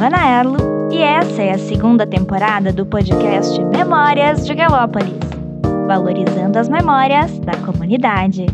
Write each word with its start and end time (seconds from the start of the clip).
Giovana 0.00 0.40
Erlo 0.40 0.88
e 0.90 1.02
essa 1.02 1.42
é 1.42 1.52
a 1.52 1.58
segunda 1.58 2.06
temporada 2.06 2.72
do 2.72 2.86
podcast 2.86 3.62
Memórias 3.64 4.46
de 4.46 4.54
Galópolis, 4.54 5.12
valorizando 5.86 6.58
as 6.58 6.70
memórias 6.70 7.38
da 7.40 7.52
comunidade. 7.66 8.46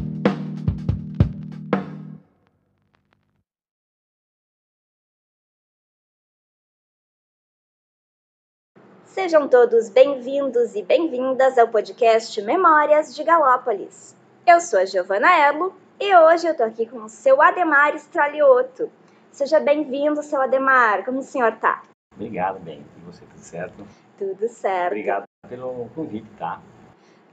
Sejam 9.05 9.47
todos 9.47 9.89
bem-vindos 9.89 10.75
e 10.75 10.83
bem-vindas 10.83 11.57
ao 11.57 11.69
podcast 11.69 12.43
Memórias 12.43 13.15
de 13.15 13.23
Galópolis. 13.23 14.17
Eu 14.45 14.61
sou 14.61 14.81
a 14.81 14.85
Giovana 14.85 15.29
Erlo 15.47 15.73
e 16.01 16.13
hoje 16.13 16.49
eu 16.49 16.57
tô 16.57 16.65
aqui 16.65 16.87
com 16.87 17.05
o 17.05 17.09
seu 17.09 17.41
Ademar 17.41 17.95
Stralioto. 17.95 18.91
Seja 19.37 19.61
bem-vindo, 19.61 20.23
seu 20.23 20.41
Ademar. 20.41 21.05
Como 21.05 21.19
o 21.19 21.23
senhor 21.23 21.53
tá? 21.57 21.83
Obrigado, 22.15 22.59
bem. 22.59 22.83
E 22.97 23.01
você, 23.03 23.21
tudo 23.27 23.39
certo? 23.39 23.87
Tudo 24.17 24.49
certo. 24.49 24.87
Obrigado 24.87 25.25
pelo 25.47 25.91
convite, 25.95 26.27
tá? 26.39 26.59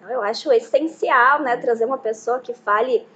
Eu 0.09 0.21
acho 0.21 0.51
essencial, 0.51 1.41
né, 1.41 1.55
trazer 1.55 1.85
uma 1.85 1.97
pessoa 1.97 2.41
que 2.41 2.53
fale 2.53 3.07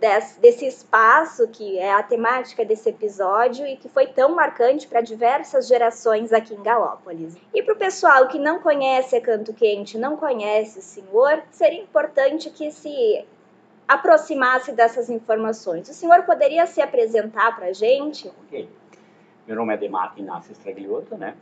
des- 0.00 0.36
desse 0.40 0.64
espaço 0.64 1.48
que 1.48 1.76
é 1.76 1.92
a 1.92 2.04
temática 2.04 2.64
desse 2.64 2.88
episódio 2.88 3.66
e 3.66 3.76
que 3.76 3.88
foi 3.88 4.06
tão 4.06 4.32
marcante 4.32 4.86
para 4.86 5.00
diversas 5.00 5.66
gerações 5.66 6.32
aqui 6.32 6.54
em 6.54 6.62
Galópolis. 6.62 7.36
E 7.52 7.64
para 7.64 7.74
o 7.74 7.78
pessoal 7.78 8.28
que 8.28 8.38
não 8.38 8.60
conhece 8.60 9.16
a 9.16 9.20
Canto 9.20 9.52
Quente, 9.52 9.98
não 9.98 10.16
conhece 10.16 10.78
o 10.78 10.82
senhor, 10.82 11.42
seria 11.50 11.82
importante 11.82 12.48
que 12.50 12.70
se 12.70 13.26
aproximasse 13.86 14.72
dessas 14.72 15.08
informações. 15.08 15.88
O 15.88 15.94
senhor 15.94 16.22
poderia 16.24 16.66
se 16.66 16.80
apresentar 16.80 17.54
para 17.54 17.66
a 17.66 17.72
gente? 17.72 18.28
Ok. 18.28 18.68
Meu 19.46 19.56
nome 19.56 19.72
é 19.72 19.76
Ademar 19.76 20.14
Inácio 20.16 20.52
Stragliotto, 20.52 21.16
né? 21.16 21.36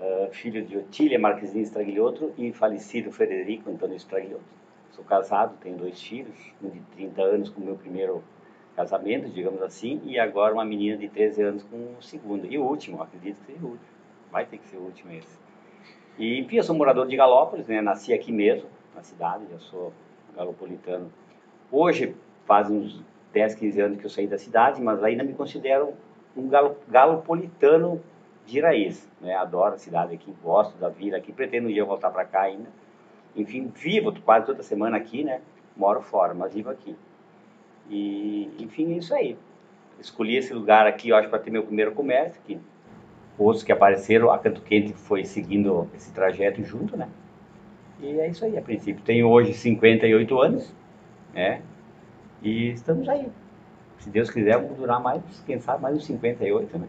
Ah, 0.00 0.28
filho 0.32 0.64
de 0.64 0.76
Otília 0.76 1.18
Marquezine 1.18 1.62
Stragliotto 1.62 2.32
e 2.36 2.52
falecido 2.52 3.10
Frederico 3.10 3.70
Antônio 3.70 3.96
Stragliotto. 3.96 4.44
Sou 4.90 5.04
casado, 5.04 5.56
tenho 5.60 5.76
dois 5.76 6.00
filhos, 6.00 6.36
um 6.62 6.68
de 6.68 6.80
30 6.94 7.22
anos 7.22 7.48
com 7.48 7.60
o 7.60 7.64
meu 7.64 7.76
primeiro 7.76 8.22
casamento, 8.76 9.28
digamos 9.28 9.62
assim, 9.62 10.00
e 10.04 10.18
agora 10.18 10.52
uma 10.52 10.64
menina 10.64 10.96
de 10.96 11.08
13 11.08 11.42
anos 11.42 11.62
com 11.64 11.94
o 11.98 12.02
segundo. 12.02 12.46
E 12.46 12.58
o 12.58 12.64
último, 12.64 13.02
acredito 13.02 13.38
que 13.40 13.52
seja 13.52 13.64
o 13.64 13.70
último. 13.70 13.88
Vai 14.30 14.46
ter 14.46 14.58
que 14.58 14.66
ser 14.66 14.76
o 14.76 14.82
último 14.82 15.12
esse. 15.12 15.38
E, 16.18 16.40
enfim, 16.40 16.56
eu 16.56 16.62
sou 16.62 16.76
morador 16.76 17.06
de 17.06 17.16
Galópolis, 17.16 17.66
né? 17.66 17.80
Nasci 17.80 18.12
aqui 18.12 18.30
mesmo, 18.30 18.68
na 18.94 19.02
cidade, 19.02 19.46
já 19.50 19.58
sou 19.58 19.92
galopolitano. 20.36 21.10
Hoje, 21.70 22.14
faz 22.46 22.70
uns 22.70 23.02
10, 23.32 23.54
15 23.54 23.80
anos 23.80 23.98
que 23.98 24.06
eu 24.06 24.10
saí 24.10 24.26
da 24.26 24.38
cidade, 24.38 24.80
mas 24.80 25.02
ainda 25.02 25.24
me 25.24 25.34
considero 25.34 25.94
um 26.36 26.48
galo, 26.48 26.76
galopolitano 26.88 28.00
de 28.46 28.60
raiz. 28.60 29.08
Né? 29.20 29.34
Adoro 29.34 29.74
a 29.74 29.78
cidade 29.78 30.14
aqui, 30.14 30.32
gosto 30.42 30.76
da 30.78 30.88
vida 30.88 31.16
aqui, 31.16 31.32
pretendo 31.32 31.68
um 31.68 31.72
dia 31.72 31.84
voltar 31.84 32.10
para 32.10 32.24
cá 32.24 32.42
ainda. 32.42 32.68
Enfim, 33.36 33.70
vivo 33.74 34.14
quase 34.22 34.46
toda 34.46 34.62
semana 34.62 34.96
aqui, 34.96 35.24
né? 35.24 35.40
Moro 35.76 36.00
fora, 36.00 36.32
mas 36.32 36.54
vivo 36.54 36.70
aqui. 36.70 36.94
E, 37.90 38.50
enfim, 38.58 38.94
é 38.94 38.98
isso 38.98 39.12
aí. 39.14 39.36
Escolhi 39.98 40.36
esse 40.36 40.54
lugar 40.54 40.86
aqui, 40.86 41.08
eu 41.08 41.16
acho, 41.16 41.28
para 41.28 41.40
ter 41.40 41.50
meu 41.50 41.64
primeiro 41.64 41.92
comércio, 41.92 42.40
que 42.46 42.58
outros 43.36 43.64
que 43.64 43.72
apareceram, 43.72 44.30
a 44.30 44.38
Canto 44.38 44.62
Quente 44.62 44.92
foi 44.92 45.24
seguindo 45.24 45.88
esse 45.94 46.12
trajeto 46.12 46.62
junto, 46.62 46.96
né? 46.96 47.08
E 48.00 48.20
é 48.20 48.28
isso 48.28 48.44
aí, 48.44 48.56
a 48.56 48.62
princípio. 48.62 49.02
Tenho 49.04 49.28
hoje 49.28 49.52
58 49.52 50.40
anos, 50.40 50.72
né? 51.34 51.62
E 52.42 52.70
estamos 52.70 53.08
aí. 53.08 53.30
Se 53.98 54.10
Deus 54.10 54.30
quiser, 54.30 54.58
vamos 54.58 54.76
durar 54.76 55.00
mais, 55.00 55.22
quem 55.46 55.58
sabe, 55.60 55.82
mais 55.82 55.96
uns 55.96 56.04
58, 56.06 56.78
né? 56.78 56.86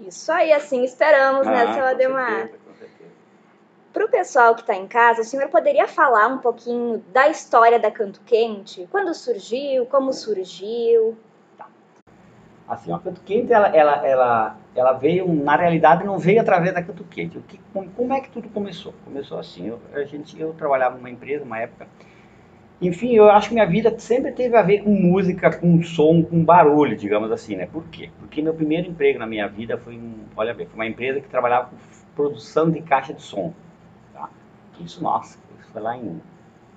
Isso 0.00 0.32
aí, 0.32 0.52
assim 0.52 0.82
esperamos, 0.82 1.46
né, 1.46 1.62
Ah, 1.62 1.72
seu 1.72 1.82
com 1.82 1.88
Ademar? 1.88 2.50
Para 3.92 4.06
o 4.06 4.08
pessoal 4.08 4.54
que 4.54 4.62
está 4.62 4.74
em 4.74 4.88
casa, 4.88 5.20
o 5.20 5.24
senhor 5.24 5.48
poderia 5.48 5.86
falar 5.86 6.26
um 6.26 6.38
pouquinho 6.38 7.04
da 7.12 7.28
história 7.28 7.78
da 7.78 7.90
Canto 7.90 8.20
Quente? 8.24 8.88
Quando 8.90 9.14
surgiu, 9.14 9.86
como 9.86 10.12
surgiu? 10.12 11.16
Assim, 12.66 12.90
ó, 12.90 12.96
a 12.96 13.00
Canto 13.00 13.20
Quente, 13.20 13.52
ela, 13.52 13.68
ela, 13.68 14.06
ela, 14.06 14.56
ela 14.74 14.92
veio, 14.94 15.30
na 15.32 15.56
realidade, 15.56 16.04
não 16.04 16.18
veio 16.18 16.40
através 16.40 16.72
da 16.74 16.82
Canto 16.82 17.04
Quente. 17.04 17.36
O 17.38 17.42
que, 17.42 17.60
como, 17.72 17.90
como 17.90 18.12
é 18.14 18.20
que 18.20 18.30
tudo 18.30 18.48
começou? 18.48 18.94
Começou 19.04 19.38
assim, 19.38 19.68
eu, 19.68 19.80
a 19.92 20.02
gente, 20.04 20.40
eu 20.40 20.54
trabalhava 20.54 20.96
numa 20.96 21.10
empresa, 21.10 21.44
uma 21.44 21.58
época, 21.58 21.86
enfim, 22.82 23.14
eu 23.14 23.30
acho 23.30 23.48
que 23.48 23.54
minha 23.54 23.66
vida 23.66 23.96
sempre 23.98 24.32
teve 24.32 24.56
a 24.56 24.62
ver 24.62 24.82
com 24.82 24.90
música, 24.90 25.56
com 25.58 25.82
som, 25.82 26.22
com 26.22 26.44
barulho, 26.44 26.96
digamos 26.96 27.30
assim, 27.30 27.56
né? 27.56 27.66
Por 27.66 27.84
quê? 27.88 28.10
Porque 28.18 28.42
meu 28.42 28.54
primeiro 28.54 28.88
emprego 28.90 29.18
na 29.18 29.26
minha 29.26 29.48
vida 29.48 29.78
foi, 29.78 29.96
um, 29.96 30.14
olha 30.36 30.52
bem, 30.54 30.66
foi 30.66 30.74
uma 30.74 30.86
empresa 30.86 31.20
que 31.20 31.28
trabalhava 31.28 31.70
com 31.70 31.76
produção 32.14 32.70
de 32.70 32.80
caixa 32.82 33.14
de 33.14 33.22
som, 33.22 33.54
tá? 34.12 34.30
Isso, 34.80 35.02
nossa, 35.02 35.38
isso 35.60 35.70
foi 35.72 35.82
lá 35.82 35.96
em 35.96 36.20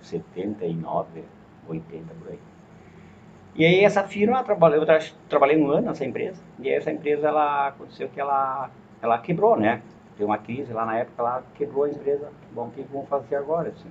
79, 0.01 1.23
80, 1.67 2.13
por 2.15 2.29
aí. 2.31 2.39
E 3.55 3.65
aí 3.65 3.83
essa 3.83 4.03
firma, 4.03 4.39
eu 4.39 4.43
trabalhei, 4.43 4.79
eu 4.79 4.85
tra- 4.85 4.99
trabalhei 5.29 5.57
um 5.57 5.69
ano 5.71 5.87
nessa 5.87 6.03
empresa, 6.05 6.41
e 6.59 6.67
aí 6.69 6.75
essa 6.75 6.91
empresa, 6.91 7.27
ela, 7.27 7.67
aconteceu 7.67 8.09
que 8.09 8.19
ela, 8.19 8.69
ela 9.01 9.17
quebrou, 9.19 9.55
né? 9.57 9.81
Deu 10.17 10.27
uma 10.27 10.37
crise 10.37 10.73
lá 10.73 10.85
na 10.85 10.97
época, 10.97 11.21
ela 11.21 11.43
quebrou 11.55 11.83
a 11.85 11.89
empresa. 11.89 12.31
Bom, 12.53 12.67
o 12.67 12.71
que 12.71 12.81
vamos 12.83 13.07
fazer 13.09 13.35
agora, 13.35 13.69
assim? 13.69 13.89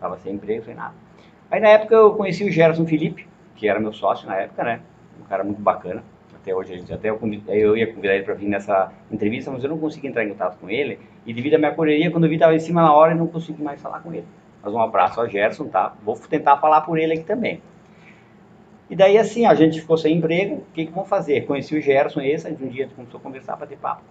Tava 0.00 0.18
sem 0.18 0.34
emprego, 0.34 0.64
sem 0.64 0.74
nada. 0.74 0.94
Aí 1.50 1.60
na 1.60 1.68
época 1.68 1.94
eu 1.94 2.14
conheci 2.14 2.44
o 2.44 2.50
Gerson 2.50 2.86
Felipe, 2.86 3.26
que 3.56 3.68
era 3.68 3.80
meu 3.80 3.92
sócio 3.92 4.26
na 4.26 4.36
época, 4.36 4.62
né? 4.62 4.80
Um 5.20 5.24
cara 5.24 5.42
muito 5.42 5.60
bacana. 5.60 6.02
Até 6.34 6.54
hoje, 6.54 6.72
a 6.72 6.76
gente, 6.76 6.92
até 6.92 7.10
eu, 7.10 7.18
eu 7.48 7.76
ia 7.76 7.92
convidar 7.92 8.14
ele 8.14 8.24
para 8.24 8.34
vir 8.34 8.48
nessa 8.48 8.92
entrevista, 9.10 9.50
mas 9.50 9.62
eu 9.64 9.70
não 9.70 9.78
consegui 9.78 10.06
entrar 10.06 10.24
em 10.24 10.28
contato 10.28 10.58
com 10.58 10.70
ele. 10.70 10.98
E 11.26 11.32
devido 11.32 11.54
à 11.54 11.58
minha 11.58 11.74
correria, 11.74 12.10
quando 12.10 12.24
eu 12.24 12.30
vi, 12.30 12.36
estava 12.36 12.54
em 12.54 12.58
cima 12.58 12.82
na 12.82 12.92
hora 12.92 13.12
e 13.12 13.16
não 13.16 13.26
consegui 13.26 13.62
mais 13.62 13.80
falar 13.80 14.00
com 14.00 14.12
ele. 14.12 14.24
Mas 14.62 14.72
um 14.72 14.80
abraço 14.80 15.20
ao 15.20 15.28
Gerson, 15.28 15.68
tá? 15.68 15.94
Vou 16.02 16.16
tentar 16.16 16.56
falar 16.58 16.82
por 16.82 16.98
ele 16.98 17.14
aqui 17.14 17.24
também. 17.24 17.60
E 18.88 18.96
daí, 18.96 19.18
assim, 19.18 19.44
a 19.44 19.54
gente 19.54 19.80
ficou 19.80 19.98
sem 19.98 20.16
emprego, 20.16 20.56
o 20.56 20.64
que, 20.72 20.86
que 20.86 20.92
vamos 20.92 21.08
fazer? 21.08 21.42
Conheci 21.42 21.76
o 21.76 21.80
Gerson, 21.80 22.20
esse, 22.20 22.48
um 22.48 22.68
dia 22.68 22.84
a 22.84 22.86
gente 22.86 22.94
começou 22.94 23.18
a 23.18 23.22
conversar, 23.22 23.56
bater 23.56 23.76
papo. 23.76 24.02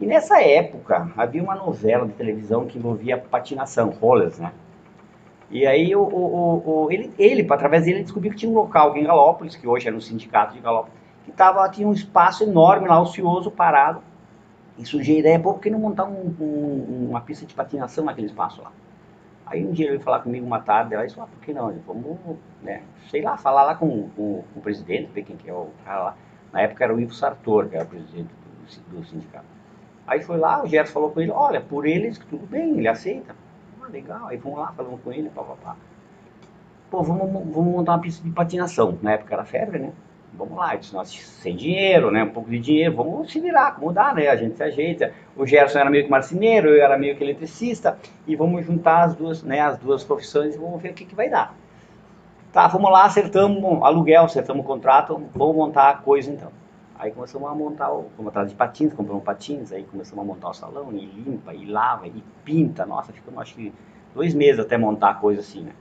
E 0.00 0.06
nessa 0.06 0.42
época, 0.42 1.10
havia 1.16 1.42
uma 1.42 1.54
novela 1.54 2.06
de 2.06 2.12
televisão 2.12 2.66
que 2.66 2.78
envolvia 2.78 3.16
patinação, 3.16 3.90
rollers, 3.90 4.38
né? 4.38 4.52
E 5.50 5.66
aí, 5.66 5.94
o, 5.94 6.02
o, 6.02 6.84
o, 6.86 6.90
ele, 6.92 7.12
ele, 7.18 7.46
através 7.50 7.84
dele, 7.84 7.98
ele 7.98 8.04
descobriu 8.04 8.32
que 8.32 8.38
tinha 8.38 8.50
um 8.50 8.54
local 8.54 8.96
em 8.96 9.04
Galópolis, 9.04 9.54
que 9.56 9.66
hoje 9.66 9.86
era 9.86 9.96
um 9.96 10.00
sindicato 10.00 10.54
de 10.54 10.60
Galópolis, 10.60 10.94
que 11.24 11.32
tava, 11.32 11.68
tinha 11.68 11.86
um 11.86 11.92
espaço 11.92 12.42
enorme 12.44 12.88
lá, 12.88 13.00
ocioso, 13.00 13.50
parado. 13.50 14.02
E 14.78 14.84
surgiu 14.86 15.16
a 15.16 15.18
ideia, 15.20 15.40
pô, 15.40 15.54
por 15.54 15.60
que 15.62 15.70
não 15.70 15.78
montar 15.78 16.04
um- 16.04 16.34
um- 16.40 17.08
uma 17.10 17.20
pista 17.20 17.46
de 17.46 17.54
patinação 17.54 18.04
naquele 18.04 18.26
espaço 18.28 18.62
lá? 18.62 18.72
Aí 19.46 19.64
um 19.66 19.72
dia 19.72 19.86
ele 19.86 19.92
veio 19.92 20.02
falar 20.04 20.20
comigo 20.20 20.46
uma 20.46 20.60
tarde, 20.60 20.94
ela 20.94 21.06
disse, 21.06 21.18
ah, 21.20 21.26
por 21.26 21.40
que 21.40 21.52
não? 21.52 21.72
Vamos, 21.86 22.18
né, 22.62 22.82
sei 23.10 23.22
lá, 23.22 23.36
falar 23.36 23.64
lá 23.64 23.74
com, 23.76 24.08
com- 24.10 24.44
com 24.52 24.58
o 24.60 24.62
presidente, 24.62 25.10
ver 25.12 25.22
quem 25.24 25.36
que 25.36 25.48
é 25.48 25.52
o 25.54 25.68
cara 25.84 26.02
lá. 26.04 26.16
Na 26.52 26.62
época 26.62 26.84
era 26.84 26.94
o 26.94 27.00
Ivo 27.00 27.14
Sartor, 27.14 27.68
que 27.68 27.76
era 27.76 27.84
o 27.84 27.88
presidente 27.88 28.30
do, 28.90 28.98
do 29.00 29.04
sindicato. 29.06 29.46
Aí 30.06 30.22
foi 30.22 30.38
lá, 30.38 30.62
o 30.62 30.66
Gerson 30.68 30.92
falou 30.94 31.10
com 31.10 31.20
ele, 31.20 31.30
olha, 31.32 31.60
por 31.60 31.86
eles 31.86 32.18
tudo 32.18 32.46
bem, 32.46 32.78
ele 32.78 32.88
aceita. 32.88 33.34
Ah, 33.86 33.92
legal, 33.92 34.26
aí 34.26 34.38
fomos 34.38 34.58
lá, 34.58 34.72
falamos 34.72 35.00
com 35.02 35.12
ele, 35.12 35.30
papapá. 35.30 35.76
Pô, 36.90 37.02
vamos, 37.02 37.30
vamos 37.30 37.72
montar 37.72 37.92
uma 37.92 38.00
pista 38.00 38.22
de 38.24 38.30
patinação. 38.30 38.98
Na 39.00 39.12
época 39.12 39.34
era 39.34 39.44
febre, 39.44 39.78
né? 39.78 39.92
Vamos 40.34 40.56
lá, 40.56 40.74
eu 40.74 40.80
disse, 40.80 40.92
nós 40.92 41.08
sem 41.08 41.56
dinheiro, 41.56 42.10
né? 42.10 42.24
Um 42.24 42.30
pouco 42.30 42.50
de 42.50 42.58
dinheiro, 42.58 42.96
vamos 42.96 43.30
se 43.32 43.40
virar, 43.40 43.74
como 43.74 43.92
né? 43.92 44.28
A 44.28 44.36
gente 44.36 44.56
se 44.56 44.62
ajeita. 44.62 45.12
O 45.36 45.46
Gerson 45.46 45.78
era 45.78 45.90
meio 45.90 46.04
que 46.04 46.10
marceneiro, 46.10 46.68
eu 46.68 46.82
era 46.82 46.98
meio 46.98 47.16
que 47.16 47.24
eletricista, 47.24 47.98
e 48.26 48.36
vamos 48.36 48.66
juntar 48.66 49.04
as 49.04 49.14
duas, 49.14 49.42
né, 49.42 49.60
as 49.60 49.78
duas 49.78 50.04
profissões 50.04 50.54
e 50.54 50.58
vamos 50.58 50.80
ver 50.82 50.90
o 50.90 50.94
que, 50.94 51.04
que 51.04 51.14
vai 51.14 51.30
dar. 51.30 51.54
Tá, 52.52 52.66
vamos 52.68 52.90
lá, 52.90 53.04
acertamos 53.04 53.82
aluguel, 53.82 54.24
acertamos 54.24 54.64
o 54.64 54.66
contrato, 54.66 55.22
vamos 55.34 55.56
montar 55.56 55.90
a 55.90 55.94
coisa 55.94 56.30
então. 56.30 56.50
Aí 56.98 57.10
começamos 57.10 57.48
a 57.48 57.54
montar, 57.54 57.92
o, 57.92 58.06
fomos 58.16 58.30
atrás 58.30 58.48
de 58.48 58.54
patins, 58.54 58.92
compramos 58.92 59.22
patins, 59.24 59.72
aí 59.72 59.84
começamos 59.84 60.24
a 60.24 60.26
montar 60.26 60.48
o 60.48 60.54
salão, 60.54 60.92
e 60.92 61.04
limpa, 61.04 61.54
e 61.54 61.66
lava, 61.66 62.06
e 62.06 62.22
pinta. 62.44 62.86
Nossa, 62.86 63.12
ficamos 63.12 63.40
acho 63.40 63.54
que 63.54 63.72
dois 64.14 64.34
meses 64.34 64.60
até 64.60 64.78
montar 64.78 65.10
a 65.10 65.14
coisa 65.14 65.40
assim, 65.40 65.62
né? 65.62 65.72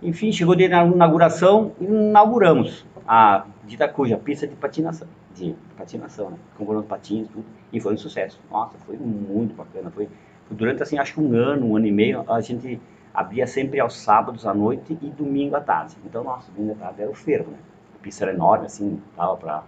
Enfim, 0.00 0.30
chegou 0.30 0.54
de 0.54 0.68
na 0.68 0.84
inauguração 0.86 1.72
e 1.80 1.84
inauguramos 1.84 2.86
a 3.06 3.44
dita 3.64 3.88
cuja 3.88 4.16
pista 4.16 4.46
de 4.46 4.54
patinação, 4.54 5.08
de 5.34 5.56
patinação, 5.76 6.30
né? 6.30 6.38
Compramos 6.56 6.86
patins, 6.86 7.26
tudo, 7.28 7.44
e 7.72 7.80
foi 7.80 7.94
um 7.94 7.98
sucesso. 7.98 8.40
Nossa, 8.50 8.78
foi 8.78 8.96
muito 8.96 9.54
bacana, 9.54 9.90
foi 9.90 10.08
durante 10.50 10.82
assim, 10.82 10.98
acho 10.98 11.14
que 11.14 11.20
um 11.20 11.34
ano, 11.34 11.66
um 11.66 11.76
ano 11.76 11.86
e 11.86 11.92
meio, 11.92 12.24
a 12.30 12.40
gente 12.40 12.80
abria 13.12 13.46
sempre 13.46 13.80
aos 13.80 13.98
sábados 13.98 14.46
à 14.46 14.54
noite 14.54 14.96
e 15.02 15.06
domingo 15.10 15.56
à 15.56 15.60
tarde. 15.60 15.96
Então, 16.04 16.22
nossa, 16.22 16.50
domingo 16.52 16.74
à 16.74 16.86
tarde 16.86 17.02
era 17.02 17.10
o 17.10 17.14
fervo, 17.14 17.50
né? 17.50 17.58
A 17.98 18.02
pista 18.02 18.24
era 18.24 18.32
enorme, 18.32 18.66
assim, 18.66 19.02
tava 19.16 19.36
para 19.36 19.64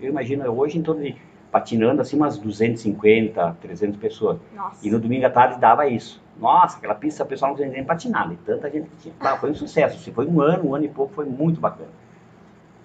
eu, 0.00 0.10
imagino 0.10 0.48
hoje 0.50 0.78
em 0.78 0.82
torno 0.82 1.02
de 1.02 1.16
patinando 1.50 2.00
assim 2.00 2.16
umas 2.16 2.38
250, 2.38 3.56
300 3.60 3.98
pessoas. 3.98 4.38
Nossa. 4.54 4.86
E 4.86 4.90
no 4.90 4.98
domingo 5.00 5.26
à 5.26 5.30
tarde 5.30 5.58
dava 5.58 5.86
isso. 5.86 6.22
Nossa, 6.38 6.78
aquela 6.78 6.94
pista, 6.94 7.22
o 7.22 7.26
pessoal 7.26 7.50
não 7.50 7.56
conseguia 7.56 7.76
nem 7.76 7.84
patinar, 7.84 8.28
de 8.28 8.36
tanta 8.36 8.70
gente 8.70 8.88
que 8.88 8.96
tinha. 8.96 9.14
Tá, 9.18 9.36
foi 9.36 9.50
um 9.50 9.54
sucesso, 9.54 9.98
se 9.98 10.10
foi 10.10 10.26
um 10.26 10.40
ano, 10.40 10.70
um 10.70 10.74
ano 10.74 10.84
e 10.84 10.88
pouco, 10.88 11.12
foi 11.12 11.26
muito 11.26 11.60
bacana. 11.60 11.90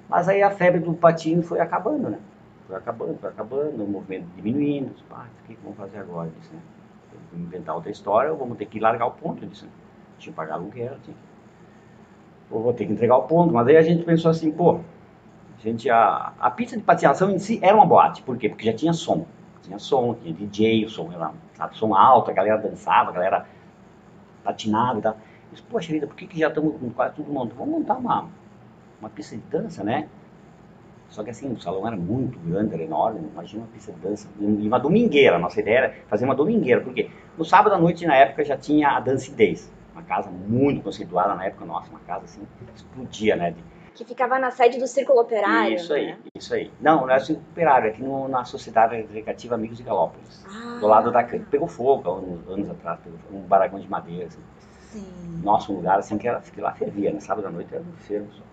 Mas 0.10 0.28
aí 0.28 0.44
a 0.44 0.52
febre 0.52 0.80
do 0.80 0.94
patino 0.94 1.42
foi 1.42 1.60
acabando, 1.60 2.10
né? 2.10 2.20
Foi 2.68 2.76
acabando, 2.76 3.18
foi 3.20 3.30
acabando, 3.30 3.84
o 3.84 3.88
movimento 3.88 4.26
diminuindo. 4.36 4.92
Pá, 5.10 5.26
o 5.44 5.48
que 5.48 5.58
vamos 5.64 5.78
fazer 5.78 6.00
agora? 6.00 6.30
Disse, 6.38 6.54
né? 6.54 6.60
Vamos 7.32 7.48
inventar 7.48 7.76
outra 7.76 7.92
história, 7.92 8.32
ou 8.32 8.38
vamos 8.38 8.58
ter 8.58 8.66
que 8.66 8.80
largar 8.80 9.06
o 9.06 9.12
ponto 9.12 9.46
disso. 9.46 9.66
Né? 9.66 9.72
Tinha 10.18 10.32
que 10.32 10.36
pagar 10.36 10.56
aluguel, 10.56 10.96
tinha 11.04 11.16
que... 11.16 12.54
Ou 12.54 12.62
vou 12.62 12.74
ter 12.74 12.86
que 12.86 12.94
entregar 12.94 13.18
o 13.18 13.24
ponto. 13.24 13.54
Mas 13.54 13.68
aí 13.68 13.78
a 13.78 13.82
gente 13.82 14.04
pensou 14.04 14.30
assim, 14.32 14.52
pô, 14.52 14.80
gente, 15.66 15.90
a, 15.90 16.34
a 16.40 16.52
pista 16.52 16.78
de 16.78 16.84
patinação 16.84 17.32
em 17.32 17.40
si 17.40 17.60
era 17.62 17.76
uma 17.76 17.86
boate. 17.86 18.22
Por 18.22 18.38
quê? 18.38 18.50
Porque 18.50 18.66
já 18.66 18.74
tinha 18.74 18.94
som. 18.94 19.26
Tinha 19.64 19.80
som, 19.80 20.14
tinha 20.14 20.34
DJ, 20.34 20.86
o 20.86 20.90
som 20.90 21.12
era 21.12 21.32
sabe, 21.56 21.76
som 21.76 21.96
alto, 21.96 22.30
a 22.30 22.34
galera 22.34 22.58
dançava, 22.58 23.10
a 23.10 23.14
galera 23.14 23.46
patinava 24.44 25.00
e 25.00 25.02
tal. 25.02 25.18
Disse, 25.52 25.64
poxa 25.64 25.92
vida, 25.92 26.06
por 26.06 26.16
que, 26.16 26.28
que 26.28 26.40
já 26.40 26.50
estamos 26.50 26.80
com 26.80 26.90
quase 26.92 27.16
tudo 27.16 27.32
montado? 27.32 27.58
Vamos 27.58 27.80
montar 27.80 27.96
uma, 27.96 28.28
uma 29.00 29.10
pista 29.10 29.36
de 29.36 29.42
dança, 29.44 29.84
né? 29.84 30.08
Só 31.10 31.24
que 31.24 31.30
assim, 31.30 31.52
o 31.52 31.60
salão 31.60 31.88
era 31.88 31.96
muito 31.96 32.38
grande, 32.40 32.74
era 32.74 32.84
enorme, 32.84 33.28
imagina 33.32 33.64
uma 33.64 33.72
pista 33.72 33.92
de 33.92 34.00
dança. 34.00 34.28
E 34.40 34.68
uma 34.68 34.80
domingueira, 34.80 35.38
a 35.38 35.40
nossa 35.40 35.60
ideia 35.60 35.78
era 35.78 35.96
fazer 36.08 36.26
uma 36.26 36.36
domingueira, 36.36 36.82
porque 36.82 37.10
no 37.38 37.46
sábado 37.46 37.74
à 37.74 37.78
noite, 37.78 38.06
na 38.06 38.16
época, 38.16 38.44
já 38.44 38.58
tinha 38.58 38.90
a 38.90 39.00
Dancidez. 39.00 39.72
Uma 39.94 40.04
casa 40.04 40.30
muito 40.30 40.82
conceituada 40.82 41.34
na 41.36 41.46
época, 41.46 41.66
nossa, 41.66 41.90
uma 41.90 42.00
casa 42.02 42.26
assim, 42.26 42.42
explodia, 42.76 43.36
né? 43.36 43.52
De, 43.52 43.64
que 43.96 44.04
ficava 44.06 44.38
na 44.38 44.52
sede 44.52 44.78
do 44.78 44.86
Círculo 44.88 45.22
Operário. 45.22 45.76
Isso 45.76 45.94
aí, 45.94 46.08
né? 46.08 46.18
isso 46.36 46.54
aí. 46.54 46.72
Não, 46.82 47.02
não 47.02 47.10
é 47.12 47.18
o 47.18 47.20
Círculo 47.22 47.48
Operário, 47.52 47.88
é 47.88 47.92
aqui 47.92 48.04
no, 48.04 48.28
na 48.28 48.44
Sociedade 48.44 48.96
Recreativa 49.12 49.56
Amigos 49.56 49.78
de 49.78 49.84
Galópolis. 49.84 50.46
Ah, 50.48 50.78
Do 50.80 50.88
lado 50.88 51.12
da. 51.12 51.24
Pegou 51.24 51.68
fogo 51.68 52.10
há 52.10 52.18
anos, 52.18 52.48
anos 52.50 52.70
atrás, 52.70 53.00
um 53.32 53.40
barracão 53.40 53.80
de 53.80 53.90
madeira. 53.90 54.26
Assim. 54.28 54.40
Sim. 54.92 55.42
Nossa, 55.44 55.72
um 55.72 55.76
lugar 55.78 55.98
assim 55.98 56.18
que, 56.18 56.28
era, 56.28 56.40
que 56.42 56.60
lá 56.62 56.74
fervia, 56.74 57.12
né? 57.12 57.20
Sábado 57.20 57.48
à 57.48 57.50
noite 57.52 57.74
era 57.74 57.82
um 57.82 57.98
fervo 58.00 58.28
só. 58.34 58.44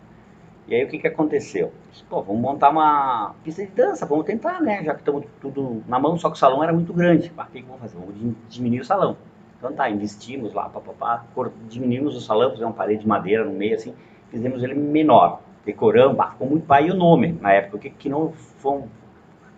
E 0.69 0.77
aí 0.77 0.85
o 0.85 0.89
que 0.89 0.99
que 1.01 1.09
aconteceu? 1.09 1.73
Disse, 1.91 2.05
Pô, 2.05 2.23
vamos 2.23 2.41
montar 2.41 2.71
uma 2.71 3.35
pista 3.43 3.63
de 3.67 3.73
dança, 3.73 4.07
vamos 4.07 4.25
tentar, 4.25 4.61
né? 4.61 4.83
Já 4.85 4.95
que 4.95 5.01
estamos 5.01 5.25
tudo 5.41 5.83
na 5.89 5.99
mão, 5.99 6.17
só 6.17 6.31
que 6.31 6.37
o 6.37 6.39
salão 6.39 6.63
era 6.63 6.73
muito 6.73 6.93
grande. 6.93 7.33
Ah, 7.37 7.43
o 7.43 7.47
que 7.53 7.61
que 7.61 7.67
vamos 7.67 7.81
fazer? 7.81 7.99
Vamos 7.99 8.15
di- 8.17 8.37
diminuir 8.49 8.81
o 8.81 8.85
salão. 8.85 9.17
Então 9.59 9.73
tá, 9.73 9.91
investimos 9.91 10.53
lá, 10.55 10.69
papapá, 10.69 11.25
diminuímos 11.69 12.17
o 12.17 12.21
salão, 12.21 12.51
fizemos 12.51 12.71
uma 12.71 12.77
parede 12.77 13.03
de 13.03 13.09
madeira 13.09 13.45
no 13.45 13.53
meio, 13.53 13.75
assim, 13.77 13.95
fizemos 14.33 14.63
ele 14.63 14.75
menor. 14.75 15.41
Decoramos, 15.65 16.17
bah, 16.17 16.33
ficou 16.33 16.49
muito 16.49 16.67
pai 16.67 16.89
e 16.89 16.91
o 16.91 16.95
nome 16.95 17.39
na 17.41 17.53
época, 17.53 17.77
o 17.77 17.81
que, 17.81 17.91
que 17.91 18.09
não 18.09 18.33
vamos, 18.61 18.89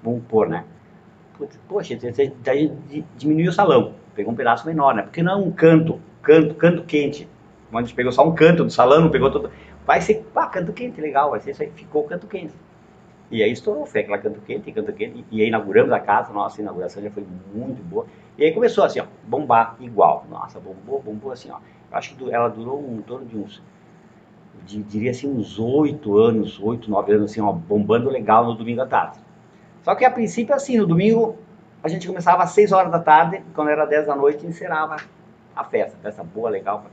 vamos 0.02 0.22
pôr, 0.28 0.46
né? 0.48 0.64
Putz, 1.38 1.58
Poxa, 1.68 1.96
daí 2.42 2.68
di- 2.88 3.04
diminuiu 3.16 3.50
o 3.50 3.52
salão, 3.52 3.94
pegou 4.14 4.32
um 4.32 4.36
pedaço 4.36 4.66
menor, 4.66 4.94
né? 4.94 5.02
Porque 5.02 5.22
não 5.22 5.32
é 5.32 5.36
um 5.36 5.50
canto, 5.50 5.98
canto, 6.22 6.54
canto 6.54 6.82
quente. 6.84 7.26
A 7.72 7.80
gente 7.80 7.94
pegou 7.94 8.12
só 8.12 8.26
um 8.28 8.34
canto 8.34 8.64
do 8.64 8.70
salão, 8.70 9.00
não 9.00 9.10
pegou 9.10 9.30
todo. 9.30 9.50
Vai 9.86 10.00
ser, 10.00 10.22
pá, 10.34 10.46
canto 10.46 10.72
quente, 10.72 11.00
legal, 11.00 11.30
vai 11.30 11.40
ser 11.40 11.52
isso 11.52 11.62
aí, 11.62 11.70
ficou 11.70 12.04
canto 12.04 12.26
quente. 12.26 12.54
E 13.30 13.42
aí 13.42 13.50
estourou, 13.50 13.86
foi 13.86 14.02
aquela 14.02 14.18
canto 14.18 14.40
quente, 14.42 14.70
canto 14.70 14.92
quente, 14.92 15.24
e 15.30 15.40
aí 15.42 15.48
inauguramos 15.48 15.90
a 15.92 15.98
casa, 16.00 16.32
nossa, 16.32 16.60
a 16.60 16.62
inauguração 16.62 17.02
já 17.02 17.10
foi 17.10 17.24
muito 17.54 17.82
boa. 17.82 18.06
E 18.38 18.44
aí 18.44 18.52
começou 18.52 18.84
assim, 18.84 19.00
ó, 19.00 19.06
bombar 19.24 19.76
igual. 19.80 20.26
Nossa, 20.30 20.60
bombou, 20.60 21.00
bombou 21.02 21.32
assim, 21.32 21.50
ó. 21.50 21.58
Acho 21.90 22.14
que 22.14 22.32
ela 22.32 22.48
durou 22.48 22.78
um 22.78 23.00
torno 23.02 23.26
de 23.26 23.36
uns, 23.36 23.62
de- 24.66 24.82
diria 24.82 25.10
assim, 25.10 25.28
uns 25.28 25.58
oito 25.58 26.16
anos, 26.18 26.60
oito, 26.60 26.90
nove 26.90 27.12
anos, 27.12 27.30
assim, 27.30 27.40
ó, 27.40 27.52
bombando 27.52 28.08
legal 28.10 28.44
no 28.46 28.54
domingo 28.54 28.80
à 28.82 28.86
tarde. 28.86 29.18
Só 29.82 29.94
que 29.94 30.04
a 30.04 30.10
princípio, 30.10 30.54
assim, 30.54 30.78
no 30.78 30.86
domingo 30.86 31.36
a 31.82 31.88
gente 31.88 32.06
começava 32.06 32.42
às 32.42 32.50
seis 32.50 32.72
horas 32.72 32.90
da 32.90 32.98
tarde, 32.98 33.42
quando 33.54 33.68
era 33.70 33.84
dez 33.84 34.06
da 34.06 34.16
noite, 34.16 34.46
encerrava 34.46 34.96
a 35.54 35.64
festa, 35.64 35.96
festa 36.02 36.24
boa, 36.24 36.48
legal. 36.48 36.84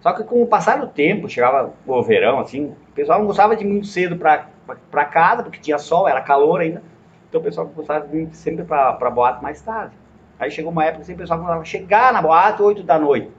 Só 0.00 0.12
que 0.12 0.24
com 0.24 0.42
o 0.42 0.46
passar 0.46 0.78
do 0.78 0.86
tempo, 0.86 1.28
chegava 1.28 1.72
o 1.86 2.02
verão, 2.02 2.40
assim, 2.40 2.66
o 2.66 2.92
pessoal 2.94 3.18
não 3.18 3.26
gostava 3.26 3.54
de 3.56 3.64
ir 3.64 3.68
muito 3.68 3.86
cedo 3.86 4.16
pra 4.16 5.04
casa, 5.04 5.42
porque 5.42 5.58
tinha 5.58 5.78
sol, 5.78 6.08
era 6.08 6.20
calor 6.22 6.60
ainda. 6.60 6.82
Então 7.28 7.40
o 7.40 7.44
pessoal 7.44 7.66
gostava 7.66 8.06
de 8.06 8.12
vir 8.12 8.34
sempre 8.34 8.64
pra 8.64 9.10
boate 9.10 9.42
mais 9.42 9.60
tarde. 9.60 9.94
Aí 10.38 10.50
chegou 10.50 10.72
uma 10.72 10.84
época 10.84 11.02
assim, 11.02 11.14
o 11.14 11.16
pessoal 11.18 11.38
começava 11.38 11.62
a 11.62 11.64
chegar 11.64 12.12
na 12.12 12.22
boate 12.22 12.62
oito 12.62 12.82
da 12.82 12.98
noite. 12.98 13.30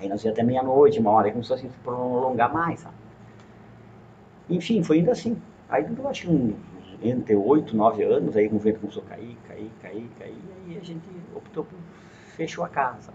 Aí 0.00 0.08
nós 0.08 0.24
ia 0.24 0.30
até 0.30 0.42
meia-noite, 0.42 0.98
uma 1.00 1.10
hora, 1.10 1.26
aí 1.26 1.32
começou 1.32 1.56
assim, 1.56 1.68
a 1.68 1.70
se 1.70 1.78
prolongar 1.78 2.52
mais, 2.52 2.80
sabe? 2.80 2.93
Enfim, 4.48 4.82
foi 4.82 4.98
indo 4.98 5.10
assim. 5.10 5.36
Aí 5.68 5.84
eu 5.84 6.08
acho 6.08 6.22
que 6.22 6.30
uns 6.30 6.54
entre 7.02 7.36
oito, 7.36 7.76
nove 7.76 8.02
anos, 8.02 8.36
aí 8.36 8.48
o 8.48 8.58
vento 8.58 8.80
começou 8.80 9.02
a 9.06 9.10
cair, 9.10 9.36
cair, 9.46 9.70
cair, 9.82 10.08
cair, 10.18 10.38
aí 10.66 10.78
a 10.78 10.84
gente 10.84 11.04
optou 11.34 11.64
por 11.64 11.76
fechou 12.34 12.64
a 12.64 12.68
casa. 12.68 13.12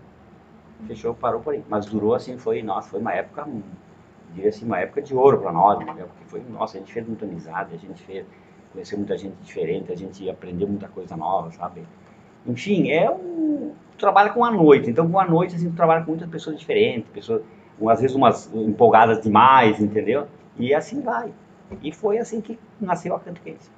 Fechou, 0.88 1.14
parou 1.14 1.42
por 1.42 1.54
aí. 1.54 1.64
Mas 1.68 1.86
durou 1.86 2.14
assim, 2.14 2.38
foi, 2.38 2.62
nossa, 2.62 2.90
foi 2.90 3.00
uma 3.00 3.14
época, 3.14 3.46
diria 4.34 4.50
assim, 4.50 4.66
uma 4.66 4.80
época 4.80 5.02
de 5.02 5.14
ouro 5.14 5.40
para 5.40 5.52
nós, 5.52 5.82
entendeu? 5.82 6.08
Porque 6.08 6.24
foi, 6.26 6.44
nossa, 6.50 6.78
a 6.78 6.80
gente 6.80 6.94
fez 6.94 7.06
muita 7.06 7.26
amizade, 7.26 7.76
a 7.76 7.78
gente 7.78 8.02
fez, 8.04 8.26
conheceu 8.72 8.98
muita 8.98 9.18
gente 9.18 9.36
diferente, 9.42 9.92
a 9.92 9.96
gente 9.96 10.30
aprendeu 10.30 10.68
muita 10.68 10.88
coisa 10.88 11.18
nova, 11.18 11.52
sabe? 11.52 11.84
Enfim, 12.46 12.92
é 12.92 13.10
um 13.10 13.74
tu 13.92 13.98
trabalha 13.98 14.30
com 14.30 14.46
a 14.46 14.52
noite, 14.52 14.90
então 14.90 15.10
com 15.10 15.20
a 15.20 15.26
noite 15.26 15.56
assim, 15.56 15.70
tu 15.70 15.76
trabalha 15.76 16.04
com 16.06 16.12
muitas 16.12 16.30
pessoas 16.30 16.58
diferentes, 16.58 17.10
pessoas, 17.12 17.42
às 17.88 18.00
vezes 18.00 18.16
umas 18.16 18.50
empolgadas 18.54 19.22
demais, 19.22 19.80
entendeu? 19.82 20.28
E 20.60 20.74
assim 20.74 21.02
vai. 21.02 21.34
E 21.82 21.92
foi 21.92 22.18
assim 22.18 22.42
que 22.42 22.60
nasceu 22.80 23.16
a 23.16 23.20
Canto 23.20 23.42
Quente. 23.42 23.70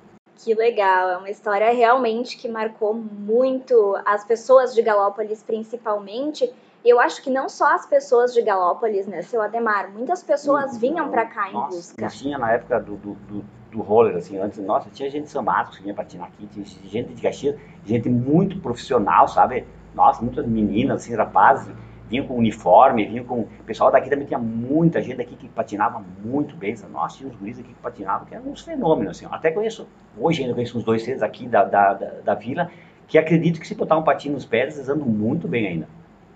Que 0.43 0.55
legal, 0.55 1.09
é 1.09 1.17
uma 1.17 1.29
história 1.29 1.71
realmente 1.71 2.35
que 2.35 2.49
marcou 2.49 2.95
muito 2.95 3.95
as 4.05 4.25
pessoas 4.25 4.73
de 4.73 4.81
Galópolis, 4.81 5.43
principalmente. 5.43 6.51
Eu 6.83 6.99
acho 6.99 7.21
que 7.21 7.29
não 7.29 7.47
só 7.47 7.75
as 7.75 7.85
pessoas 7.85 8.33
de 8.33 8.41
Galópolis, 8.41 9.05
né, 9.05 9.21
seu 9.21 9.39
Ademar? 9.39 9.91
Muitas 9.91 10.23
pessoas 10.23 10.77
vinham 10.77 11.11
pra 11.11 11.25
cá 11.27 11.49
em 11.49 11.53
Nossa, 11.53 11.75
busca. 11.75 12.01
nós 12.01 12.17
tinha 12.17 12.39
na 12.39 12.53
época 12.53 12.79
do, 12.79 12.95
do, 12.95 13.13
do, 13.13 13.45
do 13.71 13.81
roller, 13.81 14.15
assim, 14.15 14.39
antes, 14.39 14.57
nossa, 14.57 14.89
tinha 14.89 15.07
gente 15.11 15.25
de 15.25 15.29
São 15.29 15.43
Marcos 15.43 15.77
que 15.77 15.83
vinha 15.83 15.93
patinar 15.93 16.29
aqui, 16.29 16.47
tinha 16.47 16.65
gente 16.65 17.13
de 17.13 17.21
Caxias, 17.21 17.55
gente 17.85 18.09
muito 18.09 18.59
profissional, 18.59 19.27
sabe? 19.27 19.67
Nossa, 19.93 20.23
muitas 20.23 20.47
meninas, 20.47 21.03
assim, 21.03 21.13
rapazes, 21.13 21.71
vinham 22.11 22.27
com 22.27 22.35
uniforme, 22.35 23.05
vinham 23.05 23.23
com... 23.23 23.39
O 23.39 23.63
pessoal 23.65 23.89
daqui 23.89 24.09
também 24.09 24.27
tinha 24.27 24.37
muita 24.37 25.01
gente 25.01 25.21
aqui 25.21 25.33
que 25.35 25.47
patinava 25.47 26.03
muito 26.23 26.55
bem? 26.57 26.75
Nossa, 26.91 27.17
tinha 27.17 27.29
uns 27.29 27.35
guris 27.37 27.57
aqui 27.57 27.69
que 27.69 27.81
patinavam, 27.81 28.27
que 28.27 28.35
eram 28.35 28.49
uns 28.49 28.61
fenômenos, 28.61 29.11
assim. 29.17 29.25
Até 29.31 29.49
conheço, 29.49 29.87
hoje 30.17 30.41
ainda 30.41 30.53
conheço 30.53 30.77
uns 30.77 30.83
dois, 30.83 31.01
três 31.03 31.23
aqui 31.23 31.47
da, 31.47 31.63
da, 31.63 31.93
da, 31.93 32.11
da 32.23 32.35
vila, 32.35 32.69
que 33.07 33.17
acredito 33.17 33.59
que 33.61 33.67
se 33.67 33.73
botar 33.75 33.97
um 33.97 34.03
patinho 34.03 34.33
nos 34.33 34.45
pés, 34.45 34.75
eles 34.75 34.89
andam 34.89 35.07
muito 35.07 35.47
bem 35.47 35.65
ainda. 35.67 35.87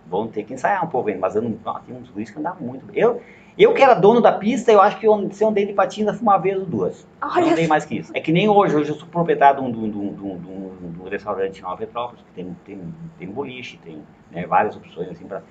Vão 0.08 0.28
ter 0.28 0.44
que 0.44 0.54
ensaiar 0.54 0.84
um 0.86 0.88
pouco 0.88 1.10
ainda, 1.10 1.20
mas 1.20 1.36
andam, 1.36 1.58
tem 1.86 1.96
uns 1.96 2.10
guris 2.10 2.32
que 2.32 2.40
andavam 2.40 2.66
muito 2.66 2.86
bem. 2.86 2.96
Eu, 2.98 3.22
eu 3.58 3.74
que 3.74 3.82
era 3.82 3.94
dono 3.96 4.22
da 4.22 4.32
pista, 4.32 4.72
eu 4.72 4.80
acho 4.80 4.98
que 5.00 5.06
eu, 5.08 5.30
se 5.32 5.44
eu 5.44 5.50
andei 5.50 5.66
de 5.66 5.74
patins 5.74 6.06
foi 6.06 6.22
uma 6.22 6.38
vez 6.38 6.58
ou 6.58 6.66
duas. 6.66 7.06
Não 7.22 7.30
Olha 7.36 7.52
andei 7.52 7.68
mais 7.68 7.84
que 7.86 7.98
isso. 7.98 8.12
É 8.16 8.22
que 8.22 8.32
nem 8.32 8.48
hoje, 8.48 8.76
hoje 8.76 8.92
eu 8.92 8.96
sou 8.96 9.08
proprietário 9.10 9.62
de 9.62 9.68
um, 9.68 9.72
de 9.72 9.78
um, 9.78 9.90
de 9.92 9.98
um, 9.98 10.14
de 10.14 10.24
um, 10.24 10.38
de 10.38 10.48
um- 10.48 10.92
de 10.96 11.02
um 11.02 11.10
restaurante 11.10 11.60
em 11.60 11.62
Nova 11.62 11.78
Petrópolis, 11.78 12.24
que 12.24 12.32
tem, 12.34 12.56
tem, 12.66 12.80
tem 13.18 13.28
boliche, 13.28 13.78
tem 13.84 14.00
né, 14.32 14.46
várias 14.46 14.76
opções 14.76 15.10
assim 15.10 15.26
para. 15.26 15.42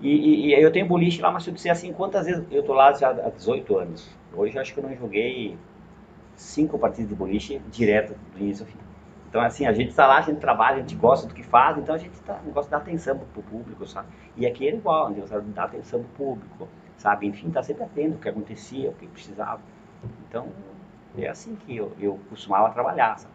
E, 0.00 0.48
e, 0.48 0.54
eu 0.54 0.72
tenho 0.72 0.86
boliche 0.86 1.20
lá, 1.20 1.30
mas 1.30 1.44
se 1.44 1.50
eu 1.50 1.54
disser 1.54 1.72
assim, 1.72 1.92
quantas 1.92 2.26
vezes 2.26 2.44
eu 2.50 2.62
tô 2.62 2.72
lá 2.72 2.92
já 2.92 3.10
há 3.10 3.30
18 3.30 3.76
anos. 3.76 4.16
Hoje 4.32 4.56
eu 4.56 4.62
acho 4.62 4.72
que 4.72 4.80
eu 4.80 4.84
não 4.84 4.96
joguei 4.96 5.58
cinco 6.36 6.78
partidas 6.78 7.10
de 7.10 7.14
boliche 7.14 7.60
direto 7.70 8.14
do 8.32 8.40
início 8.40 8.64
ao 8.64 8.70
fim. 8.70 8.78
Então, 9.28 9.40
assim, 9.42 9.66
a 9.66 9.72
gente 9.72 9.90
está 9.90 10.06
lá, 10.06 10.18
a 10.18 10.22
gente 10.22 10.40
trabalha, 10.40 10.78
a 10.78 10.80
gente 10.80 10.96
gosta 10.96 11.28
do 11.28 11.34
que 11.34 11.42
faz, 11.42 11.78
então 11.78 11.94
a 11.94 11.98
gente 11.98 12.18
tá, 12.22 12.40
gosta 12.46 12.62
de 12.62 12.70
dar 12.70 12.76
atenção 12.78 13.16
pro 13.32 13.42
público, 13.42 13.86
sabe? 13.86 14.08
E 14.36 14.46
aqui 14.46 14.66
era 14.66 14.76
igual, 14.76 15.06
a 15.06 15.12
gente 15.12 15.28
dar 15.54 15.64
atenção 15.64 16.02
pro 16.02 16.26
público, 16.26 16.68
sabe? 16.96 17.26
Enfim, 17.26 17.50
tá 17.50 17.62
sempre 17.62 17.84
atento 17.84 18.16
o 18.16 18.18
que 18.18 18.28
acontecia, 18.28 18.90
o 18.90 18.94
que 18.94 19.06
precisava. 19.06 19.60
Então, 20.28 20.48
é 21.16 21.28
assim 21.28 21.54
que 21.54 21.76
eu, 21.76 21.92
eu 22.00 22.18
costumava 22.28 22.70
trabalhar, 22.70 23.18
sabe? 23.18 23.34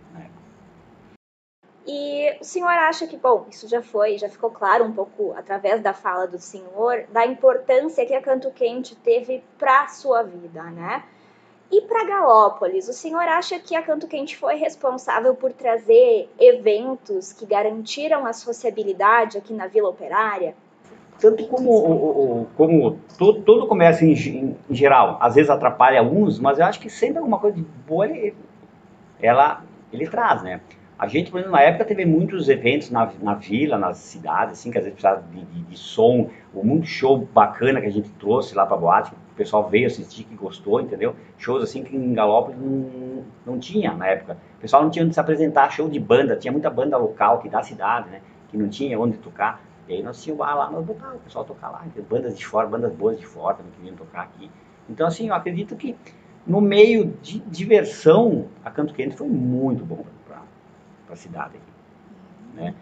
E 1.88 2.36
o 2.42 2.44
senhor 2.44 2.70
acha 2.70 3.06
que, 3.06 3.16
bom, 3.16 3.46
isso 3.50 3.68
já 3.68 3.82
foi, 3.82 4.18
já 4.18 4.28
ficou 4.28 4.50
claro 4.50 4.84
um 4.84 4.92
pouco 4.92 5.34
através 5.38 5.82
da 5.82 5.94
fala 5.94 6.26
do 6.26 6.40
senhor, 6.40 7.06
da 7.12 7.26
importância 7.28 8.06
que 8.06 8.14
a 8.16 8.22
Canto 8.22 8.50
Quente 8.52 8.96
teve 8.96 9.44
para 9.60 9.88
sua 9.88 10.24
vida, 10.24 10.64
né? 10.64 11.04
E 11.72 11.82
para 11.82 12.06
Galópolis, 12.06 12.88
o 12.88 12.94
senhor 12.94 13.22
acha 13.22 13.60
que 13.60 13.76
a 13.76 13.84
Canto 13.84 14.08
Quente 14.08 14.36
foi 14.36 14.56
responsável 14.56 15.36
por 15.36 15.52
trazer 15.52 16.30
eventos 16.40 17.34
que 17.34 17.46
garantiram 17.46 18.26
a 18.26 18.34
sociabilidade 18.34 19.38
aqui 19.38 19.54
na 19.54 19.68
Vila 19.68 19.90
Operária? 19.90 20.56
Tanto 21.20 21.48
como, 21.48 21.72
o, 21.72 22.48
como 22.58 23.00
todo, 23.18 23.42
todo 23.42 23.68
comércio 23.68 24.08
em, 24.08 24.16
ge- 24.16 24.38
em 24.38 24.58
geral, 24.70 25.18
às 25.22 25.36
vezes 25.36 25.50
atrapalha 25.50 26.00
alguns, 26.00 26.40
mas 26.40 26.60
eu 26.60 26.66
acho 26.66 26.80
que 26.80 26.90
sempre 26.90 27.20
alguma 27.20 27.40
coisa 27.40 27.56
de 27.56 27.64
boa 27.64 28.06
ele, 28.08 28.36
ela, 29.22 29.64
ele 29.94 30.08
traz, 30.08 30.44
né? 30.44 30.62
A 31.06 31.08
gente, 31.08 31.30
por 31.30 31.38
exemplo, 31.38 31.56
na 31.56 31.62
época 31.62 31.86
teve 31.86 32.04
muitos 32.04 32.50
eventos 32.50 32.90
na, 32.90 33.12
na 33.22 33.36
vila, 33.36 33.78
nas 33.78 33.98
cidades, 33.98 34.54
assim, 34.54 34.72
que 34.72 34.80
às 34.80 34.86
vezes 34.86 35.00
precisava 35.00 35.24
de, 35.32 35.46
de, 35.46 35.62
de 35.62 35.78
som, 35.78 36.32
ou 36.52 36.66
muito 36.66 36.88
show 36.88 37.16
bacana 37.32 37.80
que 37.80 37.86
a 37.86 37.92
gente 37.92 38.10
trouxe 38.14 38.56
lá 38.56 38.66
pra 38.66 38.76
boate, 38.76 39.12
que 39.12 39.16
o 39.16 39.36
pessoal 39.36 39.70
veio 39.70 39.86
assistir, 39.86 40.24
que 40.24 40.34
gostou, 40.34 40.82
entendeu? 40.82 41.16
Shows 41.38 41.62
assim 41.62 41.84
que 41.84 41.96
em 41.96 42.12
Galópolis 42.16 42.60
não, 42.60 43.24
não 43.46 43.60
tinha 43.60 43.94
na 43.94 44.08
época. 44.08 44.36
O 44.58 44.62
pessoal 44.62 44.82
não 44.82 44.90
tinha 44.90 45.06
onde 45.06 45.14
se 45.14 45.20
apresentar, 45.20 45.70
show 45.70 45.88
de 45.88 46.00
banda, 46.00 46.36
tinha 46.36 46.52
muita 46.52 46.72
banda 46.72 46.98
local 46.98 47.38
que 47.38 47.50
da 47.50 47.62
cidade, 47.62 48.10
né? 48.10 48.22
Que 48.50 48.58
não 48.58 48.68
tinha 48.68 49.00
onde 49.00 49.20
tocar. 49.20 49.64
E 49.88 49.94
aí 49.94 50.02
nós 50.02 50.24
tínhamos 50.24 50.44
lá, 50.44 50.72
nós 50.72 50.84
botávamos 50.84 51.22
o 51.22 51.24
pessoal 51.24 51.46
tocar 51.46 51.70
lá, 51.70 51.86
bandas 52.10 52.36
de 52.36 52.44
fora, 52.44 52.66
bandas 52.66 52.92
boas 52.92 53.20
de 53.20 53.28
fora 53.28 53.58
também 53.58 53.74
queriam 53.74 53.96
tocar 53.96 54.24
aqui. 54.24 54.50
Então, 54.90 55.06
assim, 55.06 55.28
eu 55.28 55.36
acredito 55.36 55.76
que 55.76 55.96
no 56.48 56.60
meio 56.60 57.14
de 57.22 57.42
diversão, 57.42 58.48
a 58.64 58.72
Canto 58.72 58.92
Quente 58.92 59.16
foi 59.16 59.28
muito 59.28 59.86
bom 59.86 60.04
para 61.06 61.14
a 61.14 61.18
cidade. 61.18 61.54
Né? 62.54 62.74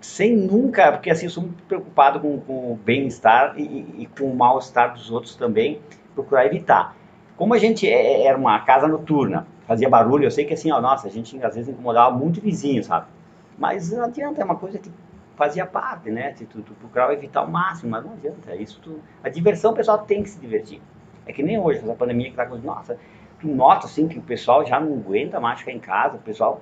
Sem 0.00 0.36
nunca, 0.36 0.92
porque 0.92 1.10
assim, 1.10 1.26
eu 1.26 1.30
sou 1.30 1.44
muito 1.44 1.62
preocupado 1.64 2.20
com, 2.20 2.38
com 2.40 2.72
o 2.72 2.76
bem-estar 2.76 3.54
e, 3.58 4.02
e, 4.02 4.08
com 4.18 4.26
o 4.26 4.36
mal-estar 4.36 4.92
dos 4.92 5.10
outros 5.10 5.34
também, 5.34 5.80
procurar 6.14 6.46
evitar. 6.46 6.94
Como 7.36 7.54
a 7.54 7.58
gente 7.58 7.88
é, 7.88 8.26
era 8.26 8.36
uma 8.36 8.60
casa 8.60 8.86
noturna, 8.86 9.46
fazia 9.66 9.88
barulho, 9.88 10.24
eu 10.24 10.30
sei 10.30 10.44
que 10.44 10.52
assim, 10.52 10.70
ó, 10.70 10.80
nossa, 10.80 11.08
a 11.08 11.10
gente 11.10 11.42
às 11.42 11.54
vezes 11.54 11.70
incomodava 11.70 12.14
muito 12.14 12.40
vizinho, 12.40 12.84
sabe? 12.84 13.06
Mas 13.58 13.90
não 13.90 14.04
adianta, 14.04 14.40
é 14.40 14.44
uma 14.44 14.56
coisa 14.56 14.78
que 14.78 14.90
fazia 15.36 15.66
parte, 15.66 16.10
né? 16.10 16.32
Tu, 16.32 16.44
tu, 16.44 16.62
tu 16.62 16.74
procurava 16.74 17.12
evitar 17.12 17.42
o 17.42 17.50
máximo, 17.50 17.90
mas 17.90 18.04
não 18.04 18.12
adianta. 18.12 18.54
Isso 18.54 18.80
tu, 18.82 19.00
a 19.22 19.28
diversão, 19.28 19.72
o 19.72 19.74
pessoal 19.74 19.98
tem 19.98 20.22
que 20.22 20.30
se 20.30 20.38
divertir. 20.38 20.80
É 21.26 21.32
que 21.32 21.42
nem 21.42 21.58
hoje, 21.58 21.78
essa 21.80 21.94
pandemia 21.94 22.30
que 22.30 22.36
tá 22.36 22.46
com. 22.46 22.56
Nossa, 22.56 22.98
tu 23.40 23.48
nota 23.48 23.86
assim 23.86 24.08
que 24.08 24.18
o 24.18 24.22
pessoal 24.22 24.64
já 24.64 24.80
não 24.80 24.94
aguenta 24.94 25.40
mais 25.40 25.60
ficar 25.60 25.72
em 25.72 25.80
casa, 25.80 26.16
o 26.16 26.20
pessoal. 26.20 26.60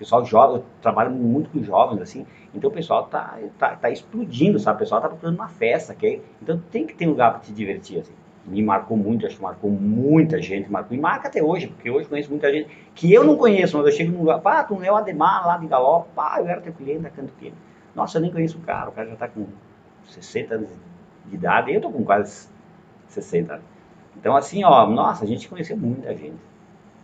Pessoal 0.00 0.24
jovem, 0.24 0.56
eu 0.56 0.64
trabalho 0.80 1.10
muito 1.10 1.50
com 1.50 1.62
jovens, 1.62 2.00
assim, 2.00 2.26
então 2.54 2.70
o 2.70 2.72
pessoal 2.72 3.04
tá, 3.04 3.38
tá, 3.58 3.76
tá 3.76 3.90
explodindo, 3.90 4.58
sabe? 4.58 4.76
O 4.76 4.78
pessoal 4.78 4.98
tá 4.98 5.10
procurando 5.10 5.34
uma 5.34 5.48
festa, 5.48 5.92
okay? 5.92 6.22
então 6.40 6.58
tem 6.70 6.86
que 6.86 6.94
ter 6.94 7.06
um 7.06 7.10
lugar 7.10 7.32
para 7.32 7.40
te 7.40 7.52
divertir, 7.52 8.00
assim. 8.00 8.14
Me 8.46 8.62
marcou 8.62 8.96
muito, 8.96 9.26
acho 9.26 9.36
que 9.36 9.42
marcou 9.42 9.70
muita 9.70 10.40
gente, 10.40 10.72
marcou, 10.72 10.96
e 10.96 11.00
marca 11.00 11.28
até 11.28 11.42
hoje, 11.42 11.66
porque 11.66 11.90
hoje 11.90 12.08
conheço 12.08 12.30
muita 12.30 12.50
gente 12.50 12.70
que 12.94 13.12
eu 13.12 13.22
não 13.22 13.36
conheço, 13.36 13.76
mas 13.76 13.88
eu 13.88 13.92
chego 13.92 14.12
num 14.12 14.20
lugar, 14.20 14.40
pá, 14.40 14.64
tu 14.64 14.74
não 14.74 14.82
é 14.82 14.90
o 14.90 14.96
Ademar 14.96 15.46
lá 15.46 15.58
de 15.58 15.66
Galop, 15.66 16.08
pá, 16.14 16.36
eu 16.38 16.48
era 16.48 16.62
teu 16.62 16.72
cliente 16.72 17.00
da 17.00 17.10
Canto 17.10 17.34
Quente. 17.38 17.56
Nossa, 17.94 18.16
eu 18.16 18.22
nem 18.22 18.32
conheço 18.32 18.56
o 18.56 18.62
cara, 18.62 18.88
o 18.88 18.92
cara 18.92 19.06
já 19.06 19.16
tá 19.16 19.28
com 19.28 19.44
60 20.06 20.54
anos 20.54 20.70
de 21.26 21.34
idade, 21.34 21.74
eu 21.74 21.80
tô 21.82 21.90
com 21.90 22.02
quase 22.02 22.48
60 23.08 23.52
anos. 23.52 23.66
Então, 24.16 24.34
assim, 24.34 24.64
ó, 24.64 24.86
nossa, 24.86 25.24
a 25.24 25.26
gente 25.26 25.46
conheceu 25.46 25.76
muita 25.76 26.16
gente. 26.16 26.40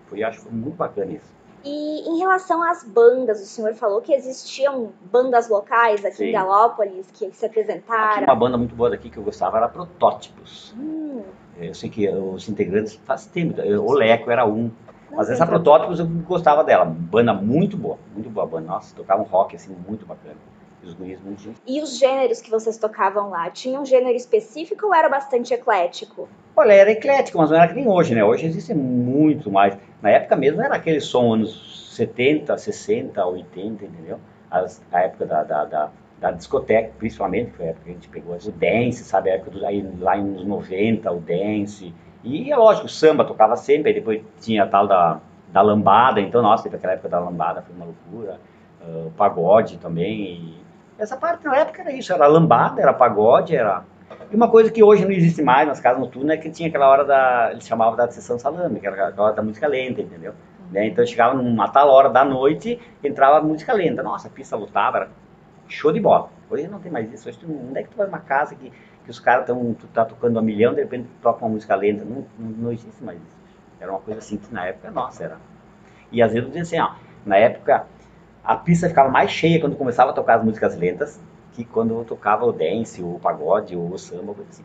Foi, 0.07 0.23
acho 0.23 0.39
que 0.39 0.45
foi 0.45 0.53
muito 0.53 0.77
bacana 0.77 1.13
isso. 1.13 1.36
E 1.69 2.09
em 2.09 2.19
relação 2.19 2.63
às 2.63 2.85
bandas, 2.85 3.43
o 3.43 3.45
senhor 3.45 3.75
falou 3.75 4.01
que 4.01 4.13
existiam 4.13 4.93
bandas 5.11 5.49
locais 5.49 6.05
aqui 6.05 6.19
Sim. 6.19 6.25
em 6.27 6.33
Galópolis 6.33 7.11
que 7.13 7.29
se 7.33 7.45
apresentaram. 7.45 8.13
Aqui 8.13 8.25
uma 8.25 8.37
banda 8.37 8.57
muito 8.57 8.77
boa 8.77 8.91
daqui 8.91 9.11
que 9.11 9.17
eu 9.17 9.25
gostava 9.25 9.57
era 9.57 9.69
Protótipos. 9.69 10.73
Hum. 10.79 11.23
Eu 11.59 11.75
sei 11.75 11.91
que 11.91 12.09
os 12.09 12.49
integrantes 12.49 13.01
faz 13.05 13.27
tempo, 13.27 13.61
o 13.61 13.93
Leco 13.93 14.31
era 14.31 14.47
um. 14.47 14.71
Não 15.11 15.19
mas 15.19 15.29
essa 15.29 15.45
Protótipos 15.45 15.99
eu 15.99 16.07
gostava 16.07 16.63
dela, 16.63 16.85
banda 16.85 17.35
muito 17.35 17.77
boa, 17.77 17.99
muito 18.15 18.31
boa 18.31 18.47
banda. 18.47 18.69
Nossa, 18.69 18.95
tocava 18.95 19.23
um 19.23 19.27
rock 19.27 19.57
assim 19.57 19.75
muito 19.89 20.07
bacana. 20.07 20.37
Os 20.85 20.95
guris 20.95 21.19
muito 21.21 21.53
E 21.67 21.83
os 21.83 21.99
gêneros 21.99 22.41
que 22.41 22.49
vocês 22.49 22.79
tocavam 22.79 23.31
lá, 23.31 23.51
tinha 23.51 23.81
um 23.81 23.85
gênero 23.85 24.17
específico 24.17 24.87
ou 24.87 24.95
era 24.95 25.09
bastante 25.09 25.53
eclético? 25.53 26.29
Olha, 26.55 26.73
era 26.75 26.93
eclético, 26.93 27.39
mas 27.39 27.51
não 27.51 27.57
era 27.57 27.67
que 27.67 27.75
nem 27.75 27.89
hoje, 27.89 28.15
né? 28.15 28.25
Hoje 28.25 28.47
existe 28.47 28.73
muito 28.73 29.51
mais. 29.51 29.77
Na 30.07 30.13
época 30.13 30.37
mesmo 30.37 30.63
era 30.63 30.77
aquele 30.77 31.01
som 31.01 31.35
anos 31.35 31.97
70, 31.97 32.57
60, 32.57 33.27
80, 33.27 33.87
entendeu? 33.87 34.21
As, 34.49 34.81
a 34.93 35.01
época 35.01 35.27
da, 35.27 35.43
da, 35.43 35.65
da, 35.65 35.91
da, 36.21 36.31
discoteca, 36.31 36.93
principalmente, 36.97 37.51
foi 37.51 37.67
a 37.67 37.69
época 37.71 37.85
que 37.87 37.91
a 37.91 37.95
gente 37.95 38.09
pegou 38.09 38.37
o 38.37 38.53
dance, 38.53 39.03
sabe? 39.03 39.31
A 39.31 39.35
época 39.35 39.51
do, 39.51 39.67
aí, 39.67 39.85
lá 39.99 40.17
nos 40.17 40.45
90, 40.45 41.11
o 41.11 41.19
dance. 41.19 41.93
E 42.23 42.53
é 42.53 42.57
lógico, 42.57 42.87
o 42.87 42.89
samba 42.89 43.25
tocava 43.25 43.57
sempre, 43.57 43.89
aí 43.89 43.95
depois 43.97 44.23
tinha 44.41 44.63
a 44.63 44.69
tal 44.69 44.87
da, 44.87 45.19
da 45.49 45.61
lambada, 45.61 46.21
então, 46.21 46.41
nossa, 46.41 46.63
teve 46.63 46.77
aquela 46.77 46.93
época 46.93 47.09
da 47.09 47.19
lambada, 47.19 47.63
foi 47.63 47.75
uma 47.75 47.87
loucura. 47.87 48.39
Uh, 48.81 49.11
pagode 49.17 49.77
também. 49.79 50.55
Essa 50.97 51.17
parte 51.17 51.45
na 51.45 51.57
época 51.57 51.83
era 51.83 51.91
isso, 51.91 52.13
era 52.13 52.29
lambada, 52.29 52.81
era 52.81 52.93
pagode, 52.95 53.57
era 53.57 53.83
e 54.31 54.37
uma 54.37 54.51
coisa 54.51 54.71
que 54.71 54.83
hoje 54.83 55.05
não 55.05 55.13
existe 55.13 55.43
mais 55.43 55.69
nas 55.69 55.81
casas 55.81 56.01
noturnas 56.01 56.37
é 56.37 56.41
que 56.41 56.51
tinha 56.51 56.69
aquela 56.69 56.89
hora 56.89 57.05
da. 57.05 57.51
Eles 57.53 57.67
chamavam 57.67 57.97
da 57.97 58.09
sessão 58.11 58.39
salame, 58.39 58.81
que 58.81 58.87
era 58.87 59.09
aquela 59.09 59.27
hora 59.27 59.37
da 59.37 59.43
música 59.43 59.67
lenta, 59.69 60.01
entendeu? 60.01 60.33
Uhum. 60.33 60.73
Né? 60.73 60.87
Então 60.89 61.07
chegava 61.07 61.35
numa 61.35 61.69
tal 61.69 61.89
hora 61.89 62.09
da 62.09 62.25
noite, 62.25 62.81
entrava 63.03 63.39
a 63.39 63.43
música 63.43 63.73
lenta. 63.73 64.03
Nossa, 64.03 64.29
a 64.29 64.31
pista 64.31 64.57
lutava, 64.57 64.99
era 64.99 65.09
show 65.69 65.93
de 65.93 66.01
bola. 66.01 66.31
Hoje 66.51 66.67
não 66.69 66.81
tem 66.81 66.91
mais 66.91 67.13
isso. 67.13 67.29
Hoje 67.29 67.39
tu, 67.39 67.47
onde 67.47 67.79
é 67.79 67.83
que 67.83 67.91
tu 67.91 67.97
vai 67.97 68.07
numa 68.07 68.21
casa 68.21 68.55
que, 68.55 68.73
que 69.05 69.11
os 69.11 69.21
caras 69.21 69.43
estão. 69.43 69.75
Tu 69.75 69.87
tá 69.89 70.05
tocando 70.05 70.39
a 70.39 70.43
milhão, 70.43 70.75
de 70.75 70.81
repente 70.81 71.05
tu 71.05 71.23
toca 71.23 71.45
uma 71.45 71.53
música 71.53 71.75
lenta. 71.77 72.05
Não, 72.05 72.27
não, 72.39 72.51
não, 72.51 72.73
existe 72.73 73.03
mais 73.05 73.19
isso. 73.19 73.37
Era 73.81 73.93
uma 73.93 74.01
coisa 74.01 74.19
assim 74.19 74.39
que 74.39 74.53
na 74.53 74.67
época, 74.67 74.91
nossa, 74.91 75.25
era. 75.25 75.37
E 76.11 76.23
às 76.23 76.33
vezes 76.33 76.49
eu 76.49 76.53
dizia 76.53 76.81
assim, 76.81 76.93
ó, 76.93 76.97
na 77.25 77.37
época 77.37 77.87
a 78.43 78.57
pista 78.57 78.89
ficava 78.89 79.09
mais 79.09 79.31
cheia 79.31 79.61
quando 79.61 79.77
começava 79.77 80.11
a 80.11 80.15
tocar 80.15 80.39
as 80.39 80.45
músicas 80.45 80.77
lentas 80.77 81.21
que 81.57 81.65
quando 81.65 81.95
eu 81.95 82.05
tocava 82.05 82.45
o 82.45 82.53
dance, 82.53 83.03
o 83.03 83.19
pagode, 83.19 83.75
ou 83.75 83.91
o 83.91 83.99
samba, 83.99 84.35
assim. 84.49 84.63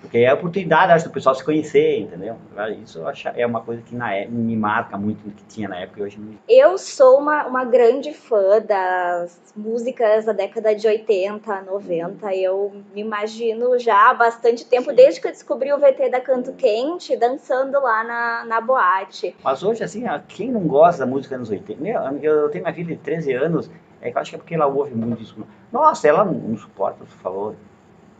Porque 0.00 0.18
é 0.18 0.28
a 0.28 0.34
oportunidade, 0.34 0.92
acho, 0.92 1.08
do 1.08 1.10
pessoal 1.10 1.34
se 1.34 1.44
conhecer, 1.44 2.00
entendeu? 2.00 2.36
Isso 2.82 3.02
é 3.34 3.44
uma 3.44 3.60
coisa 3.60 3.82
que 3.82 3.96
na, 3.96 4.14
época, 4.14 4.32
me 4.32 4.56
marca 4.56 4.96
muito 4.96 5.28
que 5.34 5.44
tinha 5.46 5.68
na 5.68 5.80
época 5.80 5.98
e 5.98 6.02
hoje 6.04 6.20
não. 6.20 6.34
Eu 6.48 6.78
sou 6.78 7.18
uma, 7.18 7.46
uma 7.46 7.64
grande 7.64 8.12
fã 8.12 8.60
das 8.60 9.52
músicas 9.56 10.24
da 10.24 10.32
década 10.32 10.72
de 10.72 10.86
80, 10.86 11.62
90. 11.62 12.32
Eu 12.32 12.72
me 12.94 13.00
imagino 13.00 13.76
já 13.76 14.10
há 14.10 14.14
bastante 14.14 14.64
tempo, 14.64 14.90
Sim. 14.90 14.96
desde 14.96 15.20
que 15.20 15.26
eu 15.26 15.32
descobri 15.32 15.72
o 15.72 15.78
VT 15.78 16.10
da 16.10 16.20
Canto 16.20 16.52
Quente, 16.52 17.16
dançando 17.16 17.80
lá 17.80 18.04
na, 18.04 18.44
na 18.44 18.60
boate. 18.60 19.34
Mas 19.42 19.64
hoje, 19.64 19.82
assim, 19.82 20.04
quem 20.28 20.52
não 20.52 20.60
gosta 20.60 21.04
da 21.04 21.10
música 21.10 21.36
dos 21.36 21.50
80? 21.50 21.82
Eu 22.22 22.48
tenho 22.50 22.62
minha 22.62 22.74
filha 22.74 22.94
de 22.94 23.02
13 23.02 23.32
anos 23.32 23.68
é 24.00 24.10
que 24.10 24.16
eu 24.16 24.22
acho 24.22 24.30
que 24.30 24.36
é 24.36 24.38
porque 24.38 24.54
ela 24.54 24.66
ouve 24.66 24.94
muito 24.94 25.22
isso. 25.22 25.36
Nossa, 25.72 26.08
ela 26.08 26.24
não 26.24 26.56
suporta, 26.56 27.04
você 27.04 27.16
falou, 27.16 27.56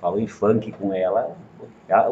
falou 0.01 0.19
em 0.19 0.27
funk 0.27 0.73
com 0.73 0.93
ela. 0.93 1.37
ela 1.89 2.09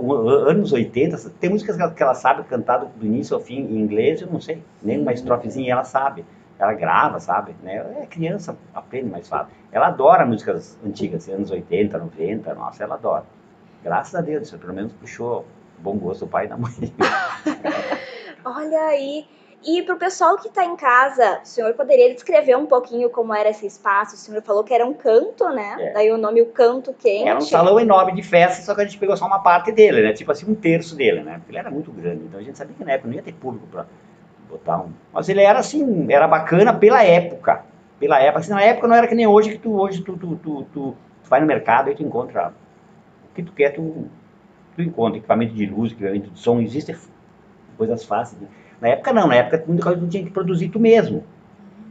anos 0.51 0.73
80, 0.73 1.31
tem 1.41 1.51
músicas 1.51 1.77
que 1.93 2.03
ela 2.03 2.15
sabe 2.15 2.45
cantar 2.45 2.79
do, 2.79 3.07
início 3.07 3.35
ao 3.35 3.43
fim 3.43 3.59
em 3.59 3.79
inglês, 3.79 4.21
eu 4.21 4.29
não 4.29 4.41
sei, 4.41 4.63
nem 4.83 5.01
uma 5.01 5.13
estrofezinha 5.13 5.73
ela 5.73 5.85
sabe. 5.85 6.25
Ela 6.59 6.73
grava, 6.73 7.21
sabe? 7.21 7.55
Né? 7.63 7.77
É 8.03 8.07
criança, 8.07 8.57
aprende 8.75 9.11
mais 9.11 9.29
fácil. 9.29 9.53
Ela 9.71 9.89
adora 9.89 10.25
músicas 10.25 10.79
antigas, 10.85 11.29
anos 11.29 11.51
80, 11.51 11.99
90, 11.99 12.55
nossa, 12.55 12.83
ela 12.83 12.95
adora. 12.95 13.25
Graças 13.85 14.15
a 14.15 14.23
Deus, 14.23 14.51
pelo 14.51 14.73
menos 14.73 14.93
puxou 14.95 15.45
bom 15.79 15.99
gosto 15.99 16.25
do 16.25 16.31
pai 16.31 16.47
e 16.47 16.49
da 16.49 16.57
mãe. 16.57 16.73
Olha 18.45 18.81
aí, 18.81 19.27
e 19.67 19.83
para 19.83 19.97
o 19.97 19.99
pessoal 19.99 20.37
que 20.37 20.47
está 20.47 20.65
em 20.65 20.77
casa, 20.77 21.41
o 21.43 21.47
senhor 21.47 21.75
poderia 21.75 22.15
descrever 22.15 22.57
um 22.57 22.67
pouquinho 22.67 23.11
como 23.11 23.35
era 23.35 23.49
esse 23.49 23.67
espaço? 23.67 24.15
O 24.15 24.19
senhor 24.19 24.41
falou 24.43 24.63
que 24.63 24.73
era 24.73 24.87
um 24.87 24.95
canto, 24.95 25.49
né? 25.51 25.77
É. 25.81 25.93
Daí 25.93 26.13
o 26.13 26.17
nome 26.17 26.41
o 26.41 26.47
canto 26.47 26.95
quente. 26.95 27.29
Era 27.29 27.37
um 27.37 27.41
salão 27.41 27.81
enorme 27.81 28.15
de 28.15 28.23
festa, 28.23 28.63
só 28.63 28.77
que 28.77 28.83
a 28.83 28.85
gente 28.85 28.97
pegou 28.97 29.17
só 29.17 29.27
uma 29.27 29.41
parte 29.41 29.73
dele, 29.73 30.03
né? 30.03 30.13
Tipo 30.13 30.31
assim, 30.31 30.49
um 30.49 30.55
terço 30.55 30.95
dele, 30.95 31.21
né? 31.23 31.39
Porque 31.39 31.51
ele 31.51 31.59
era 31.59 31.69
muito 31.69 31.91
grande, 31.91 32.27
então 32.27 32.39
a 32.39 32.43
gente 32.45 32.57
sabia 32.57 32.77
que 32.77 32.85
na 32.85 32.93
época 32.93 33.09
não 33.09 33.17
ia 33.17 33.23
ter 33.23 33.35
público 33.35 33.67
para 33.67 33.87
botar 34.49 34.79
um. 34.79 34.93
Mas 35.13 35.29
ele 35.29 35.41
era 35.41 35.59
assim, 35.59 36.07
era 36.13 36.29
bacana 36.29 36.73
pela 36.73 37.03
época. 37.03 37.65
Pela 37.99 38.21
época. 38.21 38.39
Assim, 38.39 38.51
na 38.51 38.63
época 38.63 38.87
não 38.87 38.95
era 38.95 39.09
que 39.09 39.17
nem 39.17 39.27
hoje, 39.27 39.51
que 39.51 39.59
tu 39.59 39.75
hoje 39.75 40.01
tu, 40.01 40.17
tu, 40.17 40.37
tu, 40.37 40.63
tu, 40.73 40.97
tu 41.23 41.29
vai 41.29 41.41
no 41.41 41.47
mercado 41.47 41.91
e 41.91 41.95
tu 41.97 42.05
encontra 42.05 42.55
o 43.31 43.35
que 43.35 43.43
tu 43.43 43.53
quer, 43.53 43.71
tu, 43.71 44.07
tu 44.77 44.83
encontra 44.83 45.19
equipamento 45.19 45.55
de 45.55 45.67
luz, 45.67 45.91
equipamento 45.91 46.31
de 46.31 46.39
som, 46.39 46.61
existem 46.61 46.95
coisas 47.77 48.05
fáceis. 48.05 48.41
Né? 48.41 48.49
Na 48.81 48.89
época 48.89 49.13
não, 49.13 49.27
na 49.27 49.37
época 49.37 49.65
muita 49.67 49.83
coisa 49.83 50.01
tu 50.01 50.09
tinha 50.09 50.25
que 50.25 50.31
produzir 50.31 50.69
tu 50.69 50.79
mesmo. 50.79 51.25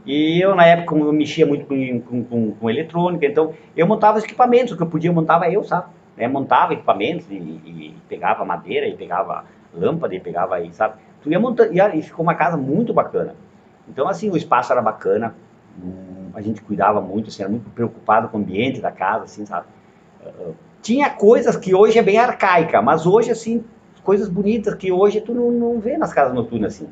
E 0.06 0.40
eu, 0.40 0.54
na 0.54 0.64
época, 0.64 0.88
como 0.88 1.04
eu 1.04 1.12
mexia 1.12 1.44
muito 1.44 1.66
com, 1.66 2.00
com, 2.00 2.24
com, 2.24 2.52
com 2.52 2.70
eletrônica, 2.70 3.26
então 3.26 3.52
eu 3.76 3.86
montava 3.88 4.18
os 4.18 4.24
equipamentos, 4.24 4.72
o 4.72 4.76
que 4.76 4.82
eu 4.82 4.86
podia 4.86 5.12
montava 5.12 5.50
eu, 5.50 5.64
sabe? 5.64 5.88
É, 6.16 6.28
montava 6.28 6.74
equipamentos 6.74 7.26
e, 7.28 7.34
e, 7.34 7.94
pegava 8.08 8.44
madeira, 8.44 8.86
e 8.86 8.96
pegava 8.96 9.44
lâmpada, 9.74 10.14
e 10.14 10.20
pegava 10.20 10.54
aí, 10.54 10.72
sabe? 10.72 10.94
Tu 11.22 11.30
ia 11.30 11.40
montando, 11.40 11.72
e, 11.74 12.02
ficou 12.02 12.22
uma 12.22 12.36
casa 12.36 12.56
muito 12.56 12.94
bacana. 12.94 13.34
Então, 13.88 14.08
assim, 14.08 14.30
o 14.30 14.36
espaço 14.36 14.72
era 14.72 14.80
bacana, 14.80 15.34
a 16.32 16.40
gente 16.40 16.60
cuidava 16.60 17.00
muito, 17.00 17.28
assim, 17.28 17.42
era 17.42 17.50
muito 17.50 17.68
preocupado 17.70 18.28
com 18.28 18.38
o 18.38 18.40
ambiente 18.40 18.80
da 18.80 18.92
casa, 18.92 19.24
assim, 19.24 19.44
sabe? 19.44 19.66
Uh, 20.24 20.54
tinha 20.80 21.10
coisas 21.10 21.56
que 21.56 21.74
hoje 21.74 21.98
é 21.98 22.02
bem 22.02 22.18
arcaica, 22.18 22.80
mas 22.80 23.06
hoje, 23.06 23.30
assim, 23.30 23.64
coisas 24.06 24.28
bonitas 24.28 24.72
que 24.76 24.92
hoje 24.92 25.20
tu 25.20 25.34
não, 25.34 25.50
não 25.50 25.80
vê 25.80 25.98
nas 25.98 26.14
casas 26.14 26.32
noturnas 26.32 26.74
assim. 26.74 26.84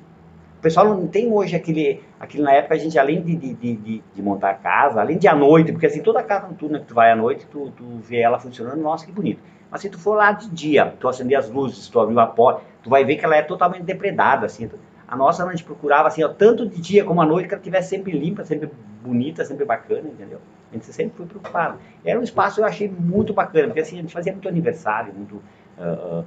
O 0.58 0.60
pessoal 0.60 0.88
não 0.88 1.06
tem 1.06 1.30
hoje 1.32 1.54
aquele, 1.54 2.02
aquele 2.18 2.42
na 2.42 2.52
época 2.52 2.74
a 2.74 2.78
gente 2.78 2.98
além 2.98 3.22
de, 3.22 3.36
de, 3.36 3.54
de, 3.54 4.02
de 4.12 4.22
montar 4.22 4.54
casa, 4.54 5.00
além 5.00 5.16
de 5.16 5.28
à 5.28 5.34
noite, 5.34 5.70
porque 5.70 5.86
assim 5.86 6.02
toda 6.02 6.22
casa 6.24 6.48
noturna 6.48 6.80
que 6.80 6.86
tu 6.86 6.94
vai 6.94 7.12
à 7.12 7.16
noite, 7.16 7.46
tu, 7.46 7.70
tu 7.76 7.84
vê 8.02 8.18
ela 8.18 8.40
funcionando, 8.40 8.80
nossa 8.80 9.06
que 9.06 9.12
bonito. 9.12 9.40
Mas 9.70 9.82
se 9.82 9.88
tu 9.88 9.98
for 9.98 10.16
lá 10.16 10.32
de 10.32 10.50
dia, 10.50 10.92
tu 10.98 11.06
acender 11.06 11.38
as 11.38 11.48
luzes, 11.48 11.88
tu 11.88 12.00
abrir 12.00 12.18
a 12.18 12.26
porta, 12.26 12.62
tu 12.82 12.90
vai 12.90 13.04
ver 13.04 13.16
que 13.16 13.24
ela 13.24 13.36
é 13.36 13.42
totalmente 13.42 13.82
depredada 13.84 14.46
assim. 14.46 14.68
A 15.06 15.16
nossa 15.16 15.44
a 15.44 15.50
gente 15.50 15.62
procurava 15.62 16.08
assim, 16.08 16.24
ó, 16.24 16.28
tanto 16.28 16.68
de 16.68 16.80
dia 16.80 17.04
como 17.04 17.22
à 17.22 17.26
noite, 17.26 17.46
que 17.46 17.54
ela 17.54 17.60
estivesse 17.60 17.90
sempre 17.90 18.18
limpa, 18.18 18.44
sempre 18.44 18.68
bonita, 19.02 19.44
sempre 19.44 19.64
bacana, 19.64 20.08
entendeu? 20.08 20.40
A 20.72 20.74
gente 20.74 20.86
sempre 20.86 21.16
foi 21.16 21.26
preocupado. 21.26 21.78
Era 22.04 22.18
um 22.18 22.22
espaço 22.24 22.60
eu 22.60 22.64
achei 22.64 22.88
muito 22.88 23.32
bacana, 23.32 23.68
porque 23.68 23.80
assim, 23.80 23.98
a 23.98 24.00
gente 24.00 24.12
fazia 24.12 24.32
muito 24.32 24.48
aniversário, 24.48 25.14
muito 25.14 25.36
uh, 25.78 26.20
uh, 26.20 26.24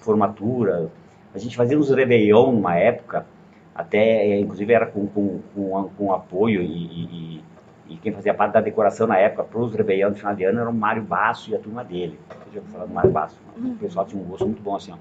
formatura, 0.00 0.90
a 1.34 1.38
gente 1.38 1.56
fazia 1.56 1.78
uns 1.78 1.90
Réveillon 1.90 2.52
numa 2.52 2.76
época, 2.76 3.26
até, 3.74 4.38
inclusive 4.38 4.72
era 4.72 4.86
com, 4.86 5.06
com, 5.06 5.40
com, 5.54 5.90
com 5.96 6.12
apoio 6.12 6.62
e, 6.62 6.66
e, 6.66 7.44
e, 7.90 7.96
quem 7.98 8.12
fazia 8.12 8.34
parte 8.34 8.52
da 8.52 8.60
decoração 8.60 9.06
na 9.06 9.16
época 9.18 9.44
para 9.44 9.60
os 9.60 9.74
Réveillon 9.74 10.12
de 10.12 10.18
final 10.18 10.34
de 10.34 10.44
ano 10.44 10.60
era 10.60 10.70
o 10.70 10.74
Mário 10.74 11.02
Basso 11.02 11.50
e 11.50 11.54
a 11.54 11.58
turma 11.58 11.84
dele. 11.84 12.18
Você 12.28 12.54
já 12.54 12.60
ouviu 12.60 12.72
falar 12.72 12.86
do 12.86 12.94
Mário 12.94 13.10
Basso? 13.10 13.38
O 13.56 13.74
pessoal 13.76 14.04
tinha 14.06 14.20
um 14.20 14.26
gosto 14.26 14.46
muito 14.46 14.62
bom 14.62 14.76
assim, 14.76 14.92
ó. 14.92 14.96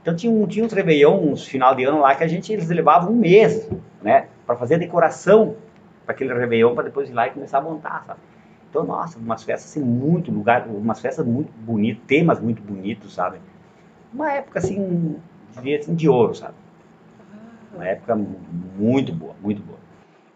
Então 0.00 0.16
tinha, 0.16 0.32
um, 0.32 0.46
tinha 0.46 0.64
uns 0.64 0.72
Réveillon, 0.72 1.16
uns 1.16 1.46
final 1.46 1.74
de 1.74 1.84
ano 1.84 2.00
lá, 2.00 2.14
que 2.14 2.24
a 2.24 2.26
gente, 2.26 2.52
eles 2.52 2.68
levavam 2.68 3.12
um 3.12 3.16
mês, 3.16 3.70
né, 4.02 4.26
para 4.46 4.56
fazer 4.56 4.74
a 4.74 4.78
decoração 4.78 5.54
para 6.04 6.14
aquele 6.14 6.34
Réveillon, 6.34 6.74
para 6.74 6.84
depois 6.84 7.08
ir 7.08 7.12
lá 7.12 7.28
e 7.28 7.30
começar 7.30 7.58
a 7.58 7.60
montar, 7.60 8.02
sabe? 8.06 8.18
Então, 8.68 8.84
nossa, 8.84 9.18
umas 9.18 9.42
festas 9.42 9.70
assim, 9.70 9.80
muito 9.84 10.32
lugar, 10.32 10.66
umas 10.66 10.98
festas 10.98 11.26
muito 11.26 11.52
bonitas, 11.52 12.02
temas 12.06 12.40
muito 12.40 12.62
bonitos, 12.62 13.14
sabe? 13.14 13.38
Uma 14.12 14.32
época 14.32 14.58
assim, 14.58 15.20
diria 15.54 15.78
assim, 15.78 15.94
de 15.94 16.08
ouro, 16.08 16.34
sabe? 16.34 16.54
Uma 17.74 17.88
época 17.88 18.14
muito 18.14 19.12
boa, 19.12 19.34
muito 19.40 19.62
boa. 19.62 19.78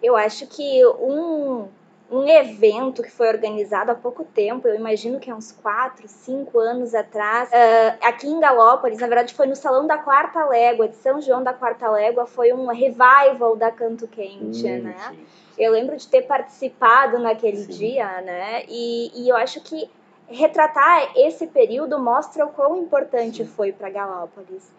Eu 0.02 0.16
acho 0.16 0.46
que 0.46 0.86
um 0.86 1.68
um 2.10 2.26
evento 2.28 3.02
que 3.02 3.10
foi 3.10 3.28
organizado 3.28 3.90
há 3.90 3.94
pouco 3.94 4.24
tempo, 4.24 4.68
eu 4.68 4.74
imagino 4.74 5.18
que 5.18 5.30
é 5.30 5.34
uns 5.34 5.50
4, 5.50 6.06
5 6.06 6.58
anos 6.58 6.94
atrás, 6.94 7.48
uh, 7.48 7.98
aqui 8.02 8.28
em 8.28 8.38
Galópolis, 8.38 8.98
na 8.98 9.08
verdade 9.08 9.34
foi 9.34 9.46
no 9.46 9.56
Salão 9.56 9.86
da 9.86 9.98
Quarta 9.98 10.44
Légua, 10.46 10.88
de 10.88 10.96
São 10.96 11.20
João 11.20 11.42
da 11.42 11.52
Quarta 11.52 11.90
Légua, 11.90 12.26
foi 12.26 12.52
um 12.52 12.66
revival 12.68 13.56
da 13.56 13.72
Canto 13.72 14.06
Quente, 14.06 14.64
hum, 14.66 14.82
né? 14.82 14.96
Sim. 15.10 15.26
Eu 15.58 15.72
lembro 15.72 15.96
de 15.96 16.06
ter 16.06 16.22
participado 16.22 17.18
naquele 17.18 17.56
sim. 17.56 17.72
dia, 17.72 18.20
né? 18.20 18.62
E, 18.68 19.10
e 19.14 19.28
eu 19.28 19.36
acho 19.36 19.60
que 19.62 19.90
retratar 20.28 21.12
esse 21.16 21.46
período 21.46 21.98
mostra 21.98 22.44
o 22.44 22.50
quão 22.50 22.76
importante 22.76 23.44
foi 23.44 23.72
para 23.72 23.90
Galópolis. 23.90 24.70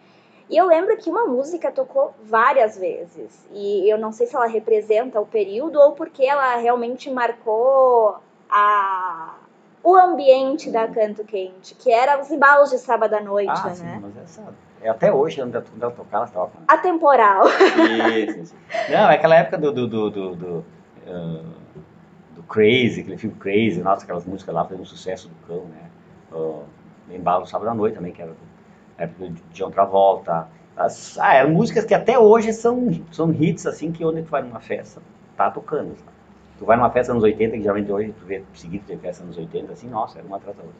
E 0.50 0.56
eu 0.56 0.66
lembro 0.66 0.96
que 0.96 1.10
uma 1.10 1.26
música 1.26 1.70
tocou 1.70 2.14
várias 2.22 2.78
vezes. 2.78 3.46
E 3.52 3.90
eu 3.90 3.98
não 3.98 4.12
sei 4.12 4.26
se 4.26 4.34
ela 4.34 4.46
representa 4.46 5.20
o 5.20 5.26
período 5.26 5.78
ou 5.78 5.92
porque 5.92 6.24
ela 6.24 6.56
realmente 6.56 7.10
marcou 7.10 8.16
a 8.48 9.34
o 9.82 9.94
ambiente 9.94 10.70
da 10.70 10.88
Canto 10.88 11.24
Quente, 11.24 11.74
que 11.74 11.90
era 11.90 12.20
os 12.20 12.30
embalos 12.30 12.70
de 12.70 12.78
sábado 12.78 13.14
à 13.14 13.20
noite, 13.20 13.50
ah, 13.50 13.68
né? 13.68 13.74
Sim, 13.74 13.98
mas 14.02 14.16
essa, 14.18 14.42
é 14.82 14.88
até 14.88 15.12
hoje, 15.12 15.36
quando 15.40 15.54
ela 15.54 15.92
tocar, 15.92 16.18
ela 16.18 16.26
estava 16.26 16.48
falando. 16.48 16.64
Atemporal. 16.68 17.46
Isso, 17.48 18.38
isso. 18.40 18.54
Não, 18.88 19.10
é 19.10 19.14
aquela 19.14 19.36
época 19.36 19.58
do, 19.58 19.72
do, 19.72 19.86
do, 19.86 20.10
do, 20.10 20.36
do, 20.36 20.64
uh, 21.06 21.42
do 21.42 21.57
Crazy, 22.48 23.02
aquele 23.02 23.18
filme 23.18 23.36
Crazy, 23.36 23.80
nossa, 23.80 24.04
aquelas 24.04 24.24
músicas 24.24 24.54
lá 24.54 24.64
fez 24.64 24.80
um 24.80 24.84
sucesso 24.84 25.28
do 25.28 25.34
cão, 25.46 25.64
né? 25.66 25.90
Uh, 26.32 26.64
embalo 27.10 27.46
sábado 27.46 27.68
à 27.70 27.74
noite 27.74 27.94
também, 27.94 28.12
que 28.12 28.22
era 28.22 28.32
época 28.96 29.30
de 29.30 29.42
John 29.52 29.70
Travolta. 29.70 30.48
As, 30.76 31.18
ah, 31.18 31.34
eram 31.34 31.50
músicas 31.50 31.84
que 31.84 31.94
até 31.94 32.18
hoje 32.18 32.52
são, 32.52 32.90
são 33.10 33.32
hits, 33.32 33.66
assim, 33.66 33.90
que 33.90 34.04
onde 34.04 34.22
tu 34.22 34.30
vai 34.30 34.42
numa 34.42 34.60
festa, 34.60 35.02
tá 35.36 35.50
tocando. 35.50 35.96
Sabe? 35.96 36.18
Tu 36.58 36.64
vai 36.64 36.76
numa 36.76 36.90
festa 36.90 37.12
anos 37.12 37.22
80, 37.22 37.56
que 37.56 37.62
geralmente 37.62 37.90
hoje 37.90 38.12
tu 38.18 38.24
vê 38.26 38.42
seguido 38.54 38.84
de 38.86 38.96
festa 38.96 39.22
anos 39.22 39.36
80, 39.36 39.72
assim, 39.72 39.88
nossa, 39.88 40.18
era 40.18 40.26
uma 40.26 40.36
atrás 40.36 40.56
da 40.56 40.62
outra. 40.62 40.78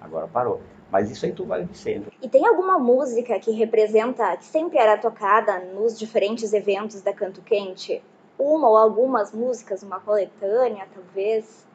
Agora 0.00 0.26
parou. 0.26 0.60
Mas 0.90 1.10
isso 1.10 1.24
aí 1.24 1.32
tu 1.32 1.44
vai 1.44 1.66
sempre. 1.72 2.12
E 2.22 2.28
tem 2.28 2.46
alguma 2.46 2.78
música 2.78 3.38
que 3.40 3.50
representa, 3.50 4.36
que 4.36 4.44
sempre 4.44 4.78
era 4.78 4.96
tocada 4.96 5.58
nos 5.74 5.98
diferentes 5.98 6.52
eventos 6.52 7.02
da 7.02 7.12
Canto 7.12 7.40
Quente? 7.40 8.02
Uma 8.38 8.68
ou 8.68 8.76
algumas 8.76 9.32
músicas, 9.32 9.82
uma 9.82 9.98
coletânea, 10.00 10.86
talvez? 10.94 11.66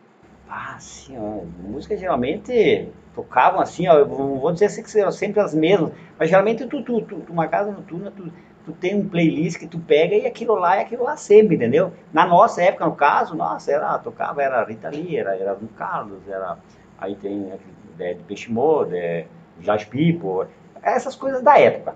Ah, 0.48 0.78
sim. 0.80 1.18
Música 1.64 1.98
geralmente 1.98 2.92
tocavam 3.16 3.62
assim, 3.62 3.88
ó, 3.88 3.96
eu 3.96 4.08
vou 4.08 4.52
dizer 4.52 4.66
assim 4.66 4.84
que 4.84 5.00
eram 5.00 5.12
sempre 5.12 5.40
as 5.40 5.54
mesmas, 5.54 5.92
mas 6.20 6.30
geralmente 6.30 6.66
tu, 6.66 6.84
tu, 6.84 7.02
tu, 7.02 7.26
uma 7.30 7.48
casa 7.48 7.72
noturna, 7.72 8.12
tu, 8.12 8.32
tu 8.66 8.72
tem 8.74 8.96
um 8.96 9.08
playlist 9.08 9.58
que 9.58 9.68
tu 9.68 9.80
pega 9.80 10.16
e 10.16 10.26
aquilo 10.26 10.56
lá 10.56 10.78
é 10.78 10.82
aquilo 10.82 11.04
lá 11.04 11.18
sempre, 11.18 11.56
entendeu? 11.56 11.92
Na 12.14 12.26
nossa 12.26 12.62
época, 12.62 12.86
no 12.86 12.96
caso, 12.96 13.36
nossa, 13.36 13.72
era, 13.72 13.98
tocava, 14.00 14.42
era 14.44 14.64
Rita 14.64 14.90
Lee, 14.90 15.18
era, 15.18 15.54
do 15.56 15.68
Carlos, 15.70 16.20
era, 16.28 16.58
aí 16.98 17.16
tem 17.16 17.52
é, 18.00 18.14
de 18.14 18.24
Peixe 18.24 18.52
Modo, 18.52 18.96
é, 18.96 19.26
Jazz 19.60 19.86
People, 19.86 20.48
essas 20.82 21.16
coisas 21.16 21.42
da 21.42 21.58
época. 21.60 21.96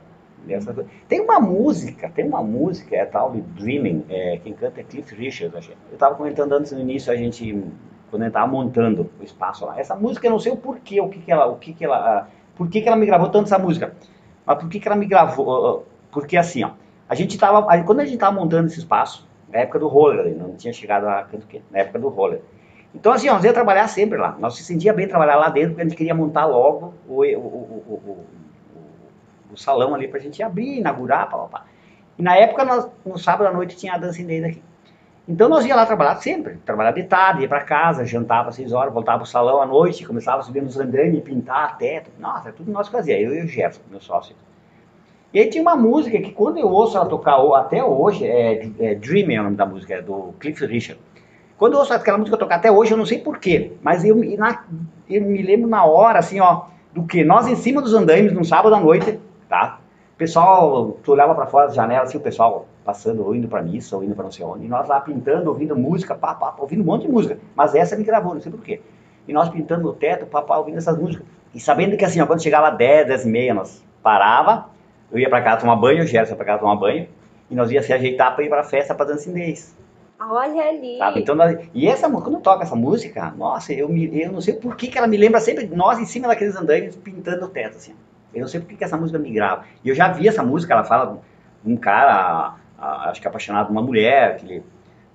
Tem 1.08 1.22
uma 1.22 1.40
música, 1.40 2.10
tem 2.10 2.26
uma 2.26 2.44
música, 2.44 2.96
é 2.96 3.06
tal 3.06 3.32
de 3.32 3.42
Dreaming, 3.42 4.06
é, 4.10 4.40
quem 4.44 4.54
canta 4.54 4.82
é 4.82 4.84
Cliff 4.84 5.14
Richard, 5.16 5.56
eu 5.56 5.94
estava 5.94 6.16
comentando 6.16 6.54
antes 6.54 6.72
no 6.72 6.80
início, 6.80 7.12
a 7.12 7.16
gente 7.16 7.64
quando 8.10 8.22
ele 8.22 8.30
estava 8.30 8.48
montando 8.48 9.10
o 9.20 9.24
espaço 9.24 9.66
lá. 9.66 9.80
Essa 9.80 9.96
música 9.96 10.28
eu 10.28 10.32
não 10.32 10.40
sei 10.40 10.52
o 10.52 10.58
porquê, 10.58 11.02
o 11.02 11.10
que, 11.10 11.20
que 11.20 11.32
ela, 11.32 11.48
o 11.48 11.58
que, 11.58 11.74
que 11.74 11.84
ela, 11.84 12.30
por 12.56 12.70
que, 12.70 12.82
que 12.82 12.88
ela 12.88 12.96
me 12.96 13.06
gravou 13.06 13.30
tanto 13.30 13.46
essa 13.46 13.60
música, 13.60 13.94
mas 14.46 14.58
por 14.58 14.70
que, 14.70 14.80
que 14.80 14.88
ela 14.88 14.96
me 14.96 15.06
gravou? 15.06 15.86
Porque 16.12 16.38
assim, 16.38 16.64
ó, 16.64 16.72
a 17.10 17.16
gente 17.16 17.38
tava, 17.38 17.64
quando 17.84 18.00
a 18.00 18.06
gente 18.06 18.16
estava 18.16 18.36
montando 18.36 18.68
esse 18.68 18.80
espaço, 18.80 19.28
na 19.52 19.60
época 19.60 19.80
do 19.80 19.88
roller, 19.88 20.36
não 20.36 20.56
tinha 20.56 20.74
chegado 20.74 21.08
a 21.08 21.24
canto 21.24 21.46
quente, 21.48 21.66
na 21.72 21.80
época 21.80 22.00
do 22.00 22.10
roller. 22.10 22.42
Então 22.94 23.12
assim, 23.12 23.28
nós 23.28 23.44
ia 23.44 23.52
trabalhar 23.52 23.88
sempre 23.88 24.18
lá, 24.18 24.38
nós 24.40 24.56
se 24.56 24.64
sentia 24.64 24.94
bem 24.94 25.08
trabalhar 25.08 25.36
lá 25.36 25.50
dentro, 25.50 25.72
porque 25.72 25.82
a 25.82 25.86
gente 25.86 25.98
queria 25.98 26.16
montar 26.16 26.46
logo 26.46 26.94
o, 27.08 27.22
o, 27.22 27.26
o, 27.26 28.02
o, 28.08 28.26
o 29.56 29.58
salão 29.58 29.96
ali 29.96 30.08
para 30.08 30.20
a 30.20 30.22
gente 30.22 30.42
abrir, 30.44 30.78
inaugurar, 30.78 31.30
pá, 31.30 31.38
pá, 31.38 31.48
pá. 31.48 31.66
E 32.18 32.22
na 32.22 32.36
época, 32.36 32.64
nós, 32.64 32.88
no 33.06 33.18
sábado 33.18 33.48
à 33.48 33.52
noite, 33.52 33.76
tinha 33.76 33.94
a 33.94 33.98
dança 33.98 34.22
indígena 34.22 34.48
aqui. 34.48 34.62
Então 35.28 35.50
nós 35.50 35.66
ia 35.66 35.76
lá 35.76 35.86
trabalhar 35.88 36.18
sempre, 36.18 36.58
trabalhar 36.64 36.92
de 36.92 37.04
tarde, 37.04 37.42
ia 37.42 37.48
para 37.48 37.62
casa, 37.62 38.06
jantava 38.06 38.50
às 38.50 38.56
seis 38.56 38.72
horas, 38.72 38.94
voltava 38.94 39.20
pro 39.20 39.28
salão 39.28 39.60
à 39.60 39.66
noite, 39.66 40.06
começava 40.06 40.40
a 40.40 40.44
subir 40.44 40.62
nos 40.62 40.78
andames, 40.80 41.24
pintar 41.24 41.78
teto. 41.80 42.12
Nossa, 42.20 42.52
tudo 42.52 42.72
nós 42.72 42.88
fazia, 42.88 43.20
eu 43.20 43.34
e 43.34 43.42
o 43.42 43.48
Gerson, 43.48 43.82
meu 43.90 44.00
sócio. 44.00 44.36
E 45.34 45.40
aí 45.40 45.50
tinha 45.50 45.64
uma 45.64 45.76
música 45.76 46.18
que 46.22 46.32
quando 46.32 46.60
eu 46.60 46.70
ouço 46.70 46.96
ela 46.96 47.08
tocar 47.08 47.38
até 47.56 47.84
hoje, 47.84 48.24
é, 48.26 48.70
é 48.80 48.96
Dream 48.96 49.32
é 49.32 49.40
o 49.40 49.44
nome 49.44 49.56
da 49.56 49.66
música, 49.66 49.96
é 49.96 50.02
do 50.02 50.34
Cliff 50.40 50.64
Richard. 50.66 51.02
Quando 51.58 51.74
eu 51.74 51.80
ouço 51.80 51.94
aquela 51.94 52.18
música 52.18 52.38
tocar 52.38 52.56
até 52.56 52.72
hoje, 52.72 52.92
eu 52.92 52.98
não 52.98 53.06
sei 53.06 53.18
porquê, 53.18 53.72
mas 53.82 54.06
eu, 54.06 54.16
na, 54.38 54.64
eu 55.10 55.22
me 55.24 55.42
lembro 55.42 55.68
na 55.68 55.84
hora, 55.86 56.20
assim, 56.20 56.40
ó, 56.40 56.66
do 56.94 57.04
que 57.04 57.24
nós 57.24 57.48
em 57.48 57.56
cima 57.56 57.82
dos 57.82 57.94
andames, 57.94 58.32
num 58.32 58.44
sábado 58.44 58.76
à 58.76 58.80
noite, 58.80 59.20
tá? 59.48 59.80
O 60.14 60.18
pessoal, 60.18 60.98
tu 61.04 61.12
olhava 61.12 61.36
para 61.36 61.46
fora 61.46 61.68
da 61.68 61.74
janela, 61.74 62.04
assim, 62.04 62.18
o 62.18 62.22
pessoal 62.22 62.68
passando, 62.86 63.26
ou 63.26 63.36
indo 63.36 63.48
para 63.48 63.62
missa, 63.62 63.96
ou 63.96 64.04
indo 64.04 64.16
para 64.16 64.24
não 64.24 64.32
sei 64.32 64.46
onde, 64.46 64.66
e 64.66 64.68
nós 64.68 64.88
lá 64.88 65.02
pintando, 65.02 65.50
ouvindo 65.50 65.76
música, 65.76 66.16
pá, 66.16 66.34
pá, 66.34 66.54
ouvindo 66.58 66.82
um 66.82 66.86
monte 66.86 67.02
de 67.02 67.12
música, 67.12 67.38
mas 67.56 67.76
essa 67.76 67.98
me 67.98 68.04
gravou, 68.04 68.34
não 68.34 68.42
sei 68.42 68.52
porquê. 68.52 68.82
E 69.28 69.34
nós 69.34 69.50
pintando 69.50 69.84
no 69.84 69.94
teto, 69.94 70.26
pá, 70.26 70.42
pá, 70.42 70.58
ouvindo 70.58 70.78
essas 70.78 70.98
músicas. 70.98 71.26
E 71.54 71.60
sabendo 71.60 71.98
que 71.98 72.06
assim, 72.06 72.22
ó, 72.22 72.28
quando 72.28 72.44
chegava 72.44 72.70
10, 72.70 73.08
10 73.08 73.26
e 73.26 73.28
meia, 73.28 73.54
nós 73.54 73.84
parava, 74.04 74.70
eu 75.12 75.20
ia 75.20 75.30
para 75.30 75.42
casa 75.42 75.62
tomar 75.62 75.76
banho, 75.76 76.04
o 76.04 76.08
Gerson 76.08 76.34
ia 76.34 76.38
para 76.38 76.46
casa 76.46 76.60
tomar 76.60 76.76
banho, 76.76 77.08
e 77.50 77.56
nós 77.56 77.72
ia 77.72 77.82
se 77.82 77.92
ajeitar 77.92 78.36
para 78.36 78.44
ir 78.44 78.50
para 78.50 78.62
a 78.62 78.64
festa 78.64 78.94
para 78.94 79.08
dançindez. 79.08 79.76
Olha 80.20 80.70
ali. 80.70 80.98
Sabe? 80.98 81.20
Então, 81.20 81.36
nós, 81.36 81.58
e 81.74 81.88
essa 81.88 82.10
quando 82.10 82.40
toca 82.40 82.64
essa 82.64 82.76
música, 82.76 83.34
nossa, 83.38 83.74
eu, 83.74 83.90
me, 83.90 84.22
eu 84.22 84.32
não 84.32 84.42
sei 84.42 84.54
por 84.54 84.76
que, 84.76 84.88
que 84.88 84.98
ela 84.98 85.08
me 85.08 85.18
lembra 85.18 85.40
sempre 85.40 85.68
nós 85.68 86.00
em 86.00 86.06
cima 86.06 86.28
daqueles 86.28 86.56
andames 86.56 86.96
pintando 86.96 87.46
o 87.46 87.50
teto, 87.50 87.78
assim. 87.78 87.94
Eu 88.36 88.42
não 88.42 88.48
sei 88.48 88.60
por 88.60 88.68
que, 88.68 88.84
essa 88.84 88.98
música 88.98 89.18
me 89.18 89.32
grava. 89.32 89.64
E 89.84 89.90
eu 89.90 89.96
já 89.96 90.10
vi 90.10 90.28
essa 90.28 90.44
música, 90.44 90.74
ela 90.74 90.84
fala 90.84 91.20
um 91.66 91.78
cara, 91.78 92.56
acho 92.78 93.22
que 93.22 93.28
apaixonado 93.28 93.68
por 93.68 93.72
uma 93.72 93.82
mulher, 93.82 94.38
que 94.38 94.46
ele 94.46 94.64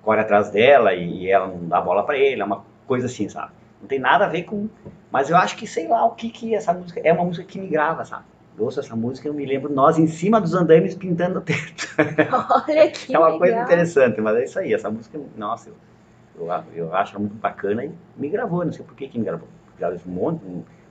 corre 0.01 0.19
atrás 0.19 0.49
dela 0.49 0.93
e, 0.93 1.29
ela 1.29 1.47
não 1.47 1.67
dá 1.67 1.79
bola 1.79 2.03
para 2.03 2.17
ele, 2.17 2.41
é 2.41 2.45
uma 2.45 2.63
coisa 2.87 3.05
assim, 3.05 3.29
sabe? 3.29 3.51
Não 3.79 3.87
tem 3.87 3.99
nada 3.99 4.25
a 4.25 4.27
ver 4.27 4.43
com. 4.43 4.67
Mas 5.11 5.29
eu 5.29 5.37
acho 5.37 5.55
que 5.55 5.67
sei 5.67 5.87
lá 5.87 6.05
o 6.05 6.11
que 6.11 6.29
que 6.29 6.55
essa 6.55 6.73
música. 6.73 6.99
É 7.03 7.13
uma 7.13 7.23
música 7.23 7.45
que 7.45 7.59
me 7.59 7.67
grava, 7.67 8.03
sabe? 8.05 8.23
Eu 8.57 8.65
ouço 8.65 8.79
essa 8.79 8.95
música 8.95 9.27
eu 9.27 9.33
me 9.33 9.45
lembro 9.45 9.73
nós 9.73 9.97
em 9.97 10.07
cima 10.07 10.39
dos 10.39 10.53
andames 10.53 10.93
pintando 10.93 11.39
o 11.39 11.41
teto. 11.41 11.87
Olha 12.67 12.91
que 12.91 13.15
É 13.15 13.17
uma 13.17 13.27
legal. 13.27 13.39
coisa 13.39 13.61
interessante, 13.61 14.21
mas 14.21 14.35
é 14.35 14.43
isso 14.43 14.59
aí. 14.59 14.73
Essa 14.73 14.89
música, 14.89 15.19
nossa, 15.37 15.69
eu, 15.69 16.47
eu, 16.47 16.63
eu 16.75 16.95
acho 16.95 17.19
muito 17.19 17.35
bacana 17.35 17.85
e 17.85 17.91
me 18.17 18.29
gravou, 18.29 18.65
não 18.65 18.71
sei 18.71 18.85
por 18.85 18.95
que 18.95 19.07
que 19.07 19.17
me 19.17 19.25
gravou. 19.25 19.47
Já 19.79 19.89
um 19.89 20.11
monte, 20.11 20.41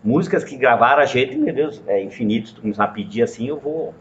músicas 0.02 0.44
que 0.44 0.56
gravaram 0.56 1.02
a 1.02 1.06
gente, 1.06 1.36
meu 1.36 1.54
Deus, 1.54 1.82
é 1.86 2.02
infinito. 2.02 2.48
Se 2.48 2.54
tu 2.54 2.62
começar 2.62 2.84
a 2.84 2.88
pedir 2.88 3.22
assim, 3.22 3.48
eu 3.48 3.58
vou. 3.58 3.94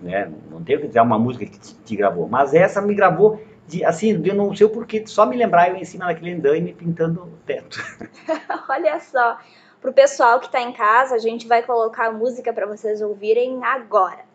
Né? 0.00 0.30
Não 0.50 0.62
tenho 0.62 0.80
que 0.80 0.88
dizer 0.88 1.00
uma 1.00 1.18
música 1.18 1.44
que 1.46 1.58
te, 1.58 1.74
te 1.74 1.96
gravou. 1.96 2.28
Mas 2.28 2.54
essa 2.54 2.80
me 2.80 2.94
gravou, 2.94 3.40
de, 3.66 3.84
assim, 3.84 4.20
eu 4.24 4.34
não 4.34 4.54
sei 4.54 4.66
o 4.66 4.70
porquê, 4.70 5.04
só 5.06 5.24
me 5.26 5.36
lembrar 5.36 5.70
eu 5.70 5.76
em 5.76 5.84
cima 5.84 6.06
daquele 6.06 6.32
andaime 6.32 6.72
pintando 6.72 7.22
o 7.22 7.38
teto. 7.46 7.78
Olha 8.68 9.00
só. 9.00 9.38
Pro 9.80 9.92
pessoal 9.92 10.40
que 10.40 10.50
tá 10.50 10.60
em 10.60 10.72
casa, 10.72 11.14
a 11.14 11.18
gente 11.18 11.46
vai 11.46 11.62
colocar 11.62 12.06
a 12.06 12.12
música 12.12 12.52
para 12.52 12.66
vocês 12.66 13.02
ouvirem 13.02 13.62
agora. 13.62 14.33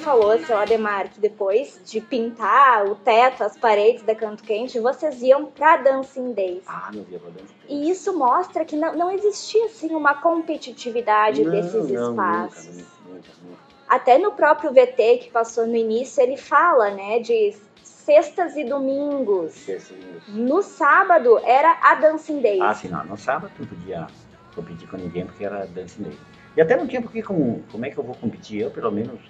Falou, 0.00 0.38
seu 0.40 0.56
Ademar, 0.56 1.08
que 1.08 1.20
depois 1.20 1.80
de 1.84 2.00
pintar 2.00 2.86
o 2.86 2.94
teto, 2.94 3.44
as 3.44 3.56
paredes 3.56 4.02
da 4.02 4.14
Canto 4.14 4.42
Quente, 4.42 4.80
vocês 4.80 5.22
iam 5.22 5.46
pra 5.46 5.76
Dancing 5.76 6.32
Days. 6.32 6.64
Ah, 6.66 6.90
não 6.92 7.04
via 7.04 7.18
pra 7.18 7.30
Dancing 7.30 7.54
Days. 7.66 7.68
E 7.68 7.90
isso 7.90 8.16
mostra 8.16 8.64
que 8.64 8.76
não, 8.76 8.96
não 8.96 9.10
existia, 9.10 9.66
assim, 9.66 9.94
uma 9.94 10.14
competitividade 10.14 11.44
Não, 11.44 11.50
desses 11.50 11.90
não, 11.90 12.10
espaços. 12.10 12.66
Nunca, 12.66 12.86
nunca, 13.06 13.28
nunca. 13.44 13.70
Até 13.88 14.18
no 14.18 14.32
próprio 14.32 14.72
VT 14.72 15.18
que 15.18 15.30
passou 15.30 15.66
no 15.66 15.76
início, 15.76 16.22
ele 16.22 16.36
fala, 16.36 16.90
né, 16.90 17.18
de 17.18 17.54
sextas 17.82 18.56
e 18.56 18.64
domingos. 18.64 19.56
Esqueci 19.56 19.94
isso. 19.94 20.30
No 20.32 20.62
sábado 20.62 21.38
era 21.38 21.78
a 21.82 21.94
Dancing 21.94 22.40
Days. 22.40 22.60
Ah, 22.60 22.74
sim, 22.74 22.88
não. 22.88 23.04
No 23.04 23.16
sábado 23.16 23.52
não 23.58 23.66
podia 23.66 24.06
competir 24.54 24.88
com 24.88 24.96
ninguém 24.96 25.26
porque 25.26 25.44
era 25.44 25.66
Dancing 25.66 26.04
Day. 26.04 26.18
E 26.56 26.60
até 26.60 26.76
não 26.76 26.86
tinha 26.86 27.00
porque 27.00 27.22
com, 27.22 27.62
como 27.70 27.84
é 27.84 27.90
que 27.90 27.98
eu 27.98 28.04
vou 28.04 28.14
competir? 28.14 28.62
Eu, 28.62 28.70
pelo 28.70 28.90
menos, 28.90 29.20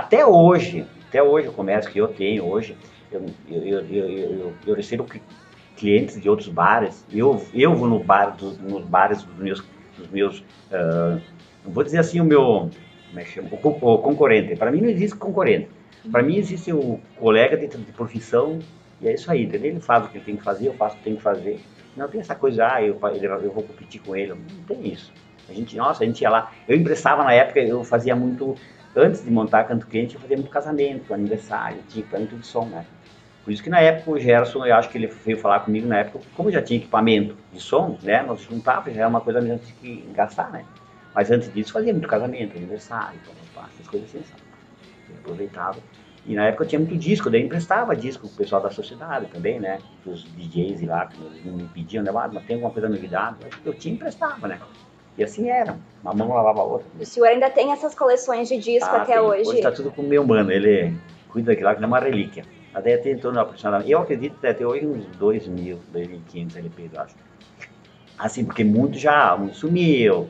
até 0.00 0.26
hoje, 0.26 0.88
até 1.08 1.22
hoje 1.22 1.48
o 1.48 1.52
comércio 1.52 1.90
que 1.90 1.98
eu 2.00 2.08
tenho 2.08 2.44
hoje, 2.46 2.78
eu, 3.10 3.34
eu, 3.46 3.86
eu, 3.86 4.58
eu, 4.66 4.74
recebo 4.74 5.04
cli- 5.04 5.22
clientes 5.74 6.20
de 6.20 6.28
outros 6.28 6.48
bares, 6.48 7.06
eu, 7.12 7.36
eu 7.52 7.74
vou 7.74 7.88
no 7.88 8.02
bar, 8.02 8.36
nos 8.40 8.84
bares 8.86 9.22
dos 9.24 9.38
meus, 9.38 9.68
dos 9.96 10.08
meus 10.10 10.44
não 11.64 11.72
vou 11.72 11.82
dizer 11.84 11.98
assim 11.98 12.20
o 12.20 12.24
meu, 12.24 12.70
é? 13.14 13.24
O, 13.40 13.58
co- 13.58 13.78
o 13.80 13.98
concorrente. 13.98 14.56
Para 14.56 14.70
mim 14.70 14.80
não 14.80 14.88
existe 14.88 15.16
concorrente. 15.16 15.70
Para 16.10 16.22
mim 16.22 16.36
existe 16.36 16.72
o 16.72 16.98
colega 17.14 17.56
de, 17.56 17.66
de 17.68 17.92
profissão 17.92 18.64
e 19.00 19.08
é 19.08 19.14
isso 19.14 19.30
aí, 19.30 19.42
entendeu? 19.44 19.70
Ele 19.72 19.80
faz 19.80 20.06
o 20.06 20.10
que 20.10 20.16
ele 20.18 20.24
tem 20.24 20.36
que 20.36 20.42
fazer, 20.42 20.68
eu 20.68 20.74
faço 20.74 20.96
o 20.96 20.98
que 20.98 21.04
tenho 21.04 21.16
que 21.16 21.22
fazer. 21.22 21.62
Não 21.94 22.08
tem 22.08 22.20
essa 22.20 22.34
coisa, 22.34 22.66
ah, 22.72 22.82
eu, 22.82 22.98
eu 23.42 23.52
vou 23.52 23.62
competir 23.64 24.00
com 24.00 24.14
ele. 24.14 24.34
Não 24.34 24.62
tem 24.64 24.92
isso. 24.92 25.14
A 25.48 25.52
gente, 25.52 25.76
nossa, 25.76 26.02
a 26.02 26.06
gente 26.06 26.20
ia 26.20 26.30
lá. 26.30 26.52
Eu 26.66 26.76
emprestava 26.76 27.24
na 27.24 27.32
época, 27.32 27.60
eu 27.60 27.82
fazia 27.84 28.14
muito, 28.16 28.58
antes 28.96 29.22
de 29.22 29.30
montar 29.30 29.64
Canto 29.64 29.86
Quente, 29.86 30.14
eu 30.14 30.20
fazia 30.20 30.36
muito 30.36 30.50
casamento, 30.50 31.12
aniversário, 31.12 31.82
tinha 31.88 32.02
equipamento 32.02 32.36
de 32.36 32.46
som, 32.46 32.66
né? 32.66 32.86
Por 33.44 33.52
isso 33.52 33.62
que 33.62 33.70
na 33.70 33.80
época 33.80 34.10
o 34.10 34.18
Gerson, 34.18 34.66
eu 34.66 34.74
acho 34.74 34.90
que 34.90 34.98
ele 34.98 35.06
veio 35.06 35.38
falar 35.38 35.60
comigo 35.60 35.86
na 35.86 35.98
época, 35.98 36.20
como 36.34 36.50
já 36.50 36.60
tinha 36.60 36.78
equipamento 36.78 37.36
de 37.52 37.60
som, 37.60 37.96
né? 38.02 38.22
Nós 38.22 38.40
juntava, 38.40 38.90
já 38.90 39.00
era 39.00 39.08
uma 39.08 39.20
coisa 39.20 39.40
mesmo 39.40 39.60
que 39.60 40.08
gastar, 40.12 40.50
né? 40.50 40.64
Mas 41.14 41.30
antes 41.30 41.52
disso 41.52 41.72
fazia 41.72 41.92
muito 41.92 42.08
casamento, 42.08 42.56
aniversário, 42.56 43.20
essas 43.72 43.86
coisas 43.86 44.08
assim, 44.08 44.24
sabe? 44.24 44.42
Eu 45.08 45.16
aproveitava. 45.18 45.78
E 46.24 46.34
na 46.34 46.46
época 46.46 46.64
eu 46.64 46.68
tinha 46.68 46.80
muito 46.80 46.96
disco, 46.96 47.30
daí 47.30 47.40
eu 47.40 47.46
emprestava 47.46 47.94
disco 47.94 48.26
pro 48.26 48.38
pessoal 48.38 48.60
da 48.60 48.70
sociedade 48.70 49.28
também, 49.28 49.60
né? 49.60 49.80
Os 50.04 50.24
DJs 50.24 50.82
lá, 50.82 51.06
que 51.06 51.16
me 51.20 51.68
pediam, 51.68 52.02
né? 52.02 52.10
Ah, 52.10 52.28
mas 52.32 52.44
tem 52.44 52.54
alguma 52.54 52.72
coisa 52.72 52.88
novidade? 52.88 53.38
Eu 53.64 53.72
tinha 53.74 53.94
emprestava, 53.94 54.48
né? 54.48 54.60
E 55.18 55.24
assim 55.24 55.48
era. 55.48 55.76
Uma 56.02 56.12
mão 56.14 56.28
lavava 56.28 56.60
a 56.60 56.64
outra. 56.64 56.86
O 57.00 57.04
senhor 57.04 57.26
ainda 57.26 57.48
tem 57.50 57.72
essas 57.72 57.94
coleções 57.94 58.48
de 58.48 58.58
disco 58.58 58.88
Ah, 58.90 59.02
até 59.02 59.14
tem. 59.14 59.22
hoje. 59.22 59.48
Hoje 59.50 59.62
tá 59.62 59.72
tudo 59.72 59.90
com 59.90 60.02
o 60.02 60.06
meu 60.06 60.24
mano, 60.24 60.52
ele 60.52 60.94
cuida 61.28 61.52
daquilo 61.52 61.68
lá 61.68 61.74
que 61.74 61.82
é 61.82 61.86
uma 61.86 61.98
relíquia. 61.98 62.44
Até 62.74 62.96
tem 62.98 63.12
em 63.12 63.18
torno 63.18 63.40
aproximadamente, 63.40 63.90
eu 63.90 63.98
acredito 64.00 64.38
que 64.38 64.52
ter 64.52 64.66
hoje 64.66 64.86
uns 64.86 65.06
2 65.16 65.48
mil, 65.48 65.80
2.500 65.94 66.56
LPs, 66.58 66.92
eu 66.92 67.00
acho. 67.00 67.14
Assim, 68.18 68.44
porque 68.44 68.62
muito 68.62 68.98
já 68.98 69.36
muito 69.36 69.56
sumiu. 69.56 70.28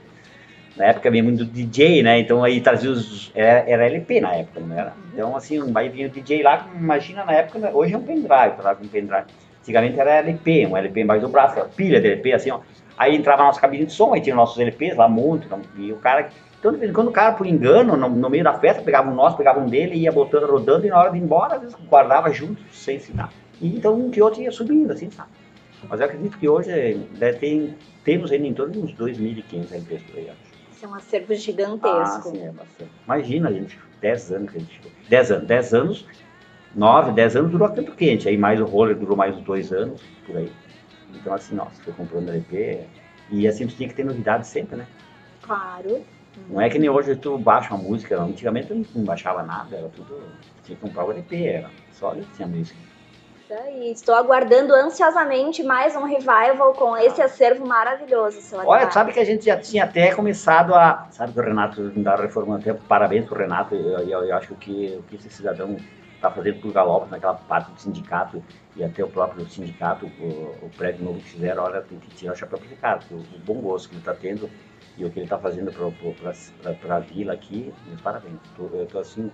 Na 0.76 0.86
época 0.86 1.10
vinha 1.10 1.24
muito 1.24 1.44
DJ, 1.44 2.02
né? 2.02 2.20
Então 2.20 2.44
aí 2.44 2.60
trazia 2.60 2.90
os. 2.90 3.32
Era, 3.34 3.68
era 3.68 3.86
LP 3.86 4.20
na 4.20 4.34
época, 4.34 4.60
não 4.60 4.78
era? 4.78 4.92
Então, 5.12 5.34
assim, 5.34 5.58
aí 5.74 5.88
vinha 5.88 6.06
o 6.06 6.10
DJ 6.10 6.42
lá, 6.42 6.68
imagina 6.76 7.24
na 7.24 7.32
época, 7.32 7.70
hoje 7.74 7.94
é 7.94 7.96
um 7.98 8.02
pendrive, 8.02 8.56
tá 8.62 8.74
com 8.74 8.84
um 8.84 8.88
pendrive. 8.88 9.24
Antigamente 9.62 9.98
era 9.98 10.16
LP, 10.18 10.66
um 10.66 10.76
LP 10.76 11.00
embaixo 11.00 11.22
do 11.26 11.32
braço, 11.32 11.58
pilha 11.74 12.00
de 12.00 12.06
LP, 12.06 12.32
assim, 12.34 12.50
ó. 12.50 12.60
Aí 12.96 13.14
entrava 13.14 13.38
na 13.42 13.48
nossa 13.48 13.60
cabine 13.60 13.84
de 13.86 13.92
som, 13.92 14.14
aí 14.14 14.20
tinha 14.20 14.34
nossos 14.34 14.58
LPs 14.58 14.96
lá, 14.96 15.08
muito, 15.08 15.46
e 15.76 15.92
o 15.92 15.96
cara. 15.96 16.28
Então, 16.58 16.72
de 16.72 16.78
vez 16.78 16.90
em 16.90 16.94
quando 16.94 17.08
o 17.08 17.12
cara, 17.12 17.32
por 17.32 17.46
engano, 17.46 17.96
no, 17.96 18.08
no 18.08 18.30
meio 18.30 18.42
da 18.42 18.54
festa, 18.54 18.82
pegava 18.82 19.10
um 19.10 19.14
nosso, 19.14 19.36
pegava 19.36 19.60
um 19.60 19.66
dele, 19.66 19.94
ia 19.96 20.10
botando, 20.10 20.46
rodando, 20.50 20.86
e 20.86 20.88
na 20.88 20.98
hora 20.98 21.10
de 21.10 21.18
ir 21.18 21.22
embora, 21.22 21.56
às 21.56 21.60
vezes 21.60 21.76
guardava 21.88 22.32
junto, 22.32 22.60
sem 22.72 22.96
ensinar. 22.96 23.30
E 23.60 23.68
então 23.76 23.94
um 23.94 24.10
que 24.10 24.20
outro 24.22 24.40
ia 24.40 24.50
subindo, 24.50 24.92
assim, 24.92 25.10
sabe? 25.10 25.28
Mas 25.88 26.00
eu 26.00 26.06
acredito 26.06 26.38
que 26.38 26.48
hoje 26.48 26.94
deve 27.18 27.38
ter, 27.38 27.74
temos 28.02 28.32
ainda 28.32 28.46
em 28.46 28.54
torno 28.54 28.72
de 28.72 28.78
uns 28.80 28.92
2.500 28.94 29.72
LPs 29.72 30.02
por 30.02 30.18
aí, 30.18 30.30
acho. 30.30 30.56
Isso 30.72 30.84
é 30.84 30.88
um 30.88 30.94
acervo 30.94 31.32
Ah, 31.32 31.36
gigantesco. 31.36 32.30
sim, 32.30 32.42
é 32.44 32.50
bastante. 32.50 32.90
Imagina, 33.04 33.48
a 33.48 33.52
gente, 33.52 33.78
10 34.00 34.32
anos 34.32 34.50
que 34.50 34.56
a 34.56 34.60
gente 34.60 34.74
ficou. 34.74 34.90
10 35.08 35.30
anos, 35.30 35.46
10 35.46 35.74
anos, 35.74 36.06
9, 36.74 37.12
10 37.12 37.36
anos 37.36 37.50
durou 37.50 37.68
tanto 37.68 37.92
quente. 37.92 38.28
Aí 38.28 38.36
mais 38.36 38.60
o 38.60 38.64
roller 38.64 38.96
durou 38.96 39.16
mais 39.16 39.36
uns 39.36 39.42
2 39.44 39.72
anos, 39.72 40.00
por 40.26 40.36
aí. 40.36 40.50
Então 41.16 41.34
assim, 41.34 41.54
nossa, 41.54 41.82
foi 41.82 41.92
comprando 41.92 42.28
LP. 42.28 42.84
E 43.30 43.48
assim, 43.48 43.66
tu 43.66 43.74
tinha 43.74 43.88
que 43.88 43.94
ter 43.94 44.04
novidade 44.04 44.46
sempre, 44.46 44.76
né? 44.76 44.86
Claro. 45.42 46.04
Não 46.48 46.60
é 46.60 46.68
que 46.68 46.78
nem 46.78 46.88
hoje 46.88 47.16
tu 47.16 47.38
baixa 47.38 47.74
uma 47.74 47.82
música, 47.82 48.20
antigamente 48.20 48.70
eu 48.70 48.84
não 48.94 49.04
baixava 49.04 49.42
nada, 49.42 49.76
era 49.76 49.88
tudo. 49.88 50.22
Tinha 50.62 50.76
que 50.76 50.82
comprar 50.82 51.04
o 51.04 51.10
LP, 51.10 51.46
era 51.46 51.70
só 51.92 52.10
ali 52.10 52.22
que 52.22 52.36
tinha 52.36 52.46
música. 52.46 52.78
Isso 53.46 53.54
aí. 53.54 53.92
Estou 53.92 54.14
aguardando 54.14 54.74
ansiosamente 54.74 55.62
mais 55.62 55.94
um 55.94 56.04
revival 56.04 56.74
com 56.74 56.96
esse 56.96 57.22
acervo 57.22 57.66
maravilhoso, 57.66 58.40
seu 58.40 58.58
Olha, 58.58 58.86
tu 58.86 58.94
sabe 58.94 59.12
que 59.12 59.20
a 59.20 59.24
gente 59.24 59.44
já 59.44 59.56
tinha 59.56 59.84
até 59.84 60.14
começado 60.14 60.74
a. 60.74 61.06
Sabe 61.10 61.32
que 61.32 61.38
o 61.38 61.42
Renato 61.42 61.88
da 61.90 62.16
Reforma, 62.16 62.56
até 62.56 62.74
parabéns 62.74 63.24
pro 63.24 63.38
Renato, 63.38 63.74
eu, 63.74 64.00
eu, 64.00 64.24
eu 64.24 64.36
acho 64.36 64.54
que, 64.56 64.98
o 64.98 65.02
que 65.04 65.16
esse 65.16 65.30
cidadão 65.30 65.76
está 66.28 66.36
fazendo 66.36 66.60
por 66.60 66.72
Galopes, 66.72 67.10
naquela 67.10 67.34
parte 67.34 67.72
do 67.72 67.80
sindicato, 67.80 68.44
e 68.74 68.84
até 68.84 69.02
o 69.04 69.08
próprio 69.08 69.46
sindicato, 69.48 70.06
o, 70.06 70.66
o 70.66 70.70
prédio 70.76 71.04
novo 71.04 71.20
que 71.20 71.30
fizeram, 71.30 71.62
olha, 71.64 71.80
tem 71.82 71.98
que 71.98 72.10
tirar 72.10 72.32
o 72.32 72.36
chapéu 72.36 72.58
para 72.58 72.66
esse 72.66 72.76
cara, 72.76 73.04
o, 73.10 73.14
o 73.16 73.38
bom 73.38 73.60
gosto 73.60 73.88
que 73.88 73.94
ele 73.94 74.00
está 74.00 74.14
tendo 74.14 74.50
e 74.96 75.04
o 75.04 75.10
que 75.10 75.18
ele 75.18 75.26
está 75.26 75.38
fazendo 75.38 75.72
para 76.80 76.96
a 76.96 77.00
vila 77.00 77.32
aqui, 77.32 77.74
meus 77.86 78.00
parabéns. 78.00 78.40
Tô- 78.54 78.68
eu 78.74 78.84
estou 78.84 79.00
assim, 79.00 79.30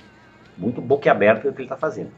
muito 0.56 0.80
boquiaberto 0.80 1.42
pelo 1.42 1.54
que 1.54 1.60
ele 1.62 1.66
está 1.66 1.76
fazendo. 1.76 2.12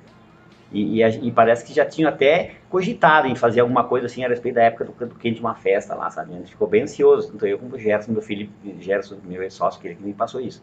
E, 0.71 1.01
e 1.03 1.29
e 1.29 1.33
parece 1.33 1.65
que 1.65 1.73
já 1.75 1.85
tinham 1.87 2.09
até 2.11 2.57
cogitado 2.69 3.29
em 3.29 3.37
fazer 3.37 3.61
alguma 3.61 3.85
coisa 3.85 4.07
assim 4.07 4.25
a 4.25 4.29
respeito 4.29 4.57
da 4.57 4.63
época 4.65 4.85
do 4.85 4.93
canto 4.93 5.17
quente 5.17 5.41
uma 5.41 5.55
festa 5.55 5.95
lá, 5.95 6.11
sabe? 6.11 6.33
A 6.35 6.39
gente 6.39 6.51
ficou 6.51 6.67
bem 6.67 6.83
ansioso, 6.83 7.31
tanto 7.31 7.47
eu 7.47 7.59
como 7.59 7.75
o 7.77 7.79
Gerson, 7.79 8.13
meu 8.13 8.23
filho, 8.23 8.51
Gerson, 8.81 9.21
meu 9.25 9.43
ex-sócio, 9.43 9.81
que 9.81 9.89
ele 9.89 9.97
que 9.97 10.03
me 10.03 10.15
passou 10.15 10.41
isso. 10.41 10.63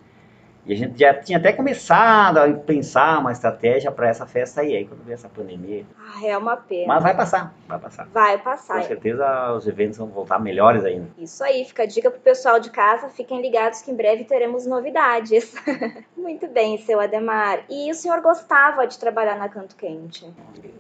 E 0.64 0.74
a 0.74 0.76
gente 0.78 1.00
já 1.00 1.14
tinha 1.14 1.40
até 1.40 1.52
começado 1.52 2.38
a 2.38 2.54
pensar 2.54 3.20
uma 3.20 3.32
estratégia 3.32 3.92
para 3.92 4.08
essa 4.08 4.28
festa 4.28 4.62
aí, 4.62 4.76
aí 4.76 4.86
quando 4.86 5.04
veio 5.04 5.16
essa 5.16 5.28
pandemia. 5.28 5.84
Ah, 5.98 6.24
é 6.24 6.38
uma 6.38 6.56
pena. 6.56 6.88
Mas 6.88 7.02
vai 7.02 7.16
passar, 7.16 7.54
vai 7.68 7.80
passar. 7.80 8.08
Vai 8.14 8.38
Com 8.38 8.44
passar. 8.44 8.84
certeza 8.84 9.54
os 9.54 9.68
eventos 9.68 9.98
vão 9.98 10.08
voltar 10.08 10.40
melhores 10.40 10.86
ainda. 10.86 11.08
Isso 11.18 11.44
aí, 11.44 11.66
fica 11.66 11.82
a 11.82 11.86
dica 11.88 12.12
pro 12.12 12.20
pessoal 12.20 12.60
de 12.60 12.70
casa, 12.70 13.10
fiquem 13.10 13.42
ligados 13.42 13.82
que 13.82 13.90
em 13.90 13.96
breve 13.96 14.24
teremos 14.24 14.68
novidades. 14.68 15.56
Muito 16.16 16.48
bem, 16.48 16.78
seu 16.78 17.00
Ademar. 17.00 17.64
E 17.68 17.90
o 17.90 17.96
senhor 17.96 18.22
gostava 18.22 18.86
de 18.86 19.00
trabalhar 19.00 19.38
na 19.40 19.50
Canto 19.50 19.76
Quente? 19.76 20.32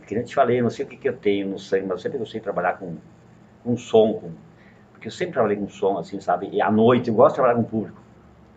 Que 0.05 0.13
nem 0.13 0.23
te 0.23 0.35
falei, 0.35 0.59
eu 0.59 0.63
não 0.63 0.69
sei 0.69 0.85
o 0.85 0.87
que, 0.87 0.95
que 0.95 1.09
eu 1.09 1.17
tenho 1.17 1.47
no 1.47 1.57
sangue, 1.57 1.87
mas 1.87 1.97
eu 1.97 2.03
sempre 2.03 2.19
gostei 2.19 2.39
de 2.39 2.43
trabalhar 2.43 2.77
com, 2.77 2.97
com 3.63 3.75
som, 3.75 4.13
com, 4.13 4.31
porque 4.91 5.07
eu 5.07 5.11
sempre 5.11 5.33
trabalhei 5.33 5.57
com 5.57 5.67
som, 5.67 5.97
assim, 5.97 6.19
sabe? 6.19 6.49
E 6.51 6.61
à 6.61 6.69
noite, 6.69 7.09
eu 7.09 7.15
gosto 7.15 7.31
de 7.31 7.35
trabalhar 7.41 7.55
com 7.55 7.63
público, 7.63 7.99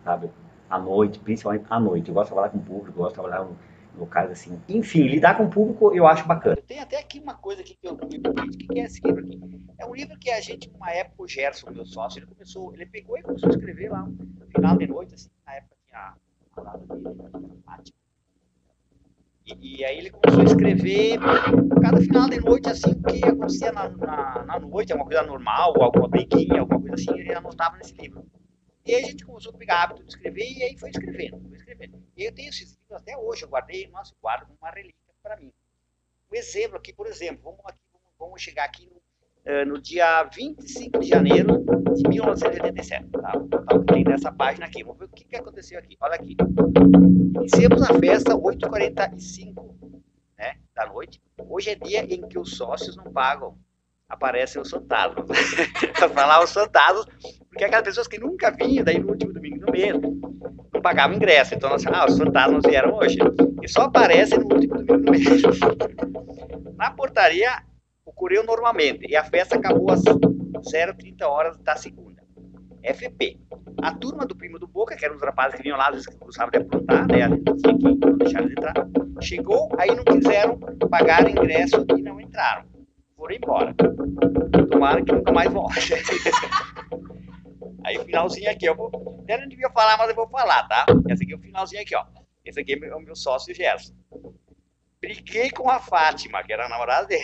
sabe? 0.03 0.29
À 0.75 0.79
noite, 0.79 1.19
principalmente 1.19 1.65
à 1.69 1.79
noite, 1.79 2.09
eu 2.09 2.13
gosto 2.13 2.27
de 2.27 2.33
trabalhar 2.33 2.51
com 2.51 2.59
público, 2.59 2.89
eu 2.89 3.03
gosto 3.03 3.15
de 3.15 3.21
trabalhar 3.21 3.47
em 3.49 3.97
locais 3.97 4.29
assim. 4.29 4.61
Enfim, 4.67 5.03
lidar 5.03 5.37
com 5.37 5.45
o 5.45 5.49
público 5.49 5.95
eu 5.95 6.05
acho 6.05 6.27
bacana. 6.27 6.57
Tem 6.67 6.79
até 6.79 6.99
aqui 6.99 7.19
uma 7.19 7.35
coisa 7.35 7.63
que 7.63 7.77
eu 7.81 7.93
o 7.93 7.97
que 7.97 8.79
é 8.79 8.83
esse 8.83 8.99
livro 9.05 9.21
aqui? 9.21 9.39
É 9.79 9.85
um 9.85 9.95
livro 9.95 10.19
que 10.19 10.29
a 10.29 10.41
gente, 10.41 10.69
numa 10.69 10.91
época, 10.91 11.23
o 11.23 11.27
Gerson, 11.27 11.71
meu 11.71 11.85
sócio, 11.85 12.19
ele 12.19 12.25
começou, 12.25 12.73
ele 12.73 12.85
pegou 12.85 13.17
e 13.17 13.21
começou 13.21 13.47
a 13.47 13.51
escrever 13.51 13.89
lá, 13.89 14.05
no 14.05 14.47
final 14.47 14.77
de 14.77 14.87
noite, 14.87 15.13
assim, 15.13 15.29
na 15.45 15.55
época 15.55 15.75
tinha 15.87 16.13
a 16.57 16.77
dele, 16.77 17.61
Fátima. 17.65 17.97
E, 19.45 19.77
e 19.77 19.85
aí 19.85 19.97
ele 19.97 20.09
começou 20.09 20.41
a 20.41 20.45
escrever 20.45 21.19
cada 21.81 22.01
final 22.01 22.29
de 22.29 22.39
noite, 22.41 22.69
assim, 22.69 22.91
o 22.91 23.03
que 23.03 23.23
acontecia 23.23 23.71
na, 23.71 23.89
na, 23.89 24.43
na 24.43 24.59
noite, 24.59 24.91
alguma 24.91 25.09
coisa 25.09 25.23
normal, 25.23 25.81
alguma 25.81 26.09
briguinha, 26.09 26.59
alguma 26.61 26.81
coisa 26.81 26.95
assim, 26.95 27.19
ele 27.19 27.33
anotava 27.33 27.77
nesse 27.77 27.95
livro. 27.95 28.25
E 28.85 28.93
aí 28.93 29.03
a 29.03 29.07
gente 29.07 29.25
começou 29.25 29.51
a 29.51 29.57
pegar 29.57 29.81
hábito 29.81 30.03
de 30.03 30.09
escrever 30.09 30.47
e 30.47 30.63
aí 30.63 30.77
foi 30.77 30.91
escrevendo, 30.91 31.41
foi 31.49 31.57
escrevendo. 31.57 32.03
E 32.15 32.23
eu 32.23 32.31
tenho 32.31 32.49
esses 32.49 32.69
livros 32.69 32.91
até 32.91 33.17
hoje, 33.17 33.43
eu 33.43 33.49
guardei, 33.49 33.87
nossa, 33.87 34.13
eu 34.13 34.17
guardo 34.21 34.47
uma 34.61 34.69
relíquia 34.69 34.95
para 35.23 35.37
mim. 35.37 35.51
Um 36.31 36.35
exemplo 36.35 36.77
aqui, 36.77 36.93
por 36.93 37.07
exemplo, 37.07 37.41
vamos, 37.43 37.61
aqui, 37.65 37.79
vamos, 38.19 38.39
chegar 38.39 38.65
aqui 38.65 38.85
no, 38.85 39.01
eh, 39.43 39.65
no 39.65 39.81
dia 39.81 40.23
25 40.25 40.99
de 40.99 41.07
janeiro 41.07 41.65
de 41.95 42.07
1987, 42.07 43.09
tá? 43.09 43.31
Que 43.31 43.93
tem 43.93 44.03
nessa 44.03 44.31
página 44.31 44.67
aqui, 44.67 44.83
vamos 44.83 44.99
ver 44.99 45.05
o 45.05 45.09
que, 45.09 45.25
que 45.25 45.35
aconteceu 45.35 45.79
aqui. 45.79 45.97
Olha 45.99 46.15
aqui. 46.15 46.37
Iniciamos 47.39 47.81
a 47.81 47.93
festa 47.99 48.35
8h45 48.35 49.99
né, 50.37 50.59
da 50.75 50.85
noite. 50.85 51.19
Hoje 51.39 51.71
é 51.71 51.75
dia 51.75 52.03
em 52.03 52.27
que 52.27 52.37
os 52.37 52.55
sócios 52.55 52.95
não 52.95 53.11
pagam. 53.11 53.57
Aparecem 54.07 54.61
os 54.61 54.69
fantasmas. 54.69 55.25
Falar 56.13 56.43
os 56.43 56.53
fantasmas, 56.53 57.05
porque 57.49 57.63
aquelas 57.63 57.85
pessoas 57.85 58.07
que 58.07 58.19
nunca 58.19 58.51
vinham, 58.51 58.83
daí 58.83 58.99
no 58.99 59.09
último 59.09 59.33
domingo 59.33 59.65
do 59.65 59.71
mês, 59.71 59.93
não 59.99 60.81
pagavam 60.81 61.15
ingresso. 61.15 61.55
Então, 61.55 61.73
assim, 61.73 61.87
ah, 61.91 62.05
os 62.05 62.17
fantasmas 62.17 62.63
vieram 62.65 62.93
hoje. 62.95 63.17
E 63.61 63.67
só 63.67 63.83
aparecem 63.83 64.39
no 64.39 64.53
último 64.53 64.75
domingo 64.75 65.05
do 65.05 65.11
mês. 65.11 65.25
Na 66.77 66.91
portaria, 66.91 67.63
ocorreu 68.05 68.43
normalmente. 68.43 69.07
E 69.09 69.15
a 69.15 69.23
festa 69.23 69.55
acabou 69.55 69.89
às 69.91 70.03
0h30 70.03 71.23
horas 71.23 71.57
da 71.57 71.75
segunda. 71.75 72.05
FP. 72.93 73.39
a 73.81 73.95
turma 73.95 74.25
do 74.25 74.35
primo 74.35 74.59
do 74.59 74.67
Boca, 74.67 74.95
que 74.95 75.03
eram 75.03 75.15
os 75.15 75.21
rapazes 75.21 75.55
que 75.55 75.63
vinham 75.63 75.77
lá, 75.77 75.91
que 75.91 76.17
gostavam 76.19 76.51
de 76.51 76.57
aprontar, 76.57 77.07
né? 77.07 77.27
Não 77.27 78.17
deixar 78.17 78.41
eles 78.41 78.51
entrar. 78.51 78.73
Chegou, 79.21 79.69
aí 79.77 79.95
não 79.95 80.03
quiseram 80.03 80.59
pagar 80.89 81.27
ingresso 81.27 81.83
e 81.97 82.01
não 82.01 82.21
entraram. 82.21 82.74
Foram 83.25 83.35
embora. 83.35 83.75
Tomara 84.69 85.03
que 85.03 85.11
nunca 85.11 85.31
mais 85.31 85.51
volte. 85.51 85.93
Aí 87.83 87.97
o 87.97 88.05
finalzinho 88.05 88.51
aqui, 88.51 88.65
eu 88.65 88.75
vou. 88.75 88.91
Eu 89.27 89.39
não 89.39 89.47
devia 89.47 89.69
falar, 89.71 89.97
mas 89.97 90.09
eu 90.09 90.15
vou 90.15 90.29
falar, 90.29 90.67
tá? 90.67 90.85
Esse 91.09 91.23
aqui 91.23 91.33
é 91.33 91.35
o 91.35 91.39
finalzinho 91.39 91.81
aqui, 91.81 91.95
ó. 91.95 92.05
Esse 92.45 92.59
aqui 92.59 92.73
é 92.73 92.95
o 92.95 92.99
meu 92.99 93.15
sócio 93.15 93.53
Gerson. 93.53 93.95
Briguei 95.01 95.49
com 95.49 95.71
a 95.71 95.79
Fátima, 95.79 96.43
que 96.43 96.53
era 96.53 96.67
a 96.67 96.69
namorada 96.69 97.07
dele. 97.07 97.23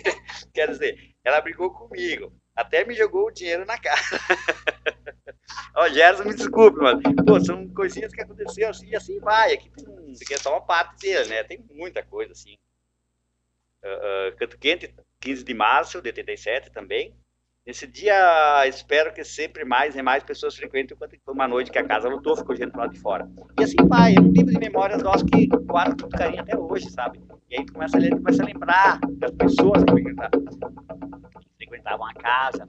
Quer 0.54 0.70
dizer, 0.70 1.14
ela 1.22 1.42
brigou 1.42 1.70
comigo. 1.70 2.32
Até 2.56 2.82
me 2.82 2.94
jogou 2.94 3.26
o 3.26 3.30
dinheiro 3.30 3.66
na 3.66 3.76
cara. 3.76 4.00
Ó, 5.76 5.88
Gerson, 5.90 6.24
me 6.24 6.34
desculpe, 6.34 6.78
mas 6.78 7.02
pô, 7.26 7.38
são 7.38 7.68
coisinhas 7.68 8.14
que 8.14 8.22
aconteceram 8.22 8.70
assim, 8.70 8.86
e 8.86 8.96
assim 8.96 9.20
vai. 9.20 9.52
Aqui 9.52 9.68
tem, 9.68 10.10
isso 10.10 10.22
aqui 10.24 10.32
é 10.32 10.38
só 10.38 10.52
uma 10.52 10.62
parte 10.62 11.00
dele, 11.00 11.28
né? 11.28 11.44
Tem 11.44 11.62
muita 11.70 12.02
coisa 12.02 12.32
assim. 12.32 12.56
Uh, 13.84 14.30
uh, 14.32 14.36
Canto 14.38 14.56
Quente, 14.56 14.94
15 15.24 15.42
de 15.42 15.54
março 15.54 16.02
de 16.02 16.08
87 16.08 16.70
também. 16.70 17.14
Nesse 17.66 17.86
dia, 17.86 18.66
espero 18.68 19.10
que 19.14 19.24
sempre 19.24 19.64
mais 19.64 19.96
e 19.96 20.02
mais 20.02 20.22
pessoas 20.22 20.54
frequentem, 20.54 20.94
enquanto 20.94 21.16
foi 21.24 21.32
uma 21.32 21.48
noite 21.48 21.70
que 21.70 21.78
a 21.78 21.84
casa 21.84 22.10
lutou, 22.10 22.36
ficou 22.36 22.54
gente 22.54 22.72
do 22.72 22.78
lado 22.78 22.92
de 22.92 23.00
fora. 23.00 23.26
E 23.58 23.64
assim 23.64 23.76
vai, 23.88 24.14
é 24.14 24.20
um 24.20 24.30
livro 24.30 24.52
de 24.52 24.58
memórias 24.58 25.02
nosso 25.02 25.24
que 25.24 25.46
guarda 25.46 25.96
muito 26.02 26.14
carinho 26.14 26.42
até 26.42 26.54
hoje, 26.58 26.90
sabe? 26.90 27.22
E 27.48 27.56
aí 27.56 27.64
tu 27.64 27.72
começa 27.72 27.96
a, 27.96 28.00
ler, 28.00 28.10
começa 28.10 28.42
a 28.42 28.46
lembrar 28.46 29.00
das 29.12 29.30
pessoas 29.30 29.82
que 29.82 29.92
frequentavam, 29.92 30.44
que 30.44 31.56
frequentavam 31.56 32.06
a 32.06 32.12
casa. 32.12 32.66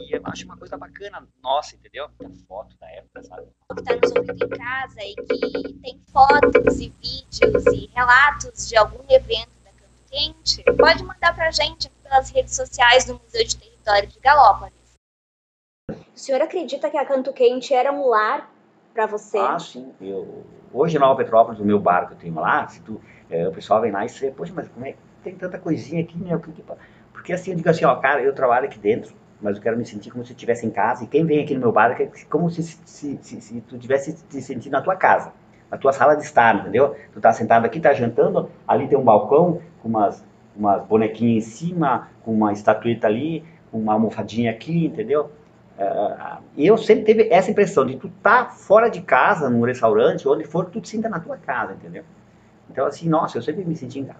E 0.00 0.16
eu 0.16 0.22
acho 0.24 0.46
uma 0.46 0.56
coisa 0.56 0.78
bacana 0.78 1.28
nossa, 1.42 1.76
entendeu? 1.76 2.08
Muita 2.18 2.38
foto 2.46 2.74
da 2.80 2.88
época, 2.90 3.22
sabe? 3.24 3.48
que 3.74 3.80
está 3.80 3.96
nos 3.96 4.12
ouvindo 4.16 4.44
em 4.46 4.48
casa 4.48 5.00
e 5.02 5.14
que 5.14 5.72
tem 5.74 6.00
fotos 6.10 6.80
e 6.80 6.90
vídeos 7.02 7.66
e 7.66 7.90
relatos 7.94 8.66
de 8.66 8.78
algum 8.78 9.04
evento 9.10 9.50
da 9.62 9.70
Canto 9.72 10.10
Quente, 10.10 10.64
pode 10.78 11.04
mandar 11.04 11.34
pra 11.34 11.50
gente 11.50 11.88
aqui 11.88 11.97
pelas 12.08 12.30
redes 12.30 12.56
sociais 12.56 13.04
do 13.04 13.20
Museu 13.22 13.44
de 13.44 13.56
Território 13.56 14.08
de 14.08 14.18
Galópolis. 14.18 14.72
O 15.90 16.18
senhor 16.18 16.40
acredita 16.40 16.90
que 16.90 16.96
a 16.96 17.04
Canto 17.04 17.32
Quente 17.32 17.72
era 17.72 17.92
um 17.92 18.08
lar 18.08 18.50
para 18.92 19.06
você? 19.06 19.38
Ah, 19.38 19.58
sim. 19.58 19.92
Eu, 20.00 20.44
hoje, 20.72 20.96
em 20.96 21.00
Nova 21.00 21.16
Petrópolis, 21.16 21.60
o 21.60 21.64
meu 21.64 21.78
bar 21.78 22.08
que 22.08 22.14
eu 22.14 22.18
tenho 22.18 22.34
lá, 22.34 22.66
se 22.66 22.80
tu, 22.82 23.00
é, 23.30 23.46
o 23.46 23.52
pessoal 23.52 23.80
vem 23.80 23.92
lá 23.92 24.04
e 24.04 24.08
você, 24.08 24.30
poxa, 24.30 24.52
mas 24.54 24.68
como 24.68 24.86
é 24.86 24.92
que 24.92 24.98
tem 25.22 25.36
tanta 25.36 25.58
coisinha 25.58 26.02
aqui, 26.02 26.18
né? 26.18 26.40
Porque 27.12 27.32
assim, 27.32 27.52
eu 27.52 27.56
digo 27.56 27.68
assim, 27.68 27.84
ó, 27.84 27.94
cara, 27.96 28.22
eu 28.22 28.34
trabalho 28.34 28.66
aqui 28.66 28.78
dentro, 28.78 29.14
mas 29.40 29.56
eu 29.56 29.62
quero 29.62 29.76
me 29.76 29.86
sentir 29.86 30.10
como 30.10 30.24
se 30.24 30.32
eu 30.32 30.34
estivesse 30.34 30.66
em 30.66 30.70
casa. 30.70 31.04
E 31.04 31.06
quem 31.06 31.24
vem 31.24 31.42
aqui 31.42 31.54
no 31.54 31.60
meu 31.60 31.72
bar 31.72 31.92
é 32.00 32.10
como 32.28 32.50
se, 32.50 32.62
se, 32.62 33.18
se, 33.22 33.40
se 33.40 33.60
tu 33.62 33.78
tivesse 33.78 34.12
te 34.12 34.42
sentindo 34.42 34.72
na 34.72 34.82
tua 34.82 34.96
casa, 34.96 35.32
na 35.70 35.76
tua 35.76 35.92
sala 35.92 36.16
de 36.16 36.22
estar, 36.22 36.56
entendeu? 36.56 36.96
Tu 37.12 37.20
tá 37.20 37.32
sentado 37.32 37.64
aqui, 37.64 37.78
tá 37.78 37.92
jantando, 37.92 38.50
ali 38.66 38.88
tem 38.88 38.98
um 38.98 39.04
balcão 39.04 39.60
com 39.80 39.88
umas, 39.88 40.24
umas 40.58 40.84
bonequinhas 40.84 41.46
em 41.46 41.50
cima, 41.50 42.08
com 42.24 42.32
uma 42.32 42.52
estatueta 42.52 43.06
ali, 43.06 43.44
com 43.70 43.78
uma 43.78 43.92
almofadinha 43.92 44.50
aqui, 44.50 44.86
entendeu? 44.86 45.30
Uh, 45.78 46.42
eu 46.56 46.76
sempre 46.76 47.04
teve 47.04 47.28
essa 47.30 47.50
impressão 47.50 47.86
de 47.86 47.96
tu 47.96 48.08
tá 48.20 48.46
fora 48.46 48.88
de 48.88 49.00
casa, 49.00 49.48
num 49.48 49.62
restaurante, 49.62 50.28
onde 50.28 50.44
for, 50.44 50.66
tu 50.66 50.80
te 50.80 50.88
sinta 50.88 51.08
na 51.08 51.20
tua 51.20 51.36
casa, 51.36 51.74
entendeu? 51.74 52.02
Então, 52.68 52.84
assim, 52.84 53.08
nossa, 53.08 53.38
eu 53.38 53.42
sempre 53.42 53.64
me 53.64 53.76
senti 53.76 54.00
em 54.00 54.04
casa. 54.04 54.18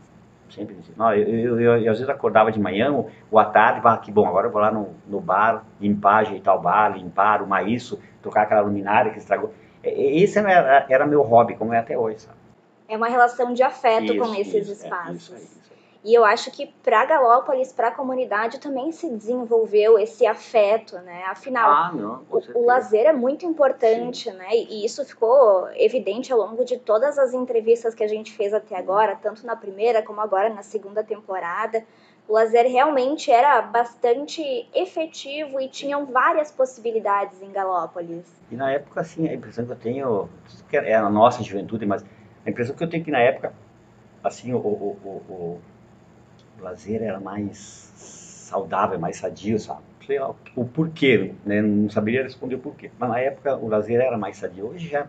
Sempre 0.48 0.76
me 0.76 0.82
senti. 0.82 0.96
Não, 0.96 1.12
eu, 1.12 1.28
eu, 1.28 1.60
eu, 1.60 1.76
eu, 1.78 1.92
às 1.92 1.98
vezes 1.98 2.08
acordava 2.08 2.52
de 2.52 2.60
manhã 2.60 2.92
ou, 2.92 3.10
ou 3.30 3.38
à 3.38 3.44
tarde, 3.44 3.80
ah, 3.84 3.96
que 3.98 4.12
bom, 4.12 4.26
agora 4.26 4.46
eu 4.46 4.52
vou 4.52 4.62
lá 4.62 4.70
no, 4.70 4.90
no 5.06 5.20
bar, 5.20 5.64
limpar, 5.80 6.20
ajeitar 6.20 6.56
o 6.56 6.60
bar, 6.60 6.96
limpar, 6.96 7.40
arrumar 7.40 7.64
isso, 7.64 7.98
trocar 8.22 8.42
aquela 8.42 8.60
luminária 8.60 9.10
que 9.10 9.18
estragou. 9.18 9.52
Esse 9.82 10.38
era, 10.38 10.86
era 10.88 11.06
meu 11.06 11.22
hobby, 11.22 11.56
como 11.56 11.72
é 11.74 11.78
até 11.78 11.98
hoje, 11.98 12.20
sabe? 12.20 12.38
É 12.88 12.96
uma 12.96 13.08
relação 13.08 13.52
de 13.52 13.62
afeto 13.62 14.14
Isso, 14.14 14.24
com 14.24 14.34
esses 14.34 14.68
isso, 14.68 14.70
é, 14.70 14.86
espaços. 14.86 15.16
isso 15.16 15.34
aí, 15.34 15.42
isso. 15.42 15.72
E 16.04 16.14
eu 16.14 16.24
acho 16.24 16.50
que 16.52 16.66
para 16.82 17.04
Galópolis, 17.04 17.72
para 17.72 17.88
a 17.88 17.90
comunidade, 17.90 18.60
também 18.60 18.92
se 18.92 19.10
desenvolveu 19.10 19.98
esse 19.98 20.24
afeto, 20.26 20.96
né? 21.00 21.24
Afinal, 21.26 21.70
Ah, 21.70 21.92
não, 21.92 22.22
o, 22.30 22.60
o 22.60 22.66
lazer 22.66 23.06
é 23.06 23.12
muito 23.12 23.44
importante, 23.44 24.30
né? 24.30 24.48
E 24.52 24.84
isso 24.84 25.04
ficou 25.04 25.68
evidente 25.74 26.32
ao 26.32 26.38
longo 26.38 26.64
de 26.64 26.78
todas 26.78 27.18
as 27.18 27.34
entrevistas 27.34 27.94
que 27.94 28.04
a 28.04 28.08
gente 28.08 28.32
fez 28.32 28.54
até 28.54 28.76
agora, 28.76 29.16
tanto 29.16 29.44
na 29.44 29.56
primeira 29.56 30.02
como 30.02 30.20
agora 30.20 30.48
na 30.48 30.62
segunda 30.62 31.02
temporada. 31.02 31.84
O 32.28 32.34
lazer 32.34 32.66
realmente 32.66 33.30
era 33.30 33.60
bastante 33.62 34.68
efetivo 34.74 35.58
e 35.60 35.66
tinham 35.68 36.04
várias 36.04 36.52
possibilidades 36.52 37.40
em 37.42 37.50
Galópolis. 37.50 38.26
E 38.50 38.54
na 38.54 38.70
época, 38.70 39.00
assim, 39.00 39.26
a 39.26 39.34
impressão 39.34 39.64
que 39.64 39.72
eu 39.72 39.76
tenho, 39.76 40.28
que 40.68 40.76
é 40.76 40.94
a 40.94 41.08
nossa 41.08 41.42
juventude, 41.42 41.86
mas 41.86 42.04
a 42.46 42.50
impressão 42.50 42.76
que 42.76 42.84
eu 42.84 42.88
tenho 42.88 43.00
é 43.00 43.04
que 43.04 43.10
na 43.10 43.20
época, 43.20 43.54
assim, 44.22 44.52
o, 44.52 44.58
o, 44.58 44.98
o, 45.02 45.32
o, 45.32 45.60
o 46.58 46.64
lazer 46.64 47.02
era 47.02 47.20
mais 47.20 47.92
saudável, 47.96 48.98
mais 48.98 49.16
sadio, 49.18 49.58
sabe? 49.58 49.82
Sei 50.06 50.18
lá, 50.18 50.34
o, 50.56 50.64
porquê, 50.64 51.34
né? 51.44 51.60
Não 51.60 51.90
saberia 51.90 52.22
responder 52.22 52.54
o 52.54 52.58
porquê. 52.60 52.90
Mas 52.98 53.08
na 53.10 53.20
época 53.20 53.56
o 53.56 53.68
lazer 53.68 54.00
era 54.00 54.16
mais 54.16 54.38
sadio. 54.38 54.68
Hoje 54.68 54.88
já 54.88 55.06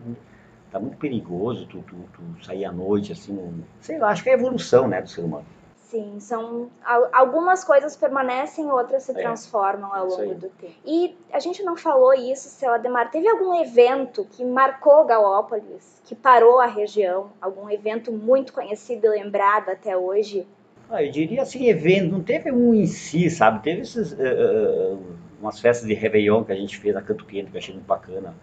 tá 0.70 0.78
muito 0.78 0.96
perigoso 0.98 1.66
tu, 1.66 1.82
tu, 1.82 1.96
tu 2.12 2.44
sair 2.44 2.64
à 2.64 2.72
noite, 2.72 3.12
assim, 3.12 3.64
sei 3.80 3.98
lá, 3.98 4.10
acho 4.10 4.22
que 4.22 4.30
é 4.30 4.34
a 4.34 4.36
evolução, 4.36 4.86
né, 4.86 5.00
do 5.02 5.08
ser 5.08 5.22
humano. 5.22 5.46
Sim, 5.88 6.20
são 6.20 6.70
al- 6.84 7.08
algumas 7.12 7.64
coisas 7.64 7.96
permanecem, 7.96 8.70
outras 8.70 9.02
se 9.02 9.10
É, 9.10 9.14
transformam 9.14 9.92
ao 9.92 10.06
isso 10.06 10.20
longo 10.20 10.34
do 10.34 10.48
tempo. 10.50 10.74
E 10.84 11.16
a 11.32 11.40
gente 11.40 11.64
não 11.64 11.76
falou 11.76 12.14
isso, 12.14 12.48
seu 12.48 12.72
Ademar. 12.72 13.10
Teve 13.10 13.28
algum 13.28 13.60
evento 13.60 14.24
que 14.30 14.44
marcou 14.44 15.04
Galópolis, 15.04 16.00
que 16.04 16.14
parou 16.14 16.60
a 16.60 16.66
região? 16.66 17.32
Algum 17.40 17.68
evento 17.68 18.12
muito 18.12 18.52
conhecido 18.52 19.06
e 19.06 19.08
lembrado 19.08 19.70
até 19.70 19.96
hoje? 19.96 20.46
Ah, 20.90 21.02
eu 21.04 21.10
diria 21.10 21.42
assim, 21.42 21.66
evento, 21.68 22.10
não 22.12 22.22
teve 22.22 22.50
um 22.50 22.74
em 22.74 22.86
si, 22.86 23.30
sabe? 23.30 23.62
Teve 23.62 23.82
esses, 23.82 24.12
eh, 24.18 24.96
umas 25.40 25.60
festas 25.60 25.86
de 25.86 25.94
Réveillon 25.94 26.42
que 26.44 26.52
a 26.52 26.56
gente 26.56 26.76
fez 26.78 26.92
na 26.94 27.00
Canto 27.02 27.24
Quente, 27.24 27.50
que 27.50 27.56
eu 27.56 27.60
achei 27.60 27.74
muito 27.74 27.86
bacana. 27.86 28.34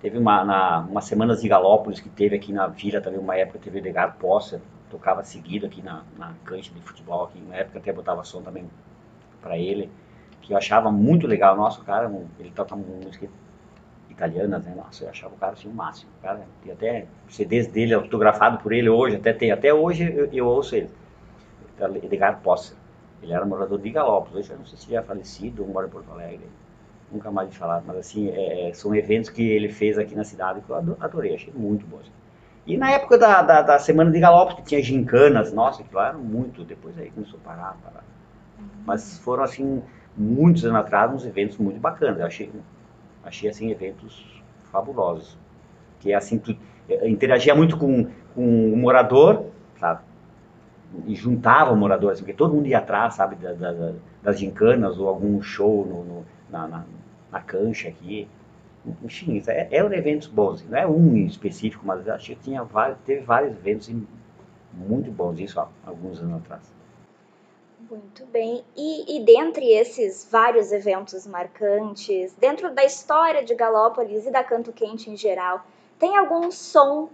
Teve 0.00 0.18
uma, 0.18 0.44
na, 0.44 0.80
umas 0.80 1.04
semanas 1.06 1.42
de 1.42 1.48
Galópolis 1.48 2.00
que 2.00 2.08
teve 2.10 2.36
aqui 2.36 2.52
na 2.52 2.66
vila 2.68 3.00
também, 3.00 3.18
uma 3.20 3.36
época 3.36 3.58
teve 3.60 3.78
o 3.78 3.80
Edgar 3.80 4.16
Poça, 4.18 4.60
tocava 4.90 5.24
seguido 5.24 5.66
aqui 5.66 5.82
na, 5.82 6.02
na 6.18 6.34
cancha 6.44 6.72
de 6.74 6.80
futebol, 6.82 7.24
aqui, 7.26 7.40
na 7.48 7.56
época 7.56 7.78
até 7.78 7.92
botava 7.92 8.24
som 8.24 8.42
também 8.42 8.66
para 9.42 9.58
ele, 9.58 9.90
que 10.42 10.52
eu 10.52 10.58
achava 10.58 10.90
muito 10.92 11.26
legal. 11.26 11.56
Nossa, 11.56 11.80
o 11.80 11.84
cara, 11.84 12.08
um- 12.08 12.26
ele 12.40 12.50
toca 12.52 12.76
música 12.76 13.28
italiana, 14.10 14.58
né? 14.58 14.74
Nossa, 14.76 15.04
eu 15.04 15.10
achava 15.10 15.34
o 15.34 15.38
cara 15.38 15.52
assim 15.52 15.68
o 15.68 15.74
máximo. 15.74 16.10
O 16.18 16.22
cara, 16.22 16.42
tem 16.62 16.72
até 16.72 17.06
CDs 17.28 17.66
dele 17.68 17.94
autografado 17.94 18.58
por 18.58 18.72
ele 18.72 18.88
hoje, 18.88 19.16
até 19.16 19.32
tem, 19.32 19.50
até 19.52 19.72
hoje 19.74 20.04
eu, 20.14 20.26
eu 20.32 20.46
ouço 20.46 20.76
ele. 20.76 20.88
Edgar 21.78 22.40
Poça. 22.42 22.74
Ele 23.22 23.32
era 23.32 23.44
morador 23.46 23.78
de 23.78 23.90
Galópolis, 23.90 24.36
hoje 24.36 24.50
eu 24.52 24.58
não 24.58 24.66
sei 24.66 24.78
se 24.78 24.90
já 24.90 25.00
é 25.00 25.02
falecido 25.02 25.62
ou 25.62 25.68
mora 25.68 25.86
em 25.86 25.90
Porto 25.90 26.10
Alegre. 26.12 26.48
Nunca 27.10 27.30
mais 27.30 27.50
de 27.50 27.56
falar, 27.58 27.82
mas 27.86 27.96
assim, 27.98 28.28
é, 28.30 28.68
é, 28.70 28.72
são 28.74 28.94
eventos 28.94 29.30
que 29.30 29.42
ele 29.42 29.68
fez 29.68 29.98
aqui 29.98 30.14
na 30.14 30.24
cidade 30.24 30.60
que 30.60 30.70
eu 30.70 30.76
ado- 30.76 30.96
adorei, 31.00 31.34
achei 31.34 31.52
muito 31.54 31.86
bons. 31.86 32.10
E 32.66 32.76
na 32.76 32.90
época 32.90 33.18
da, 33.18 33.42
da, 33.42 33.62
da 33.62 33.78
Semana 33.78 34.10
de 34.10 34.20
Galópolis, 34.20 34.60
que 34.60 34.66
tinha 34.70 34.82
gincanas, 34.82 35.52
nossa, 35.52 35.82
aquilo 35.82 35.98
lá 35.98 36.08
era 36.08 36.18
muito, 36.18 36.64
depois 36.64 36.98
aí 36.98 37.10
começou 37.10 37.38
a 37.44 37.48
parar, 37.48 37.76
parar. 37.84 38.04
Mas 38.86 39.18
foram, 39.18 39.44
assim, 39.44 39.82
muitos 40.16 40.64
anos 40.64 40.78
atrás, 40.80 41.12
uns 41.12 41.26
eventos 41.26 41.56
muito 41.58 41.80
bacanas, 41.80 42.20
eu 42.20 42.26
achei, 42.26 42.50
achei 43.24 43.48
assim, 43.50 43.70
eventos 43.70 44.42
fabulosos. 44.70 45.38
Que 46.00 46.12
é 46.12 46.16
assim, 46.16 46.38
tu 46.38 46.56
eh, 46.88 47.08
interagia 47.08 47.54
muito 47.54 47.78
com, 47.78 48.06
com 48.34 48.72
o 48.72 48.76
morador, 48.76 49.46
sabe? 49.80 50.02
E 51.06 51.14
juntava 51.14 51.72
o 51.72 51.76
morador, 51.76 52.12
assim, 52.12 52.22
porque 52.22 52.32
todo 52.34 52.54
mundo 52.54 52.66
ia 52.66 52.78
atrás, 52.78 53.14
sabe, 53.14 53.36
da, 53.36 53.52
da- 53.52 53.72
da- 53.72 53.92
das 54.22 54.38
gincanas 54.38 54.98
ou 54.98 55.08
algum 55.08 55.40
show 55.42 55.84
no, 55.86 56.04
no- 56.04 56.26
na, 56.50 56.66
na, 56.68 56.84
na 57.32 57.40
cancha 57.40 57.88
aqui. 57.88 58.28
Enfim, 59.02 59.42
é, 59.46 59.68
eram 59.70 59.92
eventos 59.92 60.28
bons, 60.28 60.62
não 60.68 60.78
é 60.78 60.86
um 60.86 61.16
em 61.16 61.26
específico, 61.26 61.84
mas 61.86 62.06
achei 62.08 62.36
que 62.36 62.42
tinha 62.42 62.66
teve 63.06 63.22
vários 63.22 63.52
eventos 63.56 63.90
muito 64.72 65.10
bons, 65.10 65.38
isso 65.40 65.58
há 65.60 65.68
alguns 65.86 66.20
anos 66.20 66.36
atrás. 66.42 66.62
Muito 67.90 68.24
bem. 68.26 68.64
E, 68.76 69.16
e 69.18 69.24
dentre 69.24 69.66
esses 69.72 70.26
vários 70.30 70.72
eventos 70.72 71.26
marcantes, 71.26 72.34
dentro 72.34 72.74
da 72.74 72.84
história 72.84 73.44
de 73.44 73.54
Galópolis 73.54 74.26
e 74.26 74.30
da 74.30 74.42
Canto 74.42 74.72
Quente 74.72 75.10
em 75.10 75.16
geral, 75.16 75.64
tem 75.98 76.16
algum 76.16 76.50
som 76.50 77.08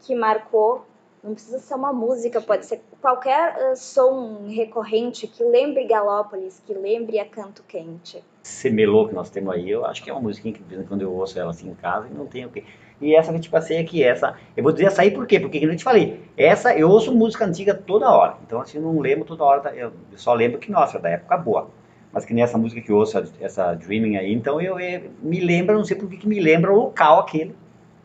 que 0.00 0.14
marcou? 0.14 0.84
Não 1.22 1.34
precisa 1.34 1.58
ser 1.58 1.74
uma 1.74 1.92
música, 1.92 2.40
pode 2.40 2.66
ser 2.66 2.82
qualquer 3.00 3.56
eh, 3.58 3.74
som 3.74 4.46
recorrente 4.48 5.26
que 5.26 5.42
lembre 5.42 5.84
Galópolis, 5.84 6.62
que 6.66 6.74
lembre 6.74 7.18
a 7.18 7.24
Canto 7.24 7.62
Quente. 7.62 8.22
Semelô 8.42 9.06
que 9.08 9.14
nós 9.14 9.30
temos 9.30 9.54
aí, 9.54 9.70
eu 9.70 9.84
acho 9.84 10.02
que 10.02 10.10
é 10.10 10.12
uma 10.12 10.22
musiquinha 10.22 10.54
que 10.54 10.62
quando 10.84 11.02
eu 11.02 11.12
ouço 11.12 11.38
ela 11.38 11.50
assim 11.50 11.68
em 11.68 11.74
casa 11.74 12.08
e 12.10 12.14
não 12.14 12.26
tem 12.26 12.46
o 12.46 12.50
quê. 12.50 12.64
E 13.00 13.14
essa 13.14 13.30
que 13.30 13.38
eu 13.38 13.40
te 13.40 13.48
passei 13.50 13.78
aqui, 13.78 14.02
essa, 14.02 14.36
eu 14.56 14.62
vou 14.62 14.72
dizer 14.72 14.86
essa 14.86 15.02
aí 15.02 15.10
por 15.10 15.26
quê? 15.26 15.40
Porque, 15.40 15.58
eu 15.58 15.76
te 15.76 15.84
falei, 15.84 16.20
essa 16.36 16.74
eu 16.76 16.88
ouço 16.90 17.14
música 17.14 17.44
antiga 17.44 17.74
toda 17.74 18.10
hora. 18.10 18.36
Então, 18.46 18.60
assim, 18.60 18.78
eu 18.78 18.82
não 18.84 18.98
lembro 19.00 19.24
toda 19.24 19.44
hora, 19.44 19.60
da- 19.60 19.74
eu 19.74 19.92
só 20.16 20.34
lembro 20.34 20.58
que, 20.58 20.70
nossa, 20.70 20.98
da 20.98 21.08
época 21.10 21.36
boa. 21.36 21.68
mas 22.12 22.24
que 22.24 22.34
nem 22.34 22.42
essa 22.42 22.58
música 22.58 22.80
que 22.80 22.90
eu 22.90 22.96
ouço, 22.96 23.16
essa 23.40 23.72
Dreaming 23.74 24.16
aí, 24.16 24.32
então 24.34 24.60
eu, 24.60 24.80
eu 24.80 25.10
me 25.22 25.38
lembra, 25.40 25.76
não 25.76 25.84
sei 25.84 25.96
por 25.96 26.08
que 26.08 26.26
me 26.26 26.40
lembra 26.40 26.72
o 26.72 26.76
local 26.76 27.20
aquele. 27.20 27.54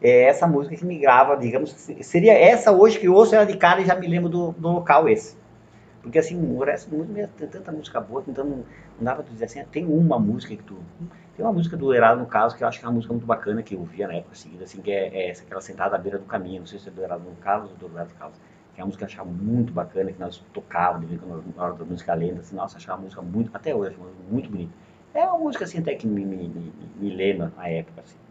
É 0.08 0.26
essa 0.26 0.46
música 0.46 0.76
que 0.76 0.86
me 0.86 1.00
grava, 1.00 1.36
digamos, 1.36 1.72
seria 1.72 2.32
essa 2.32 2.72
hoje 2.72 3.00
que 3.00 3.08
eu 3.08 3.14
ouço 3.16 3.34
ela 3.34 3.44
de 3.44 3.58
cara 3.58 3.82
e 3.82 3.86
já 3.86 3.96
me 3.96 4.08
lembro 4.08 4.30
do, 4.30 4.52
do 4.52 4.72
local 4.72 5.10
esse. 5.10 5.36
Porque 6.00 6.20
assim, 6.20 6.40
o 6.56 6.64
resto 6.64 6.92
do 6.92 6.98
mundo 6.98 7.12
tem 7.36 7.48
tanta 7.48 7.72
música 7.72 8.00
boa, 8.00 8.24
então 8.28 8.46
não, 8.46 8.64
dá 9.02 9.16
pra 9.16 9.24
tu 9.24 9.32
dizer 9.32 9.46
assim, 9.46 9.62
ah, 9.62 9.66
tem 9.72 9.84
uma 9.84 10.20
música 10.20 10.56
que 10.56 10.62
tu. 10.62 10.78
Tem 11.36 11.44
uma 11.44 11.52
música 11.52 11.76
do 11.76 11.92
Herado, 11.92 12.20
no 12.20 12.28
caso, 12.28 12.56
que 12.56 12.64
eu 12.64 12.68
acho 12.68 12.80
que 12.80 12.86
é 12.86 12.88
uma 12.88 12.94
música 12.94 13.12
muito 13.14 13.26
bacana, 13.26 13.64
que 13.64 13.74
eu 13.74 13.80
ouvia 13.80 14.08
na 14.08 14.14
época 14.14 14.36
seguida, 14.36 14.66
assim, 14.66 14.80
que 14.80 14.92
é, 14.92 15.08
é 15.08 15.30
essa, 15.32 15.42
aquela 15.42 15.60
sentada 15.60 15.96
à 15.96 15.98
beira 15.98 16.20
do 16.20 16.26
caminho, 16.26 16.60
não 16.60 16.68
sei 16.68 16.78
se 16.78 16.88
é 16.88 16.92
do 16.92 17.02
Herado 17.02 17.24
no 17.28 17.36
Carlos 17.38 17.72
ou 17.72 17.78
do 17.78 17.88
Roberto 17.88 18.14
Carlos, 18.14 18.38
que 18.76 18.82
é 18.82 18.84
uma 18.84 18.86
música 18.86 19.08
que 19.08 19.12
eu 19.12 19.16
achava 19.16 19.30
muito 19.32 19.74
bacana, 19.74 20.12
que 20.12 20.20
nós 20.20 20.38
tocávamos 20.54 21.10
na 21.56 21.64
hora 21.64 21.74
da 21.74 21.84
música 21.84 22.14
lenta, 22.14 22.42
assim, 22.42 22.56
nossa, 22.56 22.78
achava 22.78 23.00
a 23.00 23.02
música 23.02 23.24
muito, 23.24 23.50
até 23.52 23.74
hoje, 23.74 23.98
muito 24.30 24.52
bonita. 24.52 24.72
É 25.16 25.26
uma 25.26 25.40
música 25.40 25.64
assim 25.64 25.80
até 25.80 25.96
que 25.96 26.06
me, 26.06 26.24
me, 26.24 26.48
me, 26.48 26.74
me 27.00 27.10
lembra 27.10 27.52
a 27.58 27.68
época, 27.68 28.02
assim. 28.02 28.25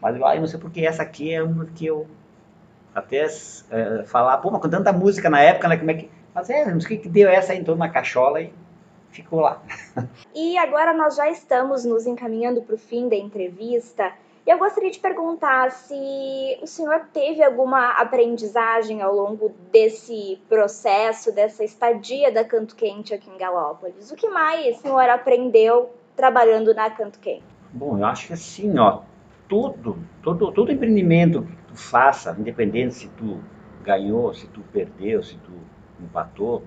Mas 0.00 0.16
eu, 0.16 0.26
ah, 0.26 0.34
eu 0.34 0.40
não 0.40 0.48
sei 0.48 0.58
porque 0.58 0.84
essa 0.84 1.02
aqui 1.02 1.32
é 1.32 1.42
uma 1.42 1.66
que 1.66 1.86
eu 1.86 2.06
até 2.94 3.26
é, 3.70 4.02
falar, 4.04 4.38
pô, 4.38 4.50
mas 4.50 4.60
com 4.60 4.68
tanta 4.68 4.92
música 4.92 5.30
na 5.30 5.40
época, 5.40 5.68
né, 5.68 5.76
como 5.76 5.90
é 5.90 5.94
que 5.94 6.10
mas 6.34 6.48
é, 6.48 6.64
não 6.72 6.80
sei 6.80 6.96
o 6.96 7.00
que 7.00 7.08
deu 7.08 7.28
essa, 7.28 7.54
entrou 7.54 7.76
na 7.76 7.88
cachola 7.88 8.40
e 8.40 8.52
ficou 9.10 9.40
lá. 9.40 9.60
E 10.34 10.56
agora 10.58 10.92
nós 10.92 11.16
já 11.16 11.28
estamos 11.28 11.84
nos 11.84 12.06
encaminhando 12.06 12.62
para 12.62 12.76
o 12.76 12.78
fim 12.78 13.08
da 13.08 13.16
entrevista. 13.16 14.12
E 14.46 14.50
eu 14.50 14.58
gostaria 14.58 14.90
de 14.90 14.98
perguntar 14.98 15.72
se 15.72 16.58
o 16.62 16.66
senhor 16.66 17.02
teve 17.12 17.42
alguma 17.42 17.90
aprendizagem 18.00 19.02
ao 19.02 19.14
longo 19.14 19.52
desse 19.72 20.40
processo, 20.48 21.32
dessa 21.32 21.64
estadia 21.64 22.32
da 22.32 22.44
Canto 22.44 22.76
Quente 22.76 23.12
aqui 23.12 23.28
em 23.28 23.36
Galópolis. 23.36 24.10
O 24.10 24.16
que 24.16 24.28
mais 24.28 24.78
o 24.78 24.82
senhor 24.82 25.08
aprendeu 25.08 25.90
trabalhando 26.16 26.72
na 26.72 26.88
Canto 26.90 27.18
Quente? 27.18 27.44
Bom, 27.72 27.98
eu 27.98 28.04
acho 28.04 28.28
que 28.28 28.32
assim, 28.32 28.78
ó, 28.78 29.00
tudo, 29.50 29.98
todo, 30.22 30.52
todo 30.52 30.70
empreendimento 30.70 31.42
que 31.42 31.56
tu 31.68 31.76
faça, 31.76 32.36
independente 32.38 32.94
se 32.94 33.08
tu 33.08 33.40
ganhou, 33.84 34.32
se 34.32 34.46
tu 34.46 34.60
perdeu, 34.72 35.24
se 35.24 35.36
tu 35.38 35.50
empatou, 36.00 36.62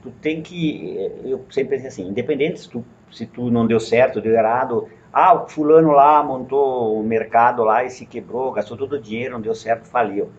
tu 0.00 0.10
tem 0.22 0.40
que, 0.40 0.96
eh, 0.96 1.20
eu 1.24 1.44
sempre 1.50 1.70
pensei 1.76 1.88
assim, 1.88 2.08
independente 2.08 2.60
se 2.60 2.70
tu, 2.70 2.84
se 3.10 3.26
tu 3.26 3.50
não 3.50 3.66
deu 3.66 3.80
certo, 3.80 4.20
deu 4.20 4.34
errado, 4.34 4.88
ah, 5.12 5.44
fulano 5.48 5.90
lá 5.90 6.22
montou 6.22 6.98
o 6.98 7.02
mercado 7.02 7.64
lá 7.64 7.84
e 7.84 7.90
se 7.90 8.06
quebrou, 8.06 8.52
gastou 8.52 8.76
todo 8.76 8.94
o 8.94 9.00
dinheiro, 9.00 9.34
não 9.34 9.40
deu 9.40 9.54
certo, 9.54 9.86
faliu. 9.88 10.30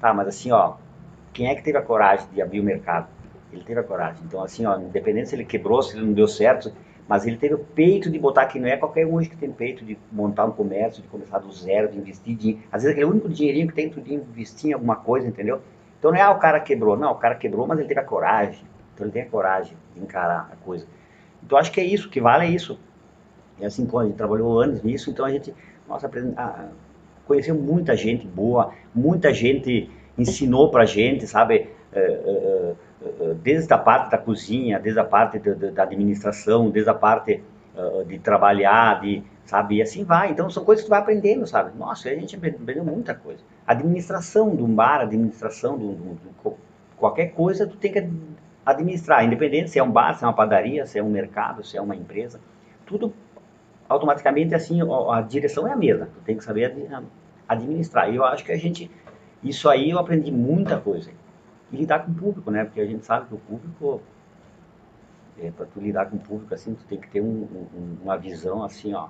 Tá, 0.00 0.14
mas 0.14 0.28
assim, 0.28 0.52
ó, 0.52 0.74
quem 1.32 1.48
é 1.48 1.54
que 1.56 1.62
teve 1.62 1.76
a 1.76 1.82
coragem 1.82 2.26
de 2.32 2.40
abrir 2.40 2.60
o 2.60 2.64
mercado? 2.64 3.08
Ele 3.52 3.62
teve 3.64 3.80
a 3.80 3.82
coragem. 3.82 4.22
Então, 4.24 4.42
assim, 4.42 4.64
ó, 4.64 4.78
independente 4.78 5.28
se 5.28 5.34
ele 5.34 5.44
quebrou, 5.44 5.82
se 5.82 5.96
ele 5.96 6.06
não 6.06 6.12
deu 6.12 6.28
certo, 6.28 6.72
mas 7.08 7.26
ele 7.26 7.36
teve 7.36 7.54
o 7.54 7.58
peito 7.58 8.10
de 8.10 8.18
botar, 8.18 8.46
que 8.46 8.58
não 8.58 8.68
é 8.68 8.76
qualquer 8.76 9.06
um 9.06 9.14
hoje 9.14 9.28
que 9.28 9.36
tem 9.36 9.50
peito 9.50 9.84
de 9.84 9.98
montar 10.10 10.44
um 10.44 10.52
comércio, 10.52 11.02
de 11.02 11.08
começar 11.08 11.38
do 11.38 11.52
zero, 11.52 11.90
de 11.90 11.98
investir, 11.98 12.36
de, 12.36 12.58
às 12.70 12.82
vezes 12.82 12.96
aquele 12.96 13.10
único 13.10 13.28
dinheirinho 13.28 13.68
que 13.68 13.74
tem, 13.74 13.88
de 13.88 14.14
investir 14.14 14.70
em 14.70 14.72
alguma 14.72 14.96
coisa, 14.96 15.26
entendeu? 15.26 15.60
Então 15.98 16.10
não 16.10 16.18
é, 16.18 16.22
ah, 16.22 16.30
o 16.30 16.38
cara 16.38 16.58
quebrou. 16.60 16.96
Não, 16.96 17.12
o 17.12 17.16
cara 17.16 17.34
quebrou, 17.34 17.66
mas 17.66 17.78
ele 17.78 17.88
teve 17.88 18.00
a 18.00 18.04
coragem. 18.04 18.64
Então 18.94 19.06
ele 19.06 19.12
tem 19.12 19.22
a 19.22 19.26
coragem 19.26 19.76
de 19.94 20.02
encarar 20.02 20.50
a 20.52 20.56
coisa. 20.64 20.86
Então 21.44 21.58
acho 21.58 21.70
que 21.70 21.80
é 21.80 21.84
isso, 21.84 22.08
que 22.08 22.20
vale 22.20 22.46
é 22.46 22.50
isso. 22.50 22.78
E 23.58 23.64
assim, 23.64 23.86
pô, 23.86 23.98
a 23.98 24.04
gente 24.04 24.16
trabalhou 24.16 24.60
anos 24.60 24.82
nisso, 24.82 25.10
então 25.10 25.24
a 25.24 25.30
gente, 25.30 25.54
nossa, 25.88 26.10
ah, 26.36 26.68
conheceu 27.26 27.54
muita 27.54 27.96
gente 27.96 28.26
boa, 28.26 28.72
muita 28.94 29.32
gente 29.32 29.90
ensinou 30.18 30.70
pra 30.70 30.84
gente, 30.84 31.26
sabe, 31.26 31.68
eh, 31.92 32.22
eh, 32.26 32.74
desde 33.42 33.72
a 33.72 33.78
parte 33.78 34.10
da 34.10 34.18
cozinha, 34.18 34.78
desde 34.78 35.00
a 35.00 35.04
parte 35.04 35.38
da 35.38 35.82
administração, 35.82 36.70
desde 36.70 36.90
a 36.90 36.94
parte 36.94 37.42
de 38.06 38.18
trabalhar, 38.18 39.00
de 39.00 39.22
sabe? 39.44 39.76
E 39.76 39.82
assim 39.82 40.04
vai. 40.04 40.30
Então 40.30 40.48
são 40.50 40.64
coisas 40.64 40.82
que 40.82 40.88
tu 40.88 40.90
vai 40.90 41.00
aprendendo, 41.00 41.46
sabe? 41.46 41.76
Nossa, 41.76 42.08
a 42.08 42.14
gente 42.14 42.36
aprendeu 42.36 42.84
muita 42.84 43.14
coisa. 43.14 43.40
Administração 43.66 44.54
de 44.54 44.62
um 44.62 44.74
bar, 44.74 45.00
administração 45.00 45.78
de, 45.78 45.84
um, 45.84 46.14
de 46.14 46.52
qualquer 46.96 47.28
coisa, 47.28 47.66
tu 47.66 47.76
tem 47.76 47.92
que 47.92 48.08
administrar, 48.64 49.24
independente 49.24 49.70
se 49.70 49.78
é 49.78 49.82
um 49.82 49.90
bar, 49.90 50.14
se 50.14 50.24
é 50.24 50.26
uma 50.26 50.32
padaria, 50.32 50.86
se 50.86 50.98
é 50.98 51.02
um 51.02 51.10
mercado, 51.10 51.64
se 51.64 51.76
é 51.76 51.80
uma 51.80 51.96
empresa, 51.96 52.40
tudo 52.86 53.12
automaticamente 53.88 54.54
assim, 54.54 54.78
a 55.10 55.20
direção 55.20 55.66
é 55.66 55.72
a 55.72 55.76
mesma. 55.76 56.06
Tu 56.06 56.20
tem 56.24 56.36
que 56.36 56.44
saber 56.44 56.74
administrar. 57.48 58.10
E 58.10 58.16
eu 58.16 58.24
acho 58.24 58.44
que 58.44 58.52
a 58.52 58.56
gente, 58.56 58.90
isso 59.42 59.68
aí 59.68 59.90
eu 59.90 59.98
aprendi 59.98 60.30
muita 60.30 60.78
coisa. 60.78 61.10
E 61.72 61.76
lidar 61.76 62.04
com 62.04 62.12
o 62.12 62.14
público, 62.14 62.50
né? 62.50 62.64
Porque 62.64 62.80
a 62.80 62.86
gente 62.86 63.04
sabe 63.04 63.26
que 63.26 63.34
o 63.34 63.38
público 63.38 64.02
é, 65.38 65.50
para 65.50 65.66
tu 65.66 65.80
lidar 65.80 66.06
com 66.10 66.16
o 66.16 66.20
público 66.20 66.54
assim, 66.54 66.74
tu 66.74 66.84
tem 66.84 67.00
que 67.00 67.08
ter 67.08 67.20
um, 67.20 67.46
um, 67.74 67.96
uma 68.02 68.16
visão 68.16 68.62
assim, 68.62 68.92
ó, 68.92 69.08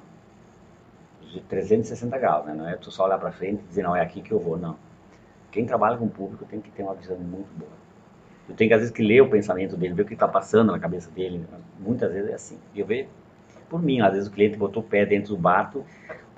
de 1.21 1.41
360 1.41 2.19
graus, 2.19 2.47
né? 2.47 2.55
Não 2.55 2.69
é 2.69 2.77
tu 2.77 2.91
só 2.91 3.05
olhar 3.05 3.19
para 3.19 3.33
frente 3.33 3.63
e 3.63 3.69
dizer, 3.69 3.83
não, 3.83 3.95
é 3.97 4.01
aqui 4.01 4.23
que 4.23 4.33
eu 4.33 4.39
vou, 4.39 4.57
não. 4.57 4.77
Quem 5.51 5.67
trabalha 5.67 5.97
com 5.97 6.07
o 6.07 6.11
público 6.11 6.45
tem 6.45 6.61
que 6.61 6.71
ter 6.71 6.83
uma 6.83 6.95
visão 6.95 7.17
muito 7.19 7.49
boa. 7.57 7.71
Tu 8.47 8.55
tem 8.55 8.69
que, 8.69 8.75
às 8.75 8.81
vezes, 8.81 8.95
que 8.95 9.03
ler 9.03 9.21
o 9.21 9.29
pensamento 9.29 9.77
dele, 9.77 9.95
ver 9.95 10.03
o 10.03 10.07
que 10.07 10.15
está 10.15 10.27
passando 10.27 10.73
na 10.73 10.79
cabeça 10.79 11.11
dele. 11.11 11.47
Muitas 11.79 12.13
vezes 12.13 12.31
é 12.31 12.35
assim. 12.35 12.59
Eu 12.75 12.87
vejo 12.87 13.09
por 13.69 13.83
mim, 13.83 14.01
às 14.01 14.13
vezes 14.13 14.29
o 14.29 14.31
cliente 14.31 14.59
botou 14.59 14.83
o 14.83 14.87
pé 14.87 15.07
dentro 15.07 15.35
do 15.35 15.41
barco, 15.41 15.87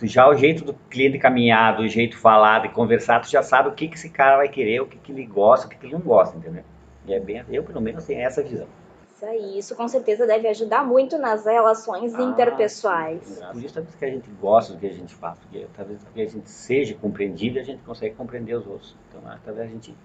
já 0.03 0.29
o 0.29 0.35
jeito 0.35 0.65
do 0.65 0.75
cliente 0.91 1.19
caminhar, 1.19 1.77
do 1.77 1.87
jeito 1.89 2.17
falar, 2.19 2.61
de 2.61 2.69
conversar, 2.71 3.21
tu 3.21 3.31
já 3.31 3.43
sabe 3.43 3.69
o 3.69 3.73
que, 3.73 3.89
que 3.89 3.95
esse 3.95 4.11
cara 4.11 4.37
vai 4.37 4.49
querer, 4.49 4.81
o 4.81 4.87
que, 4.87 4.99
que 4.99 5.13
ele 5.13 5.25
gosta, 5.25 5.67
o 5.67 5.71
que, 5.71 5.77
que 5.77 5.87
ele 5.87 5.93
não 5.95 6.01
gosta, 6.01 6.37
entendeu? 6.37 6.65
E 7.07 7.15
é 7.15 7.21
bem, 7.21 7.45
eu 7.49 7.63
pelo 7.63 7.81
menos 7.81 8.05
tenho 8.05 8.21
essa 8.21 8.43
visão. 8.43 8.67
Isso 9.15 9.25
aí, 9.25 9.59
isso 9.59 9.77
com 9.77 9.87
certeza 9.87 10.27
deve 10.27 10.49
ajudar 10.49 10.85
muito 10.85 11.17
nas 11.17 11.45
relações 11.45 12.15
ah, 12.15 12.23
interpessoais. 12.23 13.41
Por 13.53 13.63
isso 13.63 13.75
talvez 13.75 13.95
que 13.95 14.05
a 14.05 14.11
gente 14.11 14.29
gosta 14.41 14.73
do 14.73 14.81
que 14.81 14.87
a 14.87 14.93
gente 14.93 15.15
faz, 15.15 15.39
porque 15.39 15.67
talvez 15.75 16.03
porque 16.03 16.23
a 16.23 16.29
gente 16.29 16.51
seja 16.51 16.95
compreendido, 16.95 17.59
a 17.59 17.63
gente 17.63 17.83
consegue 17.85 18.15
compreender 18.17 18.55
os 18.55 18.67
outros. 18.67 18.97
Então, 19.09 19.21
né, 19.21 19.39
talvez 19.45 19.69
a 19.69 19.71
gente, 19.71 19.97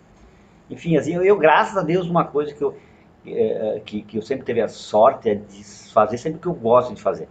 enfim, 0.69 0.95
assim, 0.95 1.15
eu, 1.15 1.23
eu 1.23 1.37
graças 1.37 1.75
a 1.75 1.81
Deus 1.81 2.07
uma 2.07 2.25
coisa 2.25 2.53
que 2.53 2.63
eu 2.63 2.75
é, 3.25 3.81
que, 3.83 4.01
que 4.01 4.17
eu 4.17 4.21
sempre 4.21 4.45
teve 4.45 4.61
a 4.61 4.67
sorte 4.67 5.29
é 5.29 5.35
de 5.35 5.63
fazer 5.91 6.17
sempre 6.17 6.37
o 6.37 6.41
que 6.41 6.47
eu 6.47 6.53
gosto 6.53 6.93
de 6.93 7.01
fazer. 7.01 7.27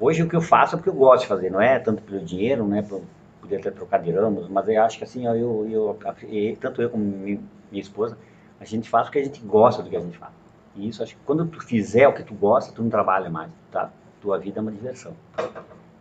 Hoje 0.00 0.22
o 0.22 0.28
que 0.28 0.36
eu 0.36 0.40
faço 0.40 0.74
é 0.74 0.78
porque 0.78 0.90
eu 0.90 0.94
gosto 0.94 1.22
de 1.22 1.28
fazer, 1.28 1.50
não 1.50 1.60
é 1.60 1.78
tanto 1.78 2.02
pelo 2.02 2.24
dinheiro, 2.24 2.64
não 2.64 2.76
é 2.76 2.82
por 2.82 3.02
poder 3.40 3.60
ter 3.60 3.72
trocado 3.72 4.04
de 4.04 4.12
ramos, 4.12 4.48
mas 4.48 4.68
eu 4.68 4.82
acho 4.82 4.96
que 4.96 5.04
assim, 5.04 5.26
eu, 5.26 5.34
eu, 5.34 5.68
eu 5.70 6.56
tanto 6.60 6.80
eu 6.80 6.90
como 6.90 7.04
minha 7.04 7.40
esposa, 7.72 8.16
a 8.60 8.64
gente 8.64 8.88
faz 8.88 9.06
porque 9.06 9.18
a 9.18 9.24
gente 9.24 9.40
gosta 9.40 9.82
do 9.82 9.90
que 9.90 9.96
a 9.96 10.00
gente 10.00 10.16
faz. 10.16 10.32
E 10.76 10.88
isso, 10.88 11.02
acho 11.02 11.16
que 11.16 11.22
quando 11.24 11.46
tu 11.46 11.60
fizer 11.60 12.06
o 12.06 12.12
que 12.12 12.22
tu 12.22 12.34
gosta, 12.34 12.72
tu 12.72 12.82
não 12.82 12.90
trabalha 12.90 13.28
mais, 13.28 13.50
tá? 13.72 13.90
Tua 14.20 14.38
vida 14.38 14.60
é 14.60 14.62
uma 14.62 14.70
diversão. 14.70 15.14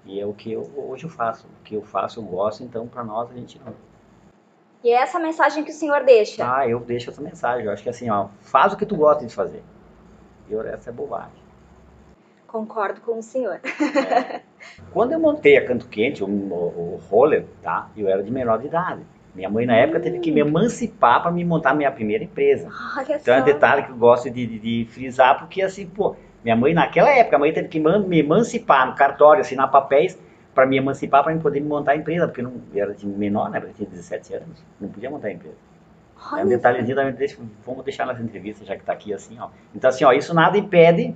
E 0.05 0.19
é 0.19 0.25
o 0.25 0.33
que 0.33 0.51
eu, 0.51 0.69
hoje 0.75 1.05
eu 1.05 1.09
faço. 1.09 1.47
O 1.47 1.63
que 1.63 1.73
eu 1.73 1.81
faço, 1.81 2.19
eu 2.19 2.23
gosto, 2.23 2.63
então 2.63 2.87
para 2.87 3.03
nós 3.03 3.31
a 3.31 3.33
gente 3.33 3.59
não. 3.65 3.73
E 4.83 4.89
é 4.89 5.01
essa 5.01 5.19
mensagem 5.19 5.63
que 5.63 5.71
o 5.71 5.73
senhor 5.73 6.03
deixa? 6.03 6.45
Ah, 6.55 6.67
eu 6.67 6.79
deixo 6.79 7.09
essa 7.09 7.21
mensagem. 7.21 7.65
Eu 7.65 7.71
acho 7.71 7.81
que 7.81 7.89
assim, 7.89 8.09
ó, 8.09 8.27
faz 8.41 8.73
o 8.73 8.77
que 8.77 8.85
tu 8.85 8.95
gosta 8.95 9.25
de 9.25 9.33
fazer. 9.33 9.63
E 10.47 10.55
essa 10.55 10.91
é 10.91 10.93
bobagem. 10.93 11.46
Concordo 12.47 13.01
com 13.01 13.19
o 13.19 13.21
senhor. 13.21 13.59
É. 13.63 14.41
Quando 14.91 15.11
eu 15.11 15.19
montei 15.19 15.57
a 15.57 15.65
Canto 15.65 15.87
Quente, 15.87 16.23
o, 16.23 16.27
o, 16.27 16.95
o 16.95 17.01
roller, 17.09 17.45
tá? 17.61 17.89
Eu 17.95 18.07
era 18.07 18.23
de 18.23 18.31
menor 18.31 18.59
de 18.59 18.67
idade. 18.67 19.01
Minha 19.35 19.49
mãe, 19.49 19.65
na 19.65 19.75
época, 19.75 19.99
teve 19.99 20.19
que 20.19 20.31
me 20.31 20.39
emancipar 20.39 21.21
para 21.21 21.29
me 21.29 21.45
montar 21.45 21.75
minha 21.75 21.91
primeira 21.91 22.23
empresa. 22.23 22.69
Olha 22.97 23.17
então 23.17 23.33
é 23.35 23.37
só. 23.37 23.43
um 23.43 23.45
detalhe 23.45 23.83
que 23.83 23.91
eu 23.91 23.97
gosto 23.97 24.29
de, 24.31 24.47
de, 24.47 24.57
de, 24.57 24.91
frisar, 24.91 25.37
porque 25.37 25.61
assim, 25.61 25.85
pô, 25.85 26.15
minha 26.43 26.55
mãe, 26.55 26.73
naquela 26.73 27.11
época, 27.11 27.35
a 27.35 27.39
mãe 27.39 27.53
teve 27.53 27.67
que 27.67 27.79
me 27.79 28.19
emancipar 28.19 28.87
no 28.87 28.95
cartório, 28.95 29.41
assinar 29.41 29.69
papéis 29.69 30.17
para 30.55 30.65
me 30.65 30.77
emancipar, 30.77 31.23
para 31.23 31.37
poder 31.37 31.59
me 31.59 31.67
montar 31.67 31.91
a 31.91 31.95
empresa, 31.95 32.27
porque 32.27 32.41
não, 32.41 32.53
eu 32.73 32.83
era 32.83 32.93
de 32.95 33.05
menor, 33.05 33.51
né? 33.51 33.61
Eu 33.63 33.73
tinha 33.73 33.87
17 33.87 34.33
anos, 34.33 34.65
não 34.81 34.89
podia 34.89 35.09
montar 35.09 35.27
a 35.27 35.33
empresa. 35.33 35.55
Olha 36.31 36.41
é 36.41 36.45
um 36.45 36.47
detalhezinho 36.47 36.95
também, 36.95 37.15
vamos 37.63 37.83
deixar 37.83 38.07
nas 38.07 38.19
entrevistas, 38.19 38.67
já 38.67 38.73
que 38.73 38.81
está 38.81 38.93
aqui 38.93 39.13
assim, 39.13 39.37
ó. 39.39 39.49
Então, 39.75 39.87
assim, 39.87 40.03
ó, 40.03 40.11
isso 40.11 40.33
nada 40.33 40.57
impede 40.57 41.13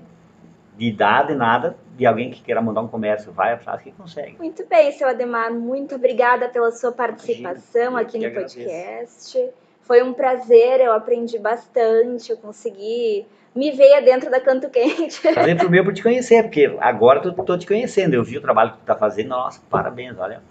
de 0.82 0.88
idade, 0.88 1.36
nada, 1.36 1.78
de 1.96 2.08
alguém 2.08 2.32
que 2.32 2.42
queira 2.42 2.60
mandar 2.60 2.82
um 2.82 2.88
comércio, 2.88 3.32
vai, 3.32 3.56
faz 3.56 3.84
que 3.84 3.92
consegue. 3.92 4.36
Muito 4.40 4.66
bem, 4.66 4.92
seu 4.92 5.08
Ademar, 5.08 5.54
muito 5.54 5.94
obrigada 5.94 6.50
pela 6.50 6.72
sua 6.72 6.92
participação 6.92 7.92
Imagina, 7.92 8.02
aqui 8.02 8.18
no 8.18 8.34
podcast. 8.34 9.50
Foi 9.84 10.02
um 10.02 10.12
prazer, 10.12 10.80
eu 10.80 10.92
aprendi 10.92 11.38
bastante, 11.38 12.32
eu 12.32 12.38
consegui 12.38 13.28
me 13.54 13.70
ver 13.70 14.02
dentro 14.02 14.32
da 14.32 14.40
Canto 14.40 14.72
Quente. 14.72 15.22
Prazer 15.22 15.56
pro 15.56 15.70
meu 15.70 15.84
por 15.84 15.94
te 15.94 16.02
conhecer, 16.02 16.42
porque 16.42 16.76
agora 16.80 17.22
eu 17.24 17.32
tô 17.32 17.56
te 17.56 17.68
conhecendo, 17.68 18.16
eu 18.16 18.24
vi 18.24 18.40
o 18.40 18.42
trabalho 18.42 18.72
que 18.72 18.78
tu 18.80 18.86
tá 18.86 18.96
fazendo, 18.96 19.30
nossa, 19.30 19.62
parabéns, 19.70 20.18
olha. 20.18 20.42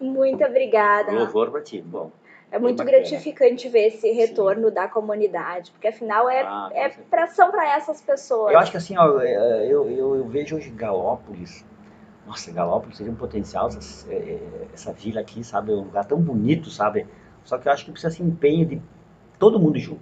Muito 0.00 0.42
obrigada. 0.42 1.12
Louvor 1.12 1.50
pra 1.50 1.60
ti, 1.60 1.82
bom. 1.82 2.10
É 2.54 2.58
muito 2.58 2.78
bacana. 2.78 2.98
gratificante 2.98 3.68
ver 3.68 3.88
esse 3.88 4.10
retorno 4.12 4.70
da 4.70 4.86
comunidade, 4.86 5.72
porque 5.72 5.88
afinal 5.88 6.30
é, 6.30 6.42
Ah, 6.42 6.70
é 6.72 6.82
certeza. 6.88 7.06
pra, 7.10 7.26
são 7.26 7.50
para 7.50 7.76
essas 7.76 8.00
pessoas. 8.00 8.52
Eu 8.52 8.58
acho 8.60 8.70
que 8.70 8.76
assim, 8.76 8.96
ó, 8.96 9.20
é, 9.20 9.66
eu, 9.66 9.90
eu, 9.90 10.16
eu 10.16 10.28
vejo 10.28 10.54
hoje 10.56 10.70
Galópolis, 10.70 11.64
nossa, 12.24 12.52
Galópolis 12.52 12.96
seria 12.96 13.12
um 13.12 13.16
potencial, 13.16 13.66
essa, 13.66 14.12
é, 14.12 14.38
essa 14.72 14.92
vila 14.92 15.20
aqui, 15.20 15.42
sabe, 15.42 15.72
é 15.72 15.74
um 15.74 15.80
lugar 15.80 16.04
tão 16.04 16.20
bonito, 16.20 16.70
sabe, 16.70 17.06
só 17.42 17.58
que 17.58 17.66
eu 17.66 17.72
acho 17.72 17.84
que 17.84 17.90
precisa 17.90 18.12
esse 18.12 18.22
empenho 18.22 18.64
de 18.66 18.82
todo 19.38 19.58
mundo 19.58 19.78
junto. 19.78 20.00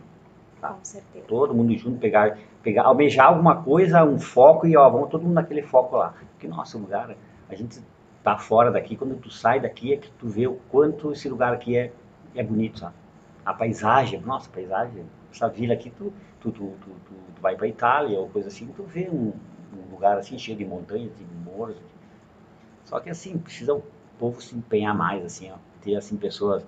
Tá? 0.60 0.74
Com 0.74 0.84
certeza. 0.84 1.24
Todo 1.26 1.54
mundo 1.54 1.74
junto, 1.76 1.98
pegar, 1.98 2.38
pegar, 2.62 2.84
almejar 2.84 3.28
alguma 3.28 3.62
coisa, 3.62 4.04
um 4.04 4.18
foco 4.18 4.66
e 4.66 4.76
ó, 4.76 4.88
vamos 4.90 5.08
todo 5.08 5.22
mundo 5.22 5.34
naquele 5.34 5.62
foco 5.62 5.96
lá. 5.96 6.14
Porque, 6.32 6.46
nossa, 6.46 6.76
o 6.76 6.80
lugar, 6.82 7.16
a 7.48 7.54
gente 7.54 7.80
tá 8.22 8.36
fora 8.36 8.70
daqui, 8.70 8.94
quando 8.94 9.16
tu 9.16 9.30
sai 9.30 9.58
daqui 9.58 9.92
é 9.92 9.96
que 9.96 10.10
tu 10.12 10.28
vê 10.28 10.46
o 10.46 10.60
quanto 10.70 11.12
esse 11.12 11.28
lugar 11.28 11.52
aqui 11.52 11.76
é, 11.76 11.90
é 12.34 12.42
bonito, 12.42 12.78
sabe? 12.78 12.94
A 13.44 13.52
paisagem, 13.52 14.20
nossa, 14.20 14.48
a 14.48 14.52
paisagem, 14.52 15.04
essa 15.32 15.48
vila 15.48 15.74
aqui, 15.74 15.90
tu, 15.90 16.12
tu, 16.40 16.52
tu, 16.52 16.72
tu, 16.80 16.90
tu, 17.06 17.40
vai 17.40 17.56
pra 17.56 17.66
Itália 17.66 18.18
ou 18.18 18.28
coisa 18.28 18.48
assim, 18.48 18.66
tu 18.68 18.84
vê 18.84 19.08
um, 19.10 19.32
um 19.76 19.90
lugar 19.90 20.16
assim 20.16 20.38
cheio 20.38 20.56
de 20.56 20.64
montanhas, 20.64 21.10
de 21.16 21.24
morros. 21.44 21.76
Só 22.84 23.00
que 23.00 23.10
assim, 23.10 23.36
precisa 23.38 23.74
o 23.74 23.82
povo 24.18 24.40
se 24.40 24.56
empenhar 24.56 24.94
mais, 24.94 25.24
assim, 25.24 25.50
ó, 25.50 25.56
ter 25.80 25.96
assim 25.96 26.16
pessoas 26.16 26.64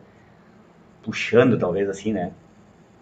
puxando 1.03 1.59
talvez 1.59 1.89
assim, 1.89 2.13
né? 2.13 2.33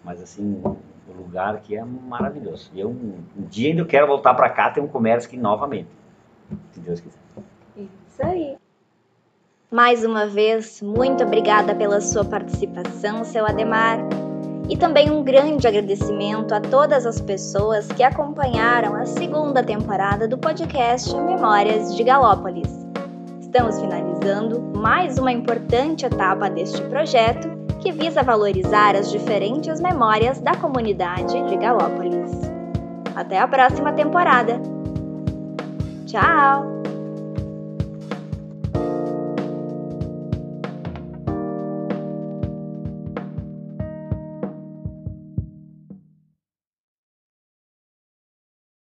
Mas 0.03 0.21
assim, 0.21 0.61
o 1.07 1.13
lugar 1.13 1.55
aqui 1.55 1.75
é 1.75 1.83
maravilhoso. 1.83 2.69
E 2.73 2.79
eu 2.79 2.89
um, 2.89 3.23
um 3.37 3.45
dia 3.45 3.69
ainda 3.69 3.81
eu 3.81 3.85
quero 3.85 4.05
voltar 4.05 4.33
para 4.33 4.49
cá 4.49 4.69
ter 4.69 4.81
um 4.81 4.87
comércio 4.87 5.27
aqui 5.27 5.37
novamente. 5.37 5.89
Se 6.71 6.79
Deus 6.79 6.99
quiser. 6.99 7.19
Isso 7.77 8.23
aí. 8.23 8.57
Mais 9.73 10.05
uma 10.05 10.27
vez, 10.27 10.83
muito 10.83 11.23
obrigada 11.23 11.73
pela 11.73 11.99
sua 11.99 12.23
participação, 12.23 13.23
seu 13.23 13.43
Ademar. 13.43 13.97
E 14.69 14.77
também 14.77 15.09
um 15.09 15.23
grande 15.23 15.67
agradecimento 15.67 16.53
a 16.53 16.61
todas 16.61 17.07
as 17.07 17.19
pessoas 17.19 17.87
que 17.87 18.03
acompanharam 18.03 18.93
a 18.93 19.07
segunda 19.07 19.63
temporada 19.63 20.27
do 20.27 20.37
podcast 20.37 21.11
Memórias 21.15 21.95
de 21.95 22.03
Galópolis. 22.03 22.69
Estamos 23.41 23.79
finalizando 23.79 24.61
mais 24.77 25.17
uma 25.17 25.31
importante 25.31 26.05
etapa 26.05 26.51
deste 26.51 26.79
projeto 26.83 27.49
que 27.81 27.91
visa 27.91 28.21
valorizar 28.21 28.95
as 28.95 29.09
diferentes 29.09 29.81
memórias 29.81 30.39
da 30.39 30.55
comunidade 30.55 31.41
de 31.49 31.57
Galópolis. 31.57 32.31
Até 33.15 33.39
a 33.39 33.47
próxima 33.47 33.91
temporada! 33.91 34.61
Tchau! 36.05 36.72